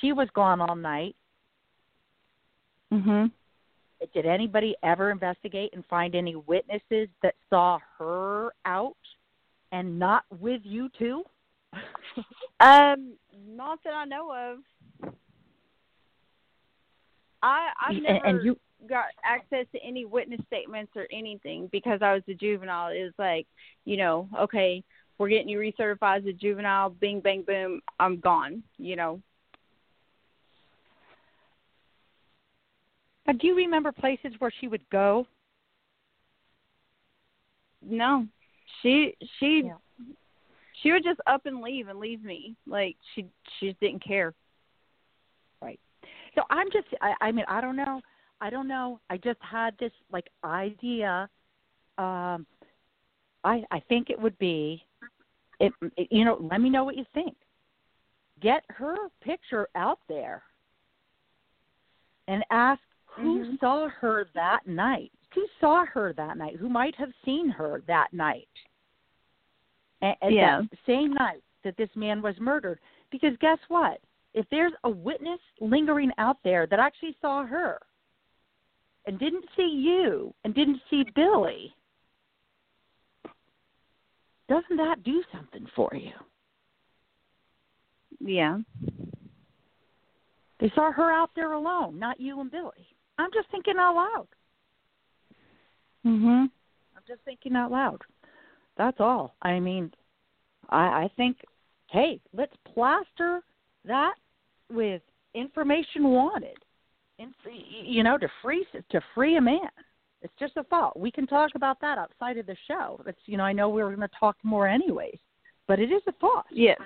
She 0.00 0.12
was 0.12 0.28
gone 0.34 0.60
all 0.60 0.76
night. 0.76 1.16
Mhm. 2.92 3.30
Did 4.12 4.26
anybody 4.26 4.74
ever 4.82 5.10
investigate 5.10 5.72
and 5.74 5.84
find 5.86 6.14
any 6.14 6.34
witnesses 6.34 7.08
that 7.22 7.34
saw 7.48 7.78
her 7.98 8.52
out 8.64 8.96
and 9.70 9.98
not 9.98 10.24
with 10.40 10.62
you 10.64 10.88
too? 10.98 11.24
Um, 12.60 13.14
not 13.48 13.80
that 13.82 13.92
I 13.92 14.04
know 14.04 14.32
of. 14.32 15.12
I 17.42 17.70
I've 17.84 18.00
never 18.00 18.24
and 18.24 18.44
you 18.44 18.56
got 18.88 19.06
access 19.24 19.66
to 19.72 19.82
any 19.82 20.04
witness 20.04 20.40
statements 20.46 20.92
or 20.94 21.08
anything 21.10 21.68
because 21.72 22.00
I 22.02 22.14
was 22.14 22.22
a 22.28 22.34
juvenile. 22.34 22.92
It 22.92 23.02
was 23.02 23.14
like, 23.18 23.46
you 23.84 23.96
know, 23.96 24.28
okay, 24.38 24.84
we're 25.22 25.28
getting 25.28 25.48
you 25.48 25.58
recertified 25.60 26.18
as 26.18 26.26
a 26.26 26.32
juvenile. 26.32 26.90
Bing, 26.90 27.20
bang, 27.20 27.44
boom, 27.46 27.80
I'm 28.00 28.18
gone. 28.18 28.64
You 28.76 28.96
know. 28.96 29.22
Now, 33.24 33.34
do 33.34 33.46
you 33.46 33.54
remember 33.54 33.92
places 33.92 34.32
where 34.40 34.52
she 34.60 34.66
would 34.66 34.82
go? 34.90 35.28
No, 37.80 38.26
she 38.82 39.14
she 39.38 39.62
Yeah. 39.64 39.76
she 40.82 40.90
would 40.90 41.04
just 41.04 41.20
up 41.28 41.46
and 41.46 41.60
leave 41.60 41.86
and 41.86 42.00
leave 42.00 42.24
me. 42.24 42.56
Like 42.66 42.96
she 43.14 43.24
she 43.60 43.68
just 43.68 43.78
didn't 43.78 44.04
care. 44.04 44.34
Right. 45.62 45.78
So 46.34 46.42
I'm 46.50 46.68
just 46.72 46.88
I, 47.00 47.14
I 47.20 47.30
mean 47.30 47.44
I 47.46 47.60
don't 47.60 47.76
know 47.76 48.00
I 48.40 48.50
don't 48.50 48.66
know 48.66 48.98
I 49.08 49.18
just 49.18 49.38
had 49.40 49.78
this 49.78 49.92
like 50.10 50.26
idea. 50.42 51.28
Um, 51.96 52.44
I 53.44 53.62
I 53.70 53.80
think 53.88 54.10
it 54.10 54.20
would 54.20 54.36
be 54.38 54.84
it, 55.62 55.72
it 55.96 56.08
you 56.10 56.24
know, 56.24 56.36
let 56.40 56.60
me 56.60 56.68
know 56.68 56.84
what 56.84 56.96
you 56.96 57.04
think. 57.14 57.36
Get 58.40 58.64
her 58.68 58.96
picture 59.20 59.68
out 59.74 60.00
there 60.08 60.42
and 62.28 62.44
ask 62.50 62.80
who 63.06 63.44
Mhm. 63.44 63.60
saw 63.60 63.88
her 63.88 64.24
that 64.34 64.66
night. 64.66 65.12
Who 65.34 65.46
saw 65.60 65.84
her 65.86 66.12
that 66.14 66.36
night? 66.36 66.56
Who 66.56 66.68
might 66.68 66.94
have 66.96 67.12
seen 67.24 67.48
her 67.48 67.82
that 67.86 68.12
night? 68.12 68.48
And, 70.00 70.16
and 70.22 70.34
Yeah. 70.34 70.60
that 70.62 70.78
same 70.86 71.12
night 71.12 71.44
that 71.62 71.76
this 71.76 71.94
man 71.94 72.20
was 72.22 72.38
murdered. 72.40 72.80
Because 73.10 73.36
guess 73.38 73.58
what? 73.68 74.00
If 74.34 74.48
there's 74.48 74.72
a 74.84 74.90
witness 74.90 75.40
lingering 75.60 76.12
out 76.18 76.42
there 76.42 76.66
that 76.66 76.80
actually 76.80 77.16
saw 77.20 77.44
her 77.44 77.78
and 79.06 79.18
didn't 79.18 79.44
see 79.56 79.68
you 79.68 80.34
and 80.44 80.54
didn't 80.54 80.82
see 80.88 81.04
Billy, 81.14 81.74
doesn't 84.52 84.76
that 84.76 85.02
do 85.02 85.22
something 85.32 85.66
for 85.74 85.90
you? 85.94 86.12
Yeah. 88.20 88.58
They 90.60 90.70
saw 90.74 90.92
her 90.92 91.10
out 91.10 91.30
there 91.34 91.52
alone, 91.52 91.98
not 91.98 92.20
you 92.20 92.38
and 92.40 92.50
Billy. 92.50 92.86
I'm 93.18 93.30
just 93.32 93.48
thinking 93.50 93.76
out 93.78 93.94
loud. 93.94 94.28
Mhm. 96.04 96.50
I'm 96.96 97.02
just 97.08 97.22
thinking 97.22 97.56
out 97.56 97.70
loud. 97.70 98.02
That's 98.76 99.00
all. 99.00 99.34
I 99.40 99.58
mean, 99.58 99.90
I, 100.68 101.04
I 101.04 101.10
think, 101.16 101.38
hey, 101.86 102.20
let's 102.34 102.54
plaster 102.64 103.42
that 103.86 104.16
with 104.70 105.02
information 105.34 106.10
wanted, 106.10 106.58
and 107.18 107.34
you 107.44 108.02
know, 108.02 108.18
to 108.18 108.28
free 108.42 108.66
to 108.90 109.00
free 109.14 109.36
a 109.36 109.40
man. 109.40 109.70
It's 110.22 110.32
just 110.38 110.56
a 110.56 110.62
thought. 110.64 110.98
We 110.98 111.10
can 111.10 111.26
talk 111.26 111.50
about 111.54 111.80
that 111.80 111.98
outside 111.98 112.38
of 112.38 112.46
the 112.46 112.56
show. 112.68 113.02
It's 113.06 113.18
you 113.26 113.36
know, 113.36 113.44
I 113.44 113.52
know 113.52 113.68
we 113.68 113.82
were 113.82 113.94
going 113.94 114.08
to 114.08 114.16
talk 114.18 114.36
more 114.42 114.68
anyways, 114.68 115.18
but 115.66 115.78
it 115.80 115.90
is 115.90 116.02
a 116.06 116.12
thought 116.12 116.46
Yes. 116.50 116.78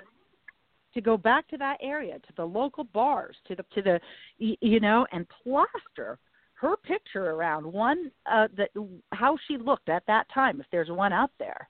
to 0.93 1.01
go 1.01 1.17
back 1.17 1.47
to 1.49 1.57
that 1.57 1.77
area, 1.81 2.15
to 2.19 2.33
the 2.35 2.45
local 2.45 2.83
bars, 2.85 3.35
to 3.47 3.55
the 3.55 3.63
to 3.75 3.81
the 3.81 3.99
you 4.39 4.79
know, 4.79 5.05
and 5.11 5.27
plaster 5.43 6.17
her 6.55 6.75
picture 6.77 7.29
around 7.31 7.71
one 7.71 8.11
uh 8.25 8.47
that 8.57 8.69
how 9.11 9.37
she 9.47 9.57
looked 9.57 9.89
at 9.89 10.03
that 10.07 10.25
time 10.33 10.59
if 10.59 10.65
there's 10.71 10.89
one 10.89 11.13
out 11.13 11.31
there. 11.37 11.69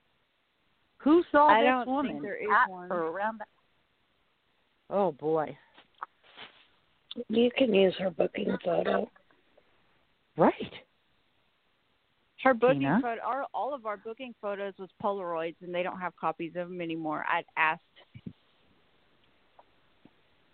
Who 0.99 1.23
saw 1.31 1.49
I 1.49 1.61
this 1.61 1.67
don't 1.67 1.85
think 1.85 1.87
woman 1.87 2.21
there 2.21 2.37
is 2.37 2.47
at 2.49 2.69
one. 2.69 2.89
or 2.91 3.07
around 3.07 3.39
that? 3.39 3.49
Oh 4.89 5.11
boy. 5.11 5.57
You 7.29 7.49
can 7.57 7.73
use 7.73 7.93
her 7.99 8.09
booking 8.09 8.55
photo. 8.63 9.09
Right. 10.37 10.73
Her 12.43 12.53
booking 12.53 12.81
Tina? 12.81 12.99
photo, 13.01 13.21
our, 13.25 13.45
all 13.53 13.73
of 13.73 13.85
our 13.85 13.97
booking 13.97 14.33
photos 14.41 14.73
was 14.77 14.89
Polaroids, 15.01 15.55
and 15.61 15.73
they 15.73 15.83
don't 15.83 15.99
have 15.99 16.15
copies 16.15 16.51
of 16.55 16.69
them 16.69 16.81
anymore. 16.81 17.25
I'd 17.29 17.45
asked. 17.57 17.81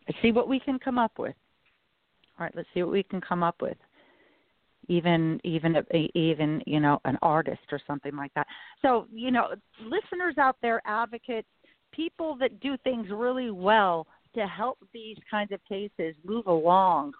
Let's 0.08 0.22
see 0.22 0.32
what 0.32 0.48
we 0.48 0.60
can 0.60 0.80
come 0.80 0.98
up 0.98 1.18
with. 1.18 1.36
All 2.40 2.46
right, 2.46 2.54
let's 2.56 2.68
see 2.74 2.84
what 2.84 2.92
we 2.92 3.04
can 3.04 3.22
come 3.22 3.44
up 3.44 3.56
with. 3.62 3.78
Even 4.90 5.40
even 5.46 5.78
even 6.14 6.62
you 6.66 6.82
know 6.82 7.00
an 7.06 7.18
artist 7.22 7.62
or 7.72 7.80
something 7.88 8.16
like 8.16 8.34
that. 8.34 8.48
So 8.82 9.08
you 9.14 9.32
know, 9.32 9.50
listeners 9.82 10.38
out 10.38 10.58
there, 10.62 10.82
advocates, 10.86 11.48
people 11.94 12.36
that 12.40 12.60
do 12.60 12.76
things 12.84 13.08
really 13.10 13.50
well 13.50 14.08
to 14.36 14.48
help 14.48 14.80
these 14.94 15.18
kinds 15.30 15.52
of 15.52 15.60
cases 15.68 16.16
move 16.26 16.48
along. 16.48 17.14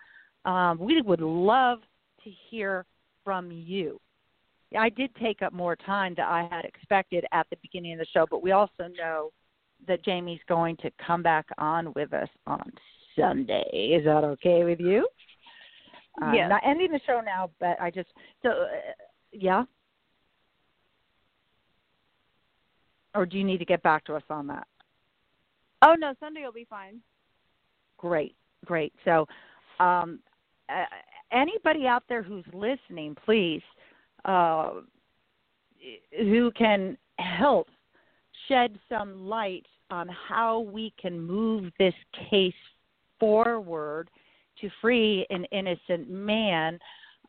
Um, 0.46 0.78
we 0.80 1.02
would 1.02 1.22
love 1.22 1.80
to 2.24 2.30
hear 2.50 2.86
from 3.24 3.52
you. 3.52 4.00
I 4.78 4.90
did 4.90 5.16
take 5.16 5.42
up 5.42 5.54
more 5.54 5.76
time 5.76 6.16
than 6.16 6.26
I 6.26 6.48
had 6.50 6.66
expected 6.66 7.26
at 7.32 7.48
the 7.50 7.58
beginning 7.62 7.94
of 7.94 8.00
the 8.00 8.08
show, 8.14 8.26
but 8.30 8.42
we 8.42 8.52
also 8.52 8.88
know 8.98 9.32
that 9.88 10.04
Jamie's 10.04 10.40
going 10.48 10.78
to 10.78 10.92
come 11.06 11.22
back 11.22 11.46
on 11.58 11.94
with 11.94 12.14
us 12.14 12.30
on 12.48 12.72
Sunday. 13.18 13.96
Is 13.98 14.06
that 14.06 14.24
okay 14.24 14.64
with 14.64 14.80
you? 14.80 15.08
Yes. 16.32 16.50
Not 16.50 16.62
ending 16.66 16.92
the 16.92 17.00
show 17.06 17.22
now, 17.26 17.50
but 17.60 17.80
I 17.82 17.90
just 17.90 18.10
so 18.44 18.50
uh, 18.50 18.66
yeah. 19.32 19.64
Or 23.16 23.26
do 23.26 23.38
you 23.38 23.44
need 23.44 23.58
to 23.60 23.66
get 23.66 23.82
back 23.84 24.06
to 24.06 24.16
us 24.16 24.24
on 24.30 24.48
that? 24.48 24.68
Oh 25.82 25.96
no, 25.98 26.14
Sunday 26.20 26.44
will 26.44 26.52
be 26.52 26.68
fine. 26.70 27.00
Great, 27.98 28.36
great. 28.66 28.94
So, 29.06 29.28
um, 29.80 30.20
uh, 30.70 30.86
anybody 31.32 31.88
out 31.88 32.04
there 32.08 32.22
who's 32.22 32.46
listening, 32.54 33.16
please, 33.26 33.62
uh, 34.26 34.72
who 36.18 36.52
can 36.52 36.98
help 37.20 37.68
shed 38.48 38.78
some 38.90 39.28
light 39.28 39.66
on 39.90 40.10
how 40.28 40.60
we 40.60 40.94
can 41.00 41.20
move 41.20 41.72
this 41.78 41.94
case 42.30 42.54
forward 43.20 44.10
to 44.60 44.70
free 44.82 45.26
an 45.30 45.46
innocent 45.46 46.10
man. 46.10 46.80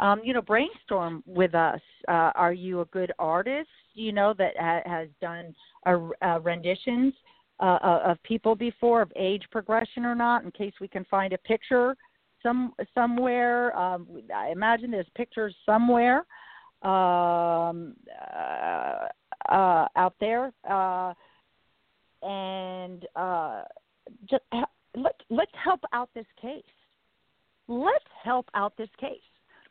Um, 0.00 0.20
you 0.24 0.32
know, 0.32 0.42
brainstorm 0.42 1.22
with 1.26 1.54
us. 1.54 1.80
Uh, 2.08 2.32
are 2.34 2.52
you 2.52 2.80
a 2.80 2.86
good 2.86 3.12
artist? 3.18 3.68
You 3.94 4.12
know 4.12 4.34
that 4.38 4.54
ha- 4.58 4.82
has 4.86 5.08
done 5.20 5.54
a, 5.86 6.10
uh, 6.22 6.40
renditions 6.40 7.14
uh, 7.60 7.78
uh, 7.82 8.02
of 8.06 8.22
people 8.24 8.56
before, 8.56 9.02
of 9.02 9.12
age 9.14 9.44
progression 9.52 10.04
or 10.04 10.16
not, 10.16 10.42
in 10.42 10.50
case 10.50 10.72
we 10.80 10.88
can 10.88 11.04
find 11.04 11.32
a 11.32 11.38
picture 11.38 11.94
some 12.42 12.72
somewhere. 12.94 13.76
Um, 13.78 14.06
I 14.34 14.50
imagine 14.50 14.90
there's 14.90 15.06
pictures 15.14 15.54
somewhere 15.64 16.24
um, 16.84 17.94
uh, 18.36 19.06
uh, 19.48 19.88
out 19.96 20.14
there, 20.20 20.52
uh, 20.68 21.14
and 22.22 23.06
uh, 23.16 23.62
just 24.28 24.42
let 24.96 25.14
let's 25.30 25.52
help 25.62 25.80
out 25.92 26.10
this 26.14 26.26
case. 26.40 26.62
Let's 27.68 28.04
help 28.22 28.48
out 28.54 28.76
this 28.76 28.90
case. 29.00 29.18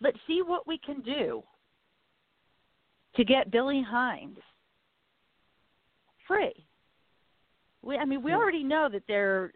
Let's 0.01 0.17
see 0.27 0.41
what 0.41 0.67
we 0.67 0.79
can 0.79 1.01
do 1.01 1.43
to 3.15 3.23
get 3.23 3.51
Billy 3.51 3.85
Hines 3.87 4.39
free. 6.27 6.65
We, 7.83 7.97
I 7.97 8.05
mean, 8.05 8.23
we 8.23 8.33
already 8.33 8.63
know 8.63 8.89
that 8.91 9.03
there 9.07 9.51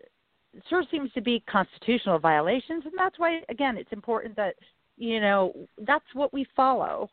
sure 0.70 0.84
seems 0.92 1.12
to 1.14 1.22
be 1.22 1.44
constitutional 1.50 2.20
violations, 2.20 2.84
and 2.86 2.94
that's 2.98 3.18
why, 3.18 3.42
again, 3.50 3.78
it's 3.78 3.92
important 3.92 4.36
that 4.36 4.56
you 4.98 5.20
know 5.20 5.54
that's 5.86 6.06
what 6.14 6.34
we 6.34 6.46
follow 6.56 7.10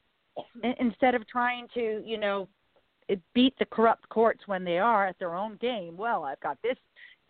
instead 0.78 1.14
of 1.14 1.26
trying 1.28 1.68
to, 1.74 2.02
you 2.04 2.18
know, 2.18 2.48
beat 3.34 3.54
the 3.58 3.66
corrupt 3.66 4.08
courts 4.08 4.40
when 4.46 4.64
they 4.64 4.78
are 4.78 5.06
at 5.06 5.18
their 5.18 5.34
own 5.34 5.56
game. 5.60 5.96
Well, 5.96 6.24
I've 6.24 6.40
got 6.40 6.58
this 6.62 6.76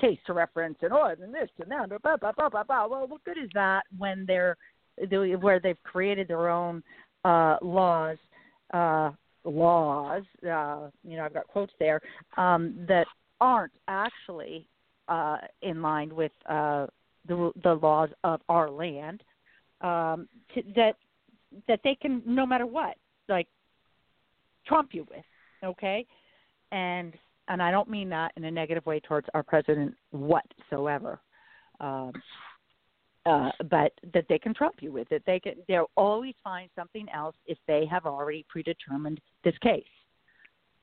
case 0.01 0.19
to 0.27 0.33
reference, 0.33 0.79
and 0.83 0.93
oh, 0.93 1.07
and 1.07 1.35
this 1.35 1.49
and 1.61 1.71
that, 1.71 2.03
blah 2.03 2.17
blah 2.17 2.33
blah 2.33 2.49
blah 2.49 2.65
blah. 2.65 2.87
Well, 2.87 3.07
what 3.07 3.25
good 3.25 3.39
is 3.39 3.51
that 3.55 3.83
when 3.99 4.25
they're 4.27 4.57
where 5.41 5.61
they've 5.61 5.83
created 5.83 6.29
their 6.29 6.49
own 6.49 6.83
uh, 7.25 7.57
laws? 7.63 8.17
Uh, 8.73 9.11
laws, 9.45 10.23
uh, 10.45 10.89
you 11.05 11.17
know, 11.17 11.25
I've 11.25 11.35
got 11.35 11.47
quotes 11.47 11.73
there 11.79 12.01
um, 12.37 12.75
that 12.89 13.07
aren't 13.41 13.73
actually 13.89 14.67
uh, 15.09 15.37
in 15.63 15.83
line 15.83 16.15
with 16.15 16.33
uh, 16.49 16.87
the 17.29 17.53
the 17.63 17.75
laws 17.75 18.09
of 18.25 18.41
our 18.49 18.71
land. 18.71 19.23
Um, 19.81 20.29
to, 20.55 20.63
that 20.77 20.95
that 21.69 21.81
they 21.85 21.95
can, 21.95 22.23
no 22.27 22.47
matter 22.47 22.67
what, 22.67 22.97
like 23.29 23.49
trump 24.67 24.91
you 24.93 25.07
with, 25.11 25.25
okay? 25.65 26.07
And 26.73 27.15
and 27.49 27.63
I 27.63 27.71
don't 27.71 27.91
mean 27.91 28.09
that 28.09 28.33
in 28.37 28.45
a 28.45 28.51
negative 28.51 28.87
way 28.87 29.01
towards 29.01 29.29
our 29.35 29.43
president 29.43 29.95
whatsoever. 30.11 31.21
Um, 31.81 32.13
uh, 33.27 33.51
but 33.71 33.93
that 34.13 34.27
they 34.29 34.39
can 34.39 34.53
trump 34.53 34.77
you 34.81 34.93
with 34.93 35.11
it. 35.11 35.23
They 35.27 35.41
can. 35.41 35.55
They'll 35.67 35.91
always 35.97 36.35
find 36.43 36.69
something 36.77 37.07
else 37.15 37.35
if 37.47 37.59
they 37.67 37.87
have 37.91 38.05
already 38.05 38.45
predetermined 38.49 39.21
this 39.45 39.57
case. 39.63 39.83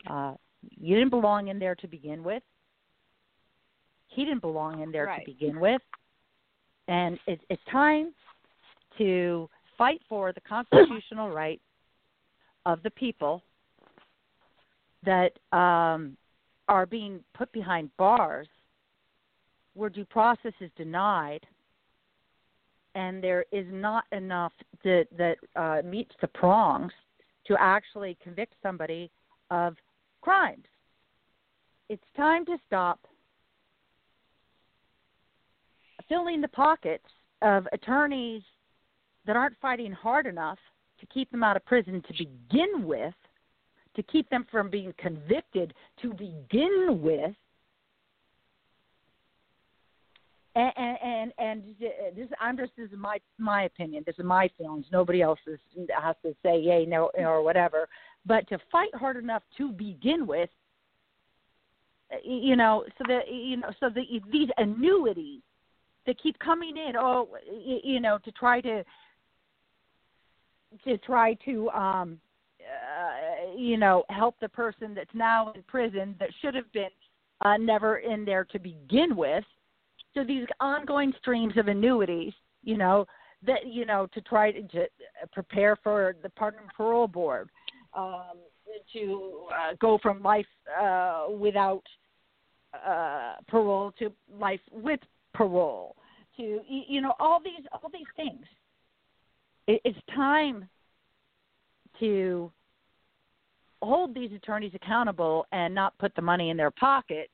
Uh, 0.09 0.33
you 0.69 0.95
didn't 0.95 1.11
belong 1.11 1.49
in 1.49 1.59
there 1.59 1.75
to 1.75 1.87
begin 1.87 2.23
with. 2.23 2.41
He 4.07 4.25
didn't 4.25 4.41
belong 4.41 4.81
in 4.81 4.91
there 4.91 5.05
Right. 5.05 5.23
to 5.23 5.31
begin 5.31 5.59
with, 5.59 5.81
and 6.87 7.19
it, 7.27 7.39
it's 7.49 7.61
time 7.71 8.13
to 8.97 9.49
fight 9.81 10.01
for 10.07 10.31
the 10.31 10.41
constitutional 10.41 11.31
right 11.43 11.59
of 12.67 12.83
the 12.83 12.89
people 12.91 13.41
that 15.03 15.31
um, 15.51 16.15
are 16.67 16.85
being 16.85 17.19
put 17.33 17.51
behind 17.51 17.89
bars 17.97 18.47
where 19.73 19.89
due 19.89 20.05
process 20.05 20.53
is 20.61 20.69
denied 20.77 21.39
and 22.93 23.23
there 23.23 23.43
is 23.51 23.65
not 23.71 24.03
enough 24.11 24.51
that 24.83 25.07
that 25.17 25.37
uh, 25.55 25.81
meets 25.83 26.13
the 26.21 26.27
prongs 26.27 26.91
to 27.47 27.55
actually 27.59 28.15
convict 28.21 28.53
somebody 28.61 29.09
of 29.49 29.75
crimes. 30.21 30.65
It's 31.89 32.03
time 32.15 32.45
to 32.45 32.57
stop 32.67 32.99
filling 36.07 36.39
the 36.39 36.49
pockets 36.49 37.07
of 37.41 37.67
attorneys 37.73 38.43
that 39.25 39.35
aren't 39.35 39.57
fighting 39.61 39.91
hard 39.91 40.25
enough 40.25 40.59
to 40.99 41.05
keep 41.07 41.29
them 41.31 41.43
out 41.43 41.55
of 41.55 41.65
prison 41.65 42.03
to 42.07 42.13
begin 42.13 42.83
with 42.85 43.13
to 43.95 44.03
keep 44.03 44.29
them 44.29 44.45
from 44.49 44.69
being 44.69 44.93
convicted 44.97 45.73
to 46.01 46.13
begin 46.13 46.99
with. 47.01 47.33
And 50.53 50.73
and 51.01 51.33
and, 51.37 51.63
this 52.15 52.27
I'm 52.39 52.57
just 52.57 52.73
this 52.77 52.89
is 52.89 52.97
my 52.97 53.19
my 53.37 53.63
opinion. 53.63 54.03
This 54.05 54.15
is 54.19 54.25
my 54.25 54.49
feelings. 54.57 54.85
Nobody 54.91 55.21
else 55.21 55.39
is, 55.47 55.59
has 55.97 56.15
to 56.23 56.35
say 56.43 56.59
yay 56.59 56.85
no 56.85 57.09
or 57.17 57.41
whatever. 57.41 57.87
But 58.25 58.49
to 58.49 58.59
fight 58.69 58.93
hard 58.93 59.15
enough 59.15 59.43
to 59.57 59.71
begin 59.71 60.27
with, 60.27 60.49
you 62.23 62.57
know, 62.57 62.83
so 62.97 63.05
that 63.07 63.31
you 63.31 63.57
know, 63.57 63.71
so 63.79 63.89
the 63.89 64.03
these 64.29 64.49
annuities 64.57 65.41
that 66.05 66.21
keep 66.21 66.37
coming 66.39 66.75
in, 66.75 66.97
oh, 66.97 67.29
you 67.49 68.01
know, 68.01 68.17
to 68.25 68.31
try 68.33 68.59
to 68.59 68.83
to 70.85 70.97
try 70.99 71.33
to 71.45 71.69
um 71.71 72.19
uh, 72.61 73.55
you 73.57 73.77
know 73.77 74.03
help 74.09 74.35
the 74.39 74.49
person 74.49 74.93
that's 74.93 75.13
now 75.13 75.51
in 75.53 75.63
prison 75.63 76.15
that 76.19 76.29
should 76.41 76.55
have 76.55 76.71
been 76.71 76.89
uh, 77.43 77.57
never 77.57 77.97
in 77.97 78.23
there 78.23 78.45
to 78.45 78.59
begin 78.59 79.15
with. 79.15 79.43
So 80.13 80.23
these 80.23 80.45
ongoing 80.59 81.13
streams 81.19 81.57
of 81.57 81.67
annuities 81.67 82.33
you 82.63 82.77
know 82.77 83.05
that 83.45 83.67
you 83.67 83.85
know 83.85 84.07
to 84.13 84.21
try 84.21 84.51
to, 84.51 84.61
to 84.61 84.87
prepare 85.31 85.75
for 85.83 86.15
the 86.23 86.29
pardon 86.29 86.61
parole 86.75 87.07
board 87.07 87.49
um 87.93 88.37
to 88.93 89.47
uh, 89.53 89.73
go 89.79 89.97
from 90.01 90.21
life 90.21 90.45
uh 90.81 91.25
without 91.29 91.83
uh 92.73 93.35
parole 93.47 93.91
to 93.99 94.11
life 94.39 94.61
with 94.71 94.99
parole 95.33 95.95
to 96.37 96.59
you 96.67 97.01
know 97.01 97.13
all 97.19 97.39
these 97.43 97.65
all 97.73 97.89
these 97.91 98.07
things 98.15 98.45
it's 99.83 99.99
time 100.13 100.67
to 101.99 102.51
hold 103.81 104.13
these 104.13 104.31
attorneys 104.31 104.73
accountable 104.75 105.45
and 105.51 105.73
not 105.73 105.97
put 105.97 106.15
the 106.15 106.21
money 106.21 106.49
in 106.49 106.57
their 106.57 106.71
pockets. 106.71 107.31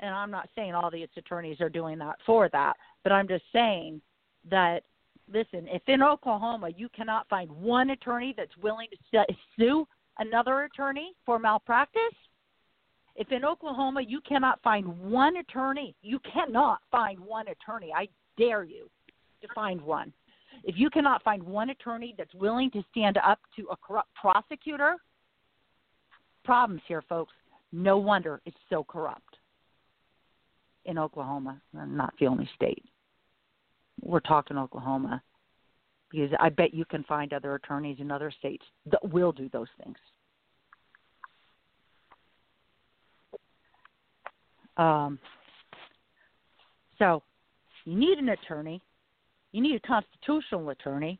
And 0.00 0.14
I'm 0.14 0.30
not 0.30 0.48
saying 0.54 0.74
all 0.74 0.90
these 0.90 1.08
attorneys 1.16 1.60
are 1.60 1.68
doing 1.68 1.98
that 1.98 2.16
for 2.24 2.48
that, 2.50 2.76
but 3.02 3.12
I'm 3.12 3.28
just 3.28 3.44
saying 3.52 4.00
that 4.50 4.82
listen, 5.32 5.68
if 5.68 5.82
in 5.86 6.02
Oklahoma 6.02 6.70
you 6.76 6.88
cannot 6.88 7.28
find 7.28 7.50
one 7.50 7.90
attorney 7.90 8.34
that's 8.36 8.56
willing 8.62 8.88
to 9.12 9.24
sue 9.58 9.86
another 10.18 10.64
attorney 10.64 11.12
for 11.24 11.38
malpractice, 11.38 12.00
if 13.16 13.30
in 13.32 13.44
Oklahoma 13.44 14.00
you 14.00 14.20
cannot 14.22 14.62
find 14.62 14.86
one 14.98 15.36
attorney, 15.36 15.94
you 16.02 16.18
cannot 16.20 16.80
find 16.90 17.18
one 17.20 17.46
attorney. 17.48 17.92
I 17.94 18.08
dare 18.38 18.64
you 18.64 18.88
to 19.42 19.48
find 19.54 19.80
one. 19.80 20.12
If 20.64 20.76
you 20.78 20.90
cannot 20.90 21.22
find 21.22 21.42
one 21.42 21.70
attorney 21.70 22.14
that's 22.16 22.34
willing 22.34 22.70
to 22.72 22.84
stand 22.90 23.18
up 23.18 23.38
to 23.56 23.66
a 23.70 23.76
corrupt 23.76 24.10
prosecutor, 24.14 24.96
problems 26.44 26.82
here, 26.86 27.02
folks. 27.08 27.32
No 27.72 27.98
wonder 27.98 28.40
it's 28.44 28.56
so 28.68 28.82
corrupt 28.82 29.36
in 30.84 30.98
Oklahoma, 30.98 31.60
not 31.72 32.12
the 32.18 32.26
only 32.26 32.48
state. 32.54 32.82
We're 34.02 34.20
talking 34.20 34.56
Oklahoma 34.56 35.22
because 36.10 36.30
I 36.40 36.48
bet 36.48 36.74
you 36.74 36.84
can 36.84 37.04
find 37.04 37.32
other 37.32 37.54
attorneys 37.54 37.98
in 38.00 38.10
other 38.10 38.32
states 38.36 38.64
that 38.90 39.12
will 39.12 39.30
do 39.30 39.48
those 39.52 39.68
things. 39.84 39.96
Um, 44.76 45.18
so 46.98 47.22
you 47.84 47.96
need 47.96 48.18
an 48.18 48.30
attorney. 48.30 48.82
You 49.52 49.62
need 49.62 49.76
a 49.76 49.86
constitutional 49.86 50.70
attorney. 50.70 51.18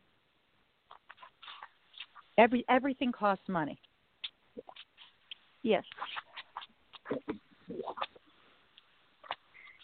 Every 2.37 2.65
everything 2.69 3.11
costs 3.11 3.43
money. 3.49 3.77
Yes. 5.63 5.83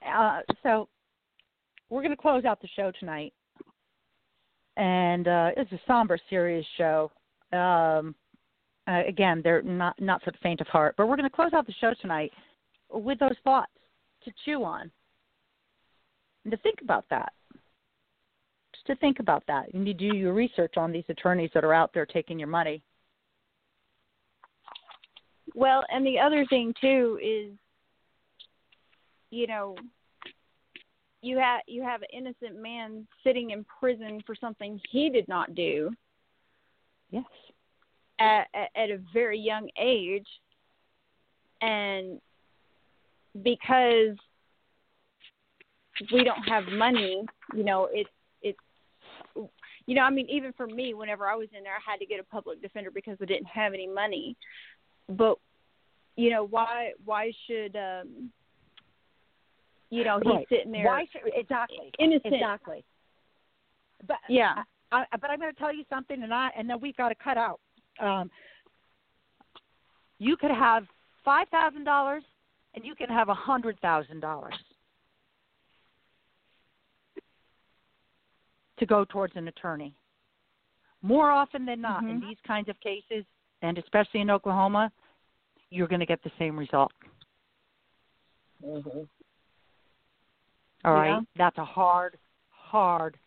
Uh, 0.07 0.39
so 0.63 0.87
we're 1.89 2.01
going 2.01 2.15
to 2.15 2.21
close 2.21 2.45
out 2.45 2.61
the 2.61 2.69
show 2.75 2.91
tonight, 2.99 3.33
and 4.77 5.27
uh, 5.27 5.49
it's 5.57 5.71
a 5.73 5.79
somber, 5.85 6.17
serious 6.29 6.65
show. 6.77 7.11
Um, 7.51 8.15
uh, 8.87 9.01
again, 9.07 9.41
they're 9.43 9.61
not 9.61 9.99
not 9.99 10.23
for 10.23 10.31
the 10.31 10.37
faint 10.41 10.61
of 10.61 10.67
heart, 10.67 10.95
but 10.97 11.07
we're 11.07 11.17
going 11.17 11.29
to 11.29 11.35
close 11.35 11.51
out 11.53 11.67
the 11.67 11.73
show 11.81 11.93
tonight 12.01 12.31
with 12.89 13.19
those 13.19 13.35
thoughts 13.43 13.71
to 14.23 14.31
chew 14.45 14.63
on 14.63 14.89
and 16.45 16.51
to 16.51 16.57
think 16.57 16.79
about 16.81 17.05
that 17.09 17.33
to 18.87 18.95
think 18.95 19.19
about 19.19 19.43
that. 19.47 19.73
You 19.73 19.79
need 19.79 19.97
to 19.99 20.11
do 20.11 20.17
your 20.17 20.33
research 20.33 20.75
on 20.77 20.91
these 20.91 21.03
attorneys 21.09 21.51
that 21.53 21.63
are 21.63 21.73
out 21.73 21.93
there 21.93 22.05
taking 22.05 22.39
your 22.39 22.47
money. 22.47 22.81
Well, 25.55 25.83
and 25.89 26.05
the 26.05 26.19
other 26.19 26.45
thing 26.49 26.73
too 26.79 27.19
is, 27.23 27.51
you 29.29 29.47
know, 29.47 29.75
you 31.21 31.37
have 31.37 31.61
you 31.67 31.83
have 31.83 32.01
an 32.01 32.09
innocent 32.13 32.61
man 32.61 33.07
sitting 33.23 33.51
in 33.51 33.65
prison 33.79 34.21
for 34.25 34.35
something 34.35 34.79
he 34.89 35.09
did 35.09 35.27
not 35.27 35.55
do. 35.55 35.91
Yes. 37.09 37.23
At, 38.19 38.47
at, 38.53 38.69
at 38.75 38.89
a 38.89 38.99
very 39.13 39.39
young 39.39 39.69
age, 39.79 40.27
and 41.61 42.19
because 43.43 44.15
we 46.11 46.23
don't 46.23 46.43
have 46.47 46.65
money, 46.65 47.23
you 47.55 47.63
know, 47.63 47.87
it's 47.91 48.09
you 49.87 49.95
know, 49.95 50.01
I 50.01 50.09
mean, 50.09 50.27
even 50.29 50.51
for 50.53 50.67
me, 50.67 50.93
whenever 50.93 51.27
I 51.27 51.35
was 51.35 51.47
in 51.57 51.63
there, 51.63 51.73
I 51.73 51.91
had 51.91 51.97
to 51.97 52.05
get 52.05 52.19
a 52.19 52.23
public 52.23 52.61
defender 52.61 52.91
because 52.91 53.17
I 53.21 53.25
didn't 53.25 53.47
have 53.47 53.73
any 53.73 53.87
money. 53.87 54.35
But 55.09 55.39
you 56.17 56.29
know, 56.29 56.45
why 56.45 56.91
why 57.05 57.31
should 57.47 57.75
um 57.77 58.29
you 59.89 60.03
know 60.03 60.19
he's 60.21 60.33
right. 60.33 60.45
sitting 60.49 60.73
there 60.73 60.85
why 60.85 61.05
should, 61.11 61.21
exactly 61.33 61.91
innocent. 61.99 62.33
exactly. 62.35 62.83
But 64.05 64.17
yeah. 64.27 64.63
I, 64.91 65.05
I, 65.11 65.17
but 65.17 65.29
i'm 65.29 65.39
going 65.39 65.53
to 65.53 65.59
tell 65.59 65.73
you 65.73 65.83
something 65.89 66.21
and 66.23 66.33
i 66.33 66.49
and 66.57 66.69
then 66.69 66.79
we've 66.79 66.95
got 66.97 67.09
to 67.09 67.15
cut 67.15 67.37
out. 67.37 67.59
Um 68.01 68.29
you 70.19 70.35
could 70.35 70.51
have 70.51 70.83
five 71.23 71.47
thousand 71.49 71.85
dollars 71.85 72.23
and 72.73 72.83
you 72.83 72.95
can 72.95 73.09
have 73.09 73.29
a 73.29 73.33
hundred 73.33 73.79
thousand 73.79 74.19
dollars 74.19 74.55
to 78.79 78.85
go 78.85 79.05
towards 79.05 79.35
an 79.35 79.47
attorney. 79.47 79.93
More 81.01 81.29
often 81.29 81.65
than 81.65 81.81
not, 81.81 82.03
mm-hmm. 82.03 82.11
in 82.11 82.19
these 82.21 82.37
kinds 82.45 82.69
of 82.69 82.79
cases, 82.79 83.25
and 83.61 83.77
especially 83.77 84.21
in 84.21 84.29
Oklahoma, 84.29 84.91
you're 85.69 85.87
going 85.87 85.99
to 85.99 86.05
get 86.05 86.23
the 86.23 86.31
same 86.39 86.57
result. 86.57 86.91
Mm-hmm. 88.63 88.99
All 90.85 90.93
right, 90.93 91.09
yeah. 91.09 91.19
that's 91.37 91.57
a 91.57 91.65
hard, 91.65 92.17
hard 92.49 93.17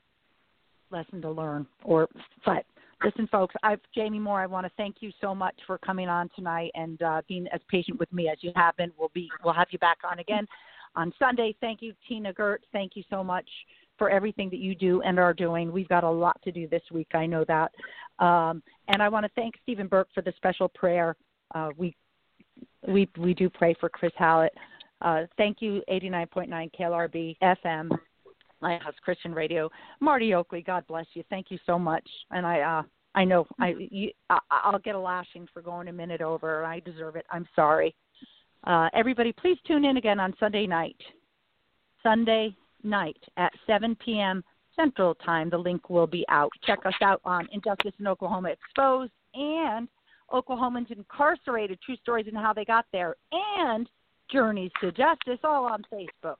lesson 0.91 1.21
to 1.23 1.31
learn. 1.31 1.67
Or, 1.85 2.09
but 2.45 2.65
listen, 3.05 3.29
folks, 3.29 3.55
I've 3.63 3.81
Jamie 3.95 4.19
Moore. 4.19 4.41
I 4.41 4.47
want 4.47 4.67
to 4.67 4.73
thank 4.77 4.97
you 5.01 5.11
so 5.21 5.35
much 5.35 5.55
for 5.67 5.79
coming 5.79 6.09
on 6.09 6.31
tonight 6.35 6.71
and 6.75 7.01
uh, 7.03 7.23
being 7.29 7.47
as 7.53 7.61
patient 7.69 7.99
with 7.99 8.13
me 8.13 8.29
as 8.29 8.39
you 8.41 8.53
have 8.57 8.77
been. 8.77 8.93
We'll 8.99 9.11
be, 9.15 9.29
we'll 9.45 9.55
have 9.55 9.69
you 9.71 9.79
back 9.79 9.99
on 10.11 10.19
again 10.21 10.47
on 10.97 11.13
Sunday. 11.19 11.55
Thank 11.61 11.83
you, 11.83 11.93
Tina 12.09 12.33
Goertz. 12.33 12.65
Thank 12.73 12.93
you 12.95 13.03
so 13.11 13.23
much 13.23 13.49
for 14.01 14.09
everything 14.09 14.49
that 14.49 14.61
you 14.61 14.75
do 14.75 15.03
and 15.03 15.19
are 15.19 15.35
doing. 15.35 15.71
We've 15.71 15.87
got 15.89 16.05
a 16.05 16.11
lot 16.11 16.41
to 16.45 16.51
do 16.51 16.67
this 16.67 16.81
week. 16.91 17.09
I 17.13 17.27
know 17.27 17.45
that. 17.47 17.71
Um, 18.19 18.63
and 18.89 19.03
I 19.03 19.11
want 19.11 19.27
to 19.27 19.31
thank 19.37 19.57
Stephen 19.63 19.89
Burke 19.89 20.09
for 20.15 20.23
the 20.23 20.33
special 20.39 20.69
prayer. 20.71 21.15
Uh, 21.55 21.69
we 21.77 21.95
we 22.89 23.07
we 23.19 23.35
do 23.35 23.51
pray 23.51 23.75
for 23.79 23.91
Chris 23.91 24.13
Hallett. 24.17 24.55
Uh, 25.03 25.25
thank 25.37 25.59
you, 25.61 25.83
89.9 25.91 26.71
KLRB 26.79 27.37
FM, 27.43 27.91
Lighthouse 28.63 28.95
Christian 29.05 29.35
Radio. 29.35 29.69
Marti 30.01 30.33
Oakley, 30.33 30.63
God 30.63 30.87
bless 30.87 31.07
you. 31.13 31.23
Thank 31.29 31.51
you 31.51 31.59
so 31.67 31.79
much. 31.79 32.09
And 32.31 32.47
I 32.47 32.61
uh, 32.61 32.83
I 33.15 33.25
know 33.27 33.47
I 33.59 33.75
you, 33.91 34.13
I, 34.31 34.39
I'll 34.51 34.79
get 34.79 34.95
a 34.95 34.99
lashing 34.99 35.47
for 35.53 35.61
going 35.61 35.89
a 35.89 35.93
minute 35.93 36.23
over. 36.23 36.65
I 36.65 36.81
deserve 36.81 37.17
it. 37.17 37.27
I'm 37.31 37.47
sorry. 37.55 37.95
Uh, 38.65 38.89
everybody, 38.95 39.33
please 39.33 39.59
tune 39.67 39.85
in 39.85 39.99
again 39.99 40.21
on 40.21 40.35
Sunday 40.41 40.67
night. 40.67 40.97
Sunday 42.03 42.57
night 42.83 43.23
at 43.37 43.53
7 43.67 43.97
p.m. 43.97 44.43
Central 44.77 45.15
Time. 45.17 45.51
The 45.51 45.59
link 45.59 45.91
will 45.91 46.07
be 46.07 46.25
out. 46.29 46.51
Check 46.65 46.81
us 46.87 46.95
out 47.03 47.21
on 47.25 47.49
Injustice 47.53 47.93
in 47.99 48.07
Oklahoma 48.07 48.51
Exposed 48.51 49.13
and 49.35 49.89
Oklahomans 50.33 50.91
Incarcerated 50.91 51.79
True 51.83 51.97
Stories 51.97 52.27
and 52.29 52.37
How 52.37 52.53
They 52.53 52.65
Got 52.65 52.87
There 52.93 53.17
and 53.33 53.89
Journeys 54.31 54.71
to 54.81 54.93
Justice, 54.93 55.39
all 55.43 55.65
on 55.65 55.85
Facebook. 55.93 56.37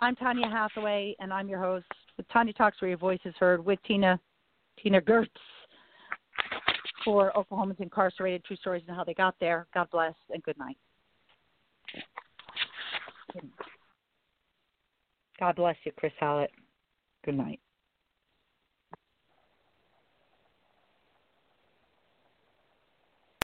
I'm 0.00 0.16
Tanya 0.16 0.48
Hathaway, 0.48 1.14
and 1.18 1.32
I'm 1.32 1.48
your 1.48 1.60
host 1.60 1.86
with 2.16 2.28
Tanya 2.28 2.52
Talks, 2.52 2.80
where 2.80 2.88
your 2.88 2.98
voice 2.98 3.18
is 3.24 3.34
heard 3.38 3.64
with 3.64 3.78
Tina 3.86 4.18
Tina 4.82 5.00
Goertz 5.00 5.28
for 7.04 7.32
Oklahomans 7.32 7.80
Incarcerated 7.80 8.44
True 8.44 8.56
Stories 8.56 8.84
and 8.86 8.96
How 8.96 9.04
They 9.04 9.14
Got 9.14 9.34
There. 9.40 9.66
God 9.74 9.88
bless 9.90 10.14
and 10.30 10.42
good 10.42 10.58
night. 10.58 10.76
God 15.38 15.56
bless 15.56 15.76
you, 15.84 15.92
Chris 15.96 16.12
Hallett. 16.18 16.50
Good 17.24 17.36
night. 17.36 17.60